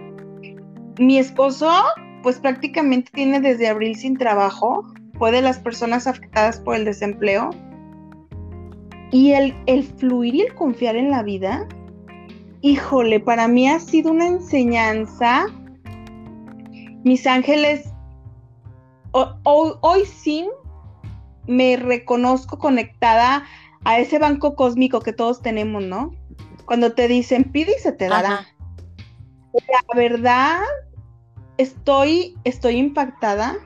Mi 0.98 1.18
esposo, 1.18 1.70
pues 2.24 2.40
prácticamente 2.40 3.12
tiene 3.14 3.38
desde 3.40 3.68
abril 3.68 3.94
sin 3.94 4.18
trabajo, 4.18 4.82
fue 5.16 5.30
de 5.30 5.42
las 5.42 5.60
personas 5.60 6.08
afectadas 6.08 6.58
por 6.58 6.74
el 6.74 6.84
desempleo. 6.84 7.50
Y 9.12 9.30
el, 9.30 9.54
el 9.66 9.84
fluir 9.84 10.34
y 10.34 10.40
el 10.40 10.54
confiar 10.54 10.96
en 10.96 11.10
la 11.10 11.22
vida, 11.22 11.68
híjole, 12.62 13.20
para 13.20 13.46
mí 13.46 13.68
ha 13.68 13.78
sido 13.78 14.10
una 14.10 14.26
enseñanza. 14.26 15.46
Mis 17.04 17.24
ángeles 17.28 17.94
Hoy, 19.12 19.74
hoy, 19.80 20.06
sí 20.06 20.48
me 21.46 21.76
reconozco 21.76 22.58
conectada 22.58 23.44
a 23.84 24.00
ese 24.00 24.18
banco 24.18 24.56
cósmico 24.56 24.98
que 25.02 25.12
todos 25.12 25.40
tenemos, 25.40 25.84
¿no? 25.84 26.10
Cuando 26.64 26.94
te 26.94 27.06
dicen 27.06 27.44
pide 27.44 27.76
y 27.78 27.80
se 27.80 27.92
te 27.92 28.08
dará. 28.08 28.34
Ajá. 28.34 28.46
La 29.52 29.94
verdad, 29.94 30.62
estoy, 31.58 32.36
estoy 32.44 32.76
impactada, 32.76 33.56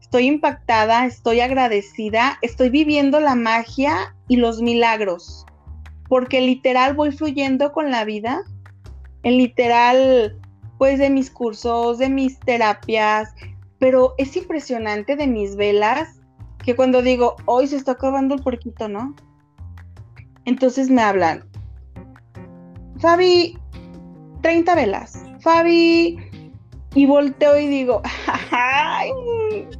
estoy 0.00 0.26
impactada, 0.26 1.06
estoy 1.06 1.40
agradecida, 1.40 2.38
estoy 2.42 2.70
viviendo 2.70 3.20
la 3.20 3.34
magia 3.34 4.14
y 4.28 4.36
los 4.36 4.60
milagros, 4.60 5.46
porque 6.08 6.40
literal 6.40 6.94
voy 6.94 7.12
fluyendo 7.12 7.72
con 7.72 7.90
la 7.90 8.04
vida, 8.04 8.42
en 9.22 9.36
literal, 9.36 10.38
pues 10.78 10.98
de 10.98 11.10
mis 11.10 11.30
cursos, 11.30 11.98
de 11.98 12.08
mis 12.08 12.40
terapias, 12.40 13.34
pero 13.78 14.14
es 14.18 14.36
impresionante 14.36 15.16
de 15.16 15.26
mis 15.26 15.56
velas 15.56 16.20
que 16.64 16.76
cuando 16.76 17.02
digo, 17.02 17.36
hoy 17.46 17.66
se 17.66 17.76
está 17.76 17.92
acabando 17.92 18.34
el 18.34 18.42
porquito, 18.42 18.88
¿no? 18.88 19.14
Entonces 20.44 20.90
me 20.90 21.02
hablan, 21.02 21.44
Fabi, 22.98 23.58
30 24.42 24.74
velas, 24.74 25.24
Fabi, 25.40 26.18
y 26.94 27.06
volteo 27.06 27.58
y 27.58 27.66
digo, 27.68 28.02
¡ay, 28.50 29.10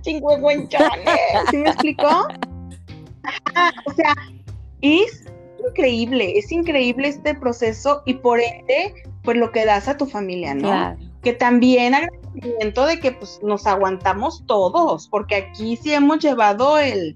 chingüengüenchones! 0.03 0.91
¿Sí 1.51 1.57
me 1.57 1.71
explicó? 1.71 2.29
o 3.87 3.93
sea, 3.95 4.15
es 4.81 5.25
increíble, 5.69 6.39
es 6.39 6.51
increíble 6.53 7.09
este 7.09 7.35
proceso 7.35 8.03
y 8.07 8.15
por 8.15 8.41
ende, 8.41 8.95
pues 9.23 9.37
lo 9.37 9.51
que 9.51 9.65
das 9.65 9.89
a 9.89 9.97
tu 9.97 10.07
familia, 10.07 10.55
¿no? 10.55 10.69
Claro. 10.69 10.99
Que 11.23 11.33
también 11.35 11.95
agradecimiento 11.95 12.87
de 12.87 12.99
que 12.99 13.13
pues 13.13 13.41
nos 13.43 13.67
aguantamos 13.67 14.45
todos, 14.47 15.09
porque 15.09 15.35
aquí 15.37 15.77
sí 15.77 15.93
hemos 15.93 16.21
llevado 16.21 16.79
el, 16.79 17.15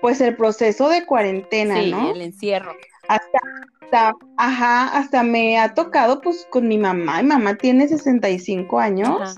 pues 0.00 0.20
el 0.20 0.36
proceso 0.36 0.88
de 0.88 1.04
cuarentena, 1.04 1.80
sí, 1.80 1.90
¿no? 1.90 2.10
el 2.10 2.22
encierro. 2.22 2.72
Hasta, 3.08 3.38
hasta, 3.82 4.14
ajá, 4.36 4.98
hasta 4.98 5.22
me 5.22 5.58
ha 5.58 5.74
tocado 5.74 6.20
pues 6.20 6.46
con 6.50 6.68
mi 6.68 6.78
mamá, 6.78 7.22
mi 7.22 7.28
mamá 7.28 7.54
tiene 7.56 7.88
65 7.88 8.78
años 8.80 9.20
Ajá. 9.20 9.34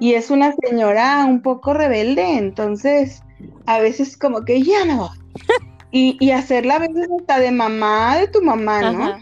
y 0.00 0.14
es 0.14 0.30
una 0.30 0.54
señora 0.62 1.24
un 1.24 1.42
poco 1.42 1.74
rebelde, 1.74 2.36
entonces 2.36 3.22
a 3.66 3.78
veces 3.78 4.16
como 4.16 4.44
que 4.44 4.62
ya 4.62 4.84
no. 4.84 5.10
Y, 5.94 6.16
y 6.20 6.30
hacerla 6.30 6.76
a 6.76 6.78
veces 6.78 7.06
hasta 7.20 7.38
de 7.38 7.50
mamá 7.50 8.16
de 8.16 8.26
tu 8.26 8.40
mamá, 8.40 8.92
¿no? 8.92 9.04
Ajá. 9.04 9.18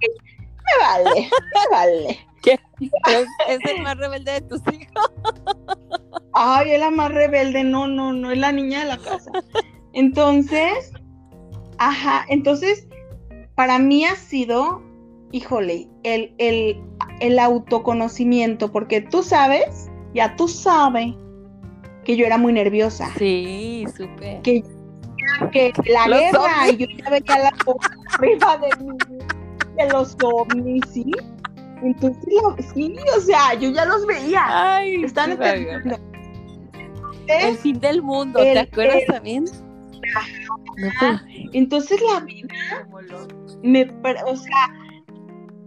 Me 0.00 1.02
vale, 1.04 1.28
me 1.28 1.76
vale. 1.76 2.26
Es, 2.46 3.26
es 3.48 3.70
el 3.70 3.82
más 3.82 3.96
rebelde 3.96 4.32
de 4.32 4.40
tus 4.42 4.60
hijos. 4.72 5.12
Ay, 6.32 6.72
es 6.72 6.80
la 6.80 6.90
más 6.90 7.12
rebelde, 7.12 7.64
no, 7.64 7.86
no, 7.86 8.12
no, 8.12 8.30
es 8.30 8.38
la 8.38 8.52
niña 8.52 8.80
de 8.80 8.86
la 8.86 8.98
casa. 8.98 9.30
Entonces, 9.92 10.92
ajá, 11.78 12.24
entonces, 12.28 12.88
para 13.54 13.78
mí 13.78 14.04
ha 14.04 14.16
sido, 14.16 14.82
híjole, 15.32 15.88
el, 16.02 16.34
el, 16.38 16.82
el 17.20 17.38
autoconocimiento, 17.38 18.72
porque 18.72 19.00
tú 19.00 19.22
sabes, 19.22 19.90
ya 20.14 20.34
tú 20.36 20.48
sabes, 20.48 21.14
que 22.04 22.16
yo 22.16 22.26
era 22.26 22.36
muy 22.36 22.52
nerviosa, 22.52 23.08
Sí, 23.16 23.86
súper. 23.96 24.42
que, 24.42 24.62
que 25.52 25.72
la 25.90 26.08
Los 26.08 26.20
guerra, 26.20 26.68
y 26.70 26.76
yo 26.76 26.86
ya 26.98 27.10
veía 27.10 27.38
la 27.38 27.52
cosa 27.64 27.90
arriba 28.12 28.58
de 28.58 28.84
mí, 28.84 28.98
de 29.76 29.88
los 29.90 30.16
ovnis, 30.22 30.82
¿sí? 30.92 31.10
Entonces, 31.84 32.24
sí, 32.74 32.94
o 33.16 33.20
sea, 33.20 33.54
yo 33.54 33.70
ya 33.70 33.84
los 33.84 34.06
veía. 34.06 34.42
Ay, 34.76 35.04
Están 35.04 35.32
esperando. 35.32 35.96
El 37.28 37.56
fin 37.56 37.78
del 37.80 38.02
mundo, 38.02 38.38
¿te 38.40 38.52
El- 38.52 38.58
acuerdas 38.58 39.02
el- 39.06 39.14
también? 39.14 39.44
Entonces 41.52 42.00
la 42.12 42.20
vida 42.20 42.48
me, 43.62 43.90
o 44.26 44.36
sea, 44.36 44.68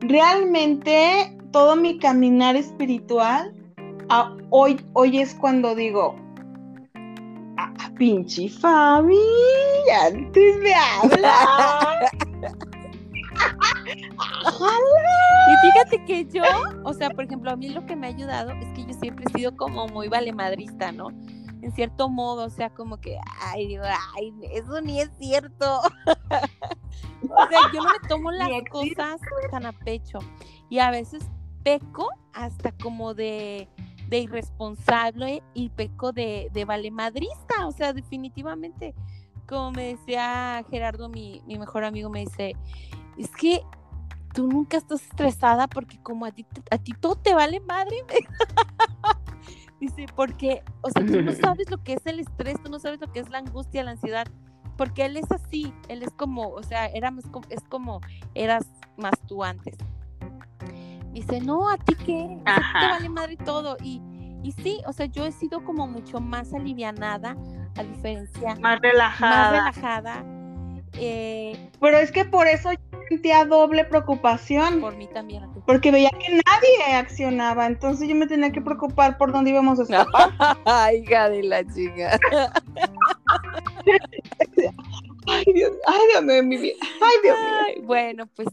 realmente 0.02 1.36
todo 1.52 1.76
mi 1.76 1.98
caminar 1.98 2.56
espiritual, 2.56 3.54
hoy, 4.50 4.80
hoy 4.94 5.20
es 5.20 5.34
cuando 5.36 5.74
digo, 5.76 6.16
ah, 7.58 7.74
pinche 7.98 8.50
Fabi, 8.50 9.18
antes 10.06 10.58
me 10.58 10.74
habla. 11.24 12.12
Y 15.48 15.56
fíjate 15.62 16.06
que 16.06 16.26
yo, 16.26 16.44
o 16.84 16.94
sea, 16.94 17.10
por 17.10 17.24
ejemplo, 17.26 17.52
a 17.52 17.56
mí 17.56 17.70
lo 17.70 17.86
que 17.86 17.96
me 17.96 18.08
ha 18.08 18.10
ayudado 18.10 18.52
es 18.52 18.68
que 18.74 18.86
yo 18.86 18.94
siempre 18.94 19.26
he 19.28 19.38
sido 19.38 19.56
como 19.56 19.88
muy 19.88 20.08
valemadrista, 20.08 20.92
¿no? 20.92 21.10
En 21.62 21.72
cierto 21.74 22.10
modo, 22.10 22.46
o 22.46 22.50
sea, 22.50 22.70
como 22.70 23.00
que, 23.00 23.18
ay, 23.42 23.68
digo, 23.68 23.84
ay, 24.16 24.34
eso 24.52 24.82
ni 24.82 25.02
es 25.02 25.10
cierto. 25.20 25.82
o 26.06 27.48
sea, 27.50 27.60
yo 27.74 27.82
no 27.82 27.90
me 27.90 28.08
tomo 28.08 28.32
las 28.32 28.50
cosas 28.70 29.20
tan 29.52 29.66
a 29.66 29.72
pecho. 29.72 30.20
Y 30.70 30.80
a 30.80 30.92
veces 30.92 31.30
peco 31.64 32.10
hasta 32.34 32.72
como 32.72 33.14
de, 33.14 33.68
de 34.08 34.20
irresponsable 34.20 35.44
y 35.54 35.70
peco 35.70 36.12
de, 36.12 36.50
de 36.54 36.66
valemadrista. 36.66 37.66
O 37.68 37.72
sea, 37.72 37.94
definitivamente, 37.94 38.94
como 39.48 39.72
me 39.72 39.96
decía 39.96 40.64
Gerardo, 40.70 41.10
mi, 41.10 41.42
mi 41.48 41.58
mejor 41.58 41.84
amigo, 41.84 42.10
me 42.10 42.22
dice, 42.22 42.56
es 43.18 43.32
que 43.32 43.62
tú 44.34 44.48
nunca 44.48 44.78
estás 44.78 45.02
estresada 45.04 45.68
porque 45.68 45.98
como 46.04 46.26
a 46.26 46.32
ti, 46.32 46.46
a 46.72 46.78
ti 46.78 46.94
todo 46.94 47.16
te 47.16 47.34
vale 47.34 47.60
madre. 47.62 47.98
Dice, 49.80 50.08
porque, 50.16 50.64
o 50.82 50.90
sea, 50.90 51.06
tú 51.06 51.22
no 51.22 51.32
sabes 51.42 51.70
lo 51.70 51.84
que 51.84 51.94
es 51.94 52.06
el 52.06 52.20
estrés, 52.20 52.62
tú 52.64 52.70
no 52.72 52.80
sabes 52.80 53.00
lo 53.00 53.12
que 53.12 53.20
es 53.20 53.30
la 53.30 53.38
angustia, 53.40 53.84
la 53.84 53.92
ansiedad, 53.92 54.26
porque 54.76 55.06
él 55.06 55.18
es 55.18 55.32
así, 55.32 55.72
él 55.88 56.02
es 56.04 56.10
como, 56.12 56.50
o 56.50 56.64
sea, 56.64 56.88
era 56.88 57.12
más 57.12 57.26
es 57.50 57.64
como 57.70 58.02
eras 58.34 58.66
más 58.98 59.14
tú 59.28 59.44
antes. 59.44 59.76
Dice, 61.12 61.42
no, 61.42 61.70
a 61.70 61.78
ti 61.78 61.96
qué, 61.96 62.40
a 62.46 62.56
ti 62.56 62.62
te 62.80 62.88
vale 62.88 63.10
madre 63.10 63.38
todo. 63.38 63.78
Y, 63.84 64.02
y 64.44 64.52
sí, 64.52 64.82
o 64.86 64.94
sea, 64.94 65.06
yo 65.08 65.26
he 65.26 65.32
sido 65.32 65.64
como 65.64 65.88
mucho 65.88 66.20
más 66.20 66.54
alivianada, 66.54 67.36
a 67.76 67.84
diferencia, 67.84 68.50
Más 68.56 68.62
más 68.62 68.80
relajada. 68.82 69.52
relajada. 69.52 70.24
eh, 70.94 71.70
Pero 71.80 71.98
es 71.98 72.12
que 72.12 72.26
por 72.26 72.48
eso 72.48 72.72
yo 72.72 72.80
sentía 73.10 73.46
doble 73.46 73.86
preocupación, 73.86 74.82
por 74.82 74.96
mí 74.96 75.08
también. 75.14 75.44
porque 75.66 75.92
veía 75.92 76.10
que 76.10 76.30
nadie 76.30 76.94
accionaba, 76.94 77.66
entonces 77.68 78.08
yo 78.08 78.16
me 78.16 78.28
tenía 78.28 78.52
que 78.52 78.62
preocupar 78.62 79.18
por 79.18 79.32
dónde 79.32 79.52
íbamos 79.52 79.80
a 79.80 79.84
escapar. 79.84 80.32
Ay, 80.66 80.98
hija 81.04 81.30
de 81.30 81.44
la 81.44 81.64
chica. 81.66 82.20
Ay, 85.30 85.44
Dios, 85.54 85.74
ay, 85.86 86.00
Dios 86.12 86.24
mío, 86.24 86.44
mi 86.44 86.58
vida. 86.58 86.78
Ay, 87.02 87.18
Dios 87.22 87.38
mío. 87.38 87.50
Ay, 87.66 87.82
bueno, 87.82 88.28
pues 88.28 88.48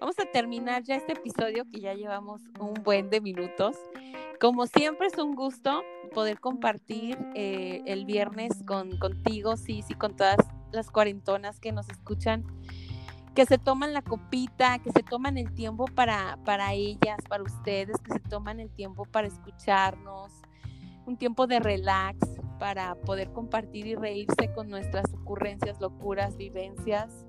vamos 0.00 0.16
a 0.20 0.24
terminar 0.24 0.84
ya 0.84 0.94
este 0.94 1.14
episodio 1.14 1.64
que 1.68 1.80
ya 1.80 1.94
llevamos 1.94 2.40
un 2.60 2.74
buen 2.74 3.10
de 3.10 3.20
minutos. 3.20 3.76
Como 4.40 4.66
siempre 4.66 5.08
es 5.08 5.18
un 5.18 5.34
gusto 5.34 5.82
poder 6.14 6.38
compartir 6.38 7.18
eh, 7.34 7.82
el 7.86 8.04
viernes 8.04 8.52
con, 8.66 8.96
contigo, 8.98 9.56
sí, 9.56 9.82
sí, 9.82 9.94
con 9.94 10.16
todas 10.16 10.36
las 10.70 10.90
cuarentonas 10.90 11.58
que 11.60 11.72
nos 11.72 11.88
escuchan, 11.88 12.44
que 13.34 13.46
se 13.46 13.58
toman 13.58 13.92
la 13.92 14.02
copita, 14.02 14.78
que 14.78 14.92
se 14.92 15.02
toman 15.02 15.38
el 15.38 15.52
tiempo 15.54 15.86
para, 15.86 16.38
para 16.44 16.72
ellas, 16.74 17.18
para 17.28 17.42
ustedes, 17.42 17.96
que 18.02 18.12
se 18.12 18.20
toman 18.20 18.60
el 18.60 18.70
tiempo 18.70 19.04
para 19.04 19.26
escucharnos, 19.26 20.32
un 21.06 21.16
tiempo 21.16 21.46
de 21.46 21.60
relax 21.60 22.18
para 22.58 22.94
poder 22.94 23.32
compartir 23.32 23.86
y 23.86 23.94
reírse 23.94 24.52
con 24.54 24.68
nuestras 24.68 25.12
ocurrencias, 25.14 25.80
locuras, 25.80 26.36
vivencias. 26.36 27.26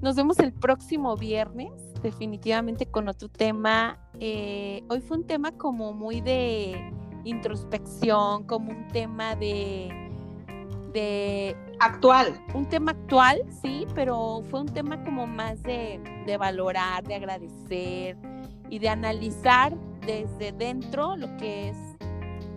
Nos 0.00 0.16
vemos 0.16 0.38
el 0.38 0.52
próximo 0.52 1.16
viernes, 1.16 1.72
definitivamente 2.02 2.86
con 2.86 3.08
otro 3.08 3.28
tema. 3.28 3.98
Eh, 4.18 4.82
hoy 4.88 5.00
fue 5.00 5.18
un 5.18 5.26
tema 5.26 5.52
como 5.52 5.92
muy 5.92 6.20
de 6.20 6.92
introspección, 7.24 8.44
como 8.44 8.70
un 8.70 8.88
tema 8.88 9.36
de, 9.36 10.09
de 10.92 11.56
Actual. 11.78 12.40
un 12.54 12.66
tema 12.68 12.92
actual, 12.92 13.42
sí, 13.62 13.86
pero 13.94 14.42
fue 14.50 14.60
un 14.60 14.68
tema 14.68 15.02
como 15.04 15.26
más 15.26 15.62
de, 15.62 16.00
de 16.26 16.36
valorar, 16.36 17.04
de 17.04 17.14
agradecer 17.14 18.16
y 18.68 18.78
de 18.78 18.88
analizar 18.88 19.72
desde 20.06 20.52
dentro 20.52 21.16
lo 21.16 21.36
que 21.36 21.68
es 21.70 21.76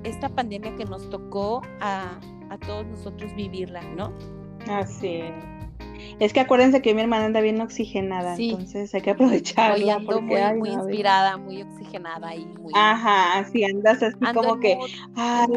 esta 0.04 0.30
pandemia 0.30 0.76
que 0.76 0.86
nos 0.86 1.10
tocó 1.10 1.62
a, 1.80 2.20
a 2.50 2.58
todos 2.58 2.86
nosotros 2.88 3.34
vivirla, 3.36 3.82
¿no? 3.96 4.12
Así 4.70 5.18
es. 5.18 5.34
Es 6.20 6.34
que 6.34 6.40
acuérdense 6.42 6.82
que 6.82 6.94
mi 6.94 7.02
hermana 7.02 7.26
anda 7.26 7.40
bien 7.42 7.62
oxigenada, 7.62 8.36
Sí. 8.36 8.50
entonces 8.52 8.94
hay 8.94 9.02
que 9.02 9.12
aprovecharla. 9.12 9.76
Hoy 9.76 9.90
ando 9.90 10.06
porque, 10.12 10.22
muy, 10.26 10.36
ay, 10.36 10.58
muy 10.58 10.76
no, 10.76 10.84
inspirada, 10.84 11.38
muy 11.38 11.62
oxigenada 11.94 12.36
y 12.36 12.46
muy... 12.46 12.74
Ajá, 12.76 13.40
así 13.40 13.64
andas 13.64 14.02
así 14.04 14.16
ando 14.22 14.42
como 14.42 14.60
que, 14.60 14.76
mood- 14.76 15.12
ay, 15.16 15.48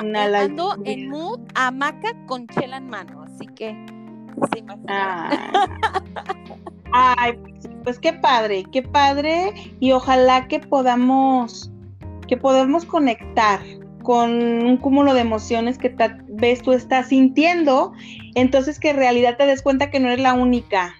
en 0.00 0.16
eh, 0.16 0.28
la 0.28 0.40
ando 0.40 0.76
lluvia. 0.76 0.92
en 0.92 1.10
mood 1.10 1.40
hamaca 1.54 2.26
con 2.26 2.46
chela 2.48 2.78
en 2.78 2.88
mano, 2.88 3.22
así 3.24 3.46
que 3.54 3.70
se 4.52 4.64
ay. 4.88 5.38
Ay, 6.92 7.38
pues 7.84 8.00
qué 8.00 8.12
padre, 8.12 8.64
qué 8.72 8.82
padre 8.82 9.52
y 9.78 9.92
ojalá 9.92 10.48
que 10.48 10.58
podamos, 10.58 11.70
que 12.26 12.36
podamos 12.36 12.84
conectar 12.84 13.60
con 14.02 14.32
un 14.32 14.76
cúmulo 14.76 15.14
de 15.14 15.20
emociones 15.20 15.78
que 15.78 15.90
tal 15.90 16.24
vez 16.30 16.62
tú 16.62 16.72
estás 16.72 17.08
sintiendo, 17.08 17.92
entonces 18.34 18.80
que 18.80 18.90
en 18.90 18.96
realidad 18.96 19.36
te 19.36 19.46
des 19.46 19.62
cuenta 19.62 19.88
que 19.90 20.00
no 20.00 20.08
eres 20.08 20.20
la 20.20 20.34
única, 20.34 20.96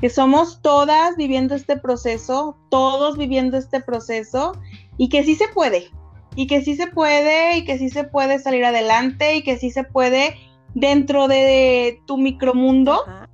que 0.00 0.08
somos 0.08 0.62
todas 0.62 1.16
viviendo 1.16 1.54
este 1.54 1.76
proceso, 1.76 2.56
todos 2.70 3.18
viviendo 3.18 3.58
este 3.58 3.80
proceso 3.80 4.52
y 4.96 5.10
que 5.10 5.24
sí 5.24 5.34
se 5.34 5.48
puede, 5.48 5.90
y 6.36 6.46
que 6.46 6.62
sí 6.62 6.74
se 6.74 6.86
puede, 6.86 7.58
y 7.58 7.64
que 7.64 7.78
sí 7.78 7.90
se 7.90 8.04
puede 8.04 8.38
salir 8.38 8.64
adelante, 8.64 9.36
y 9.36 9.42
que 9.42 9.58
sí 9.58 9.70
se 9.70 9.84
puede 9.84 10.36
dentro 10.74 11.28
de 11.28 12.00
tu 12.06 12.16
micromundo, 12.16 13.02
Ajá. 13.06 13.28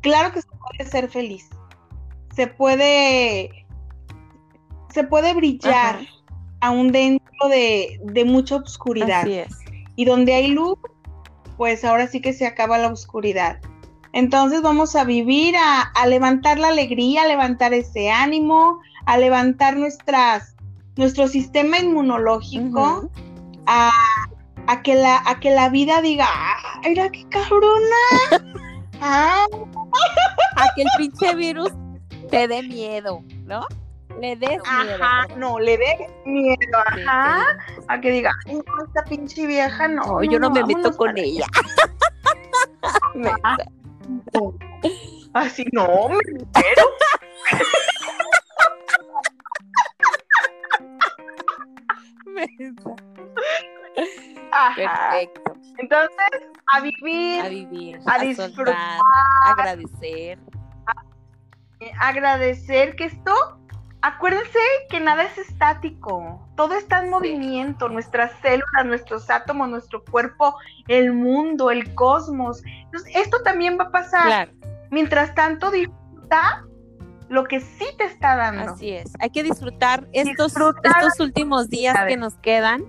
claro 0.00 0.32
que 0.32 0.42
se 0.42 0.48
puede 0.48 0.90
ser 0.90 1.08
feliz, 1.08 1.48
se 2.34 2.46
puede, 2.46 3.66
se 4.92 5.04
puede 5.04 5.34
brillar 5.34 5.96
Ajá. 5.96 6.06
aún 6.60 6.92
dentro 6.92 7.48
de, 7.48 7.98
de 8.02 8.24
mucha 8.24 8.56
oscuridad. 8.56 9.22
Así 9.22 9.34
es. 9.34 9.56
Y 9.96 10.04
donde 10.04 10.34
hay 10.34 10.48
luz, 10.48 10.78
pues 11.56 11.84
ahora 11.84 12.06
sí 12.06 12.20
que 12.20 12.32
se 12.32 12.46
acaba 12.46 12.78
la 12.78 12.88
oscuridad. 12.88 13.60
Entonces 14.16 14.62
vamos 14.62 14.96
a 14.96 15.04
vivir, 15.04 15.54
a, 15.58 15.82
a 15.82 16.06
levantar 16.06 16.58
la 16.58 16.68
alegría, 16.68 17.24
a 17.24 17.26
levantar 17.26 17.74
ese 17.74 18.10
ánimo, 18.10 18.80
a 19.04 19.18
levantar 19.18 19.76
nuestras, 19.76 20.56
nuestro 20.96 21.28
sistema 21.28 21.78
inmunológico, 21.78 23.10
a, 23.66 23.90
a 24.66 24.82
que 24.82 24.94
la, 24.94 25.22
a 25.26 25.38
que 25.38 25.50
la 25.50 25.68
vida 25.68 26.00
diga, 26.00 26.24
¡ah, 26.30 26.80
mira 26.88 27.10
qué 27.10 27.28
cabrona! 27.28 27.96
Ah, 29.02 29.44
A 30.56 30.64
que 30.74 30.80
el 30.80 30.88
pinche 30.96 31.34
virus 31.34 31.70
te 32.30 32.48
dé 32.48 32.62
miedo, 32.62 33.22
¿no? 33.44 33.66
Le 34.18 34.36
des 34.36 34.48
miedo. 34.48 34.62
ajá, 34.64 35.26
no, 35.36 35.58
le 35.58 35.76
dé 35.76 36.08
miedo, 36.24 36.78
ajá, 36.86 37.58
sí. 37.76 37.84
a 37.88 38.00
que 38.00 38.10
diga, 38.10 38.32
"Ay, 38.46 38.54
no, 38.54 38.84
esta 38.86 39.04
pinche 39.04 39.46
vieja 39.46 39.86
no. 39.86 40.02
No, 40.02 40.22
yo 40.22 40.38
no 40.38 40.48
me 40.48 40.64
meto 40.64 40.96
con 40.96 41.18
ella. 41.18 41.44
Me- 44.40 44.88
allá". 44.88 44.94
Así 45.34 45.64
no, 45.72 46.08
me 46.08 46.18
entero. 46.26 46.82
me- 52.26 52.46
Ajá. 54.52 54.74
Perfecto. 55.10 55.52
Entonces, 55.78 56.16
a 56.72 56.80
vivir, 56.80 57.40
A 57.44 57.48
vivir, 57.48 58.00
A 58.06 58.14
a, 58.14 58.18
disfrutar. 58.18 58.54
soltar, 58.54 59.00
agradecer. 59.46 60.38
eh, 61.80 61.92
agradecer 62.00 62.96
que 62.96 63.04
esto, 63.04 63.58
acuérdense 64.02 64.58
que 64.88 65.00
nada 65.00 65.24
es 65.24 65.38
estático, 65.38 66.46
todo 66.56 66.74
está 66.74 67.02
en 67.02 67.10
movimiento, 67.10 67.88
nuestras 67.88 68.32
células, 68.42 68.84
nuestros 68.84 69.28
átomos, 69.30 69.68
nuestro 69.68 70.04
cuerpo, 70.04 70.56
el 70.88 71.12
mundo, 71.12 71.70
el 71.70 71.94
cosmos. 71.94 72.62
Entonces, 72.84 73.14
esto 73.16 73.42
también 73.42 73.78
va 73.78 73.84
a 73.84 73.90
pasar. 73.90 74.24
Claro, 74.26 74.52
Mientras 74.90 75.34
tanto, 75.34 75.70
disfruta 75.70 76.64
lo 77.28 77.44
que 77.44 77.60
sí 77.60 77.86
te 77.98 78.04
está 78.04 78.36
dando. 78.36 78.72
así 78.72 78.90
es. 78.90 79.12
Hay 79.18 79.30
que 79.30 79.42
disfrutar 79.42 80.06
estos, 80.12 80.54
Disfrutar 80.54 80.92
estos 81.02 81.20
últimos 81.20 81.68
días 81.68 81.96
que 82.06 82.16
nos 82.16 82.34
quedan 82.36 82.84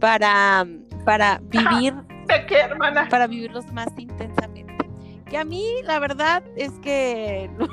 para, 0.00 0.66
para 1.04 1.40
vivir, 1.42 1.94
¿De 2.26 2.46
qué, 2.46 2.60
hermana? 2.60 3.08
para 3.10 3.26
vivirlos 3.26 3.70
más 3.72 3.88
intensamente. 3.98 4.74
Que 5.26 5.38
a 5.38 5.44
mí, 5.44 5.64
la 5.84 5.98
verdad, 5.98 6.42
es 6.56 6.72
que 6.80 7.50
no, 7.58 7.68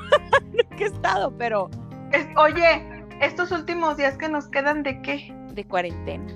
he 0.77 0.83
estado, 0.83 1.35
pero 1.37 1.69
Es- 2.11 2.27
oye, 2.35 3.05
estos 3.21 3.51
últimos 3.51 3.97
días 3.97 4.17
que 4.17 4.29
nos 4.29 4.47
quedan, 4.47 4.83
¿de 4.83 5.01
qué? 5.01 5.33
de 5.53 5.65
cuarentena. 5.65 6.31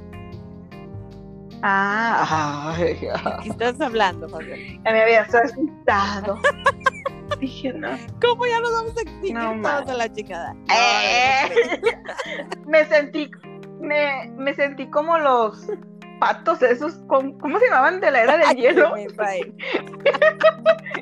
Ah, 1.64 2.74
ay, 2.76 2.98
¿Qué 3.44 3.50
estás 3.50 3.80
hablando, 3.80 4.28
José? 4.28 4.80
ya 4.84 4.92
me 4.92 5.02
había 5.04 5.22
asustado. 5.22 6.40
Dije, 7.40 7.72
no. 7.74 7.90
¿Cómo 8.20 8.46
ya 8.48 8.60
nos 8.62 8.72
vamos 8.72 8.98
a 8.98 9.02
extinguir 9.02 9.36
No, 9.36 9.62
todos 9.62 9.90
a 9.90 9.94
la 9.94 10.12
chingada? 10.12 10.56
Eh, 10.74 11.82
me 12.68 12.84
sentí, 12.86 13.30
me, 13.80 14.32
me 14.38 14.54
sentí 14.56 14.88
como 14.90 15.18
los 15.20 15.68
patos 16.20 16.62
esos, 16.64 16.96
con- 17.08 17.38
¿cómo 17.40 17.60
se 17.60 17.66
llamaban? 17.66 18.00
De 18.00 18.10
la 18.12 18.22
era 18.24 18.38
del 18.38 18.58
hielo, 18.58 18.94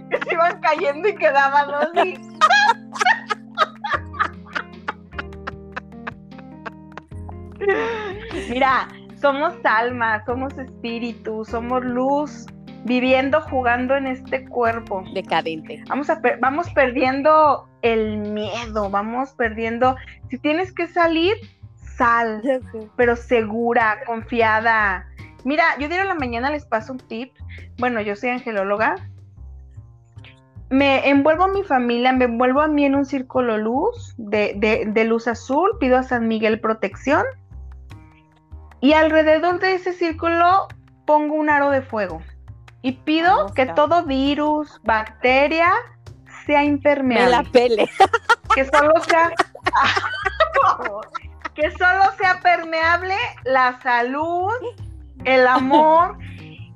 que 0.09 0.17
se 0.25 0.33
iban 0.33 0.59
cayendo 0.61 1.07
y 1.07 1.15
quedaban 1.15 1.73
así. 1.73 2.15
Mira, 8.49 8.87
somos 9.19 9.53
alma, 9.63 10.23
somos 10.25 10.57
espíritu, 10.57 11.43
somos 11.45 11.83
luz, 11.83 12.45
viviendo, 12.85 13.41
jugando 13.41 13.95
en 13.95 14.07
este 14.07 14.45
cuerpo. 14.47 15.03
Decadente. 15.13 15.83
Vamos, 15.89 16.09
a 16.09 16.21
per- 16.21 16.39
vamos 16.39 16.69
perdiendo 16.71 17.67
el 17.81 18.17
miedo, 18.17 18.89
vamos 18.89 19.33
perdiendo. 19.33 19.95
Si 20.29 20.37
tienes 20.37 20.71
que 20.73 20.87
salir, 20.87 21.33
sal, 21.97 22.41
pero 22.95 23.15
segura, 23.15 23.99
confiada. 24.05 25.05
Mira, 25.43 25.63
yo 25.79 25.87
diario 25.87 26.03
en 26.03 26.07
la 26.07 26.15
mañana 26.15 26.49
les 26.49 26.65
paso 26.65 26.93
un 26.93 26.99
tip. 26.99 27.33
Bueno, 27.77 28.01
yo 28.01 28.15
soy 28.15 28.29
angelóloga. 28.29 28.95
Me 30.69 31.09
envuelvo 31.09 31.45
a 31.45 31.47
mi 31.47 31.63
familia, 31.63 32.13
me 32.13 32.25
envuelvo 32.25 32.61
a 32.61 32.67
mí 32.67 32.85
en 32.85 32.93
un 32.95 33.03
círculo 33.05 33.57
luz, 33.57 34.13
de, 34.17 34.53
de- 34.57 34.85
de 34.87 35.03
luz 35.05 35.27
azul, 35.27 35.71
pido 35.79 35.97
a 35.97 36.03
San 36.03 36.27
Miguel 36.27 36.59
protección. 36.61 37.23
Y 38.81 38.93
alrededor 38.93 39.59
de 39.59 39.75
ese 39.75 39.93
círculo 39.93 40.67
pongo 41.05 41.35
un 41.35 41.49
aro 41.49 41.69
de 41.69 41.81
fuego. 41.81 42.21
Y 42.81 42.93
pido 42.93 43.47
que 43.53 43.65
todo 43.65 44.05
virus, 44.05 44.79
bacteria, 44.83 45.73
sea 46.45 46.59
Me 46.59 46.67
impermeable 46.67 47.29
la 47.29 47.43
pele. 47.43 47.89
que 48.55 48.65
solo 48.65 48.93
sea 49.07 49.31
que 51.53 51.71
solo 51.71 52.03
sea 52.17 52.39
permeable 52.41 53.15
la 53.43 53.79
salud, 53.81 54.53
el 55.25 55.45
amor. 55.45 56.17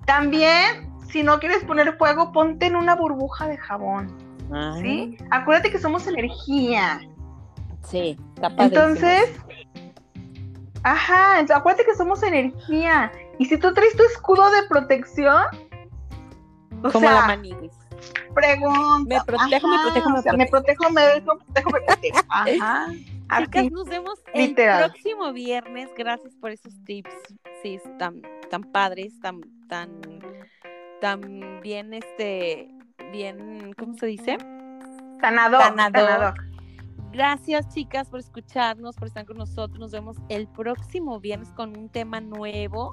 También, 0.05 0.93
si 1.07 1.23
no 1.23 1.39
quieres 1.39 1.63
poner 1.63 1.97
fuego, 1.97 2.33
ponte 2.33 2.65
en 2.65 2.75
una 2.75 2.95
burbuja 2.95 3.47
de 3.47 3.57
jabón, 3.57 4.17
¿sí? 4.81 5.17
Acuérdate 5.31 5.71
que 5.71 5.79
somos 5.79 6.05
energía. 6.07 6.99
Sí, 7.83 8.17
padrísimo. 8.35 8.63
Entonces, 8.63 9.39
ajá, 10.83 11.39
entonces 11.39 11.57
acuérdate 11.57 11.85
que 11.85 11.95
somos 11.95 12.21
energía. 12.23 13.11
Y 13.39 13.45
si 13.45 13.57
tú 13.57 13.73
traes 13.73 13.95
tu 13.95 14.03
escudo 14.03 14.49
de 14.51 14.63
protección, 14.69 15.45
o 16.83 16.91
Como 16.91 17.05
la 17.09 17.17
sea, 17.17 17.27
maniguis. 17.27 17.71
pregunta. 18.33 19.15
Me 19.15 19.21
protejo, 19.23 19.67
me 19.67 19.79
protejo, 19.81 20.09
me 20.09 20.19
o 20.19 20.21
sea, 20.21 20.33
me 20.33 20.47
protejo, 20.47 20.89
me 20.91 21.21
protejo, 21.21 21.69
me 21.71 21.81
protejo. 21.81 22.19
Ajá. 22.29 22.87
Chicas, 23.39 23.71
nos 23.71 23.85
vemos 23.87 24.19
literal. 24.35 24.83
el 24.83 24.91
próximo 24.91 25.33
viernes. 25.33 25.89
Gracias 25.97 26.35
por 26.35 26.51
esos 26.51 26.73
tips, 26.85 27.09
sí, 27.63 27.79
tan, 27.97 28.21
tan 28.51 28.63
padres, 28.63 29.19
tan, 29.21 29.41
tan, 29.67 29.89
tan 31.01 31.61
bien, 31.61 31.93
este, 31.93 32.69
bien, 33.11 33.73
¿cómo 33.79 33.95
se 33.95 34.05
dice? 34.07 34.37
Sanador. 35.19 35.61
Sanador. 35.61 36.09
sanador. 36.09 36.33
Gracias, 37.13 37.69
chicas, 37.69 38.09
por 38.09 38.19
escucharnos, 38.19 38.95
por 38.95 39.07
estar 39.07 39.23
con 39.23 39.37
nosotros. 39.37 39.79
Nos 39.79 39.91
vemos 39.91 40.17
el 40.29 40.47
próximo 40.47 41.19
viernes 41.19 41.49
con 41.49 41.77
un 41.77 41.87
tema 41.87 42.19
nuevo, 42.19 42.91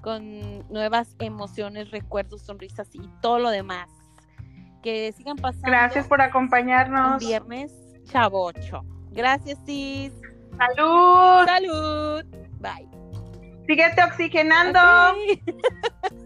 con 0.00 0.66
nuevas 0.70 1.14
emociones, 1.18 1.90
recuerdos, 1.90 2.40
sonrisas 2.40 2.88
y 2.94 3.00
todo 3.20 3.38
lo 3.38 3.50
demás. 3.50 3.90
Que 4.82 5.12
sigan 5.12 5.36
pasando. 5.36 5.68
Gracias 5.68 6.08
por 6.08 6.20
un 6.20 6.24
acompañarnos. 6.24 7.18
viernes 7.18 7.70
chavocho. 8.04 8.80
Gracias, 9.10 9.58
Cis. 9.66 10.14
Salud. 10.56 11.44
Salud. 11.44 12.24
Bye. 12.60 12.88
Síguete 13.66 14.02
oxigenando. 14.02 14.80
Ok. 14.80 16.14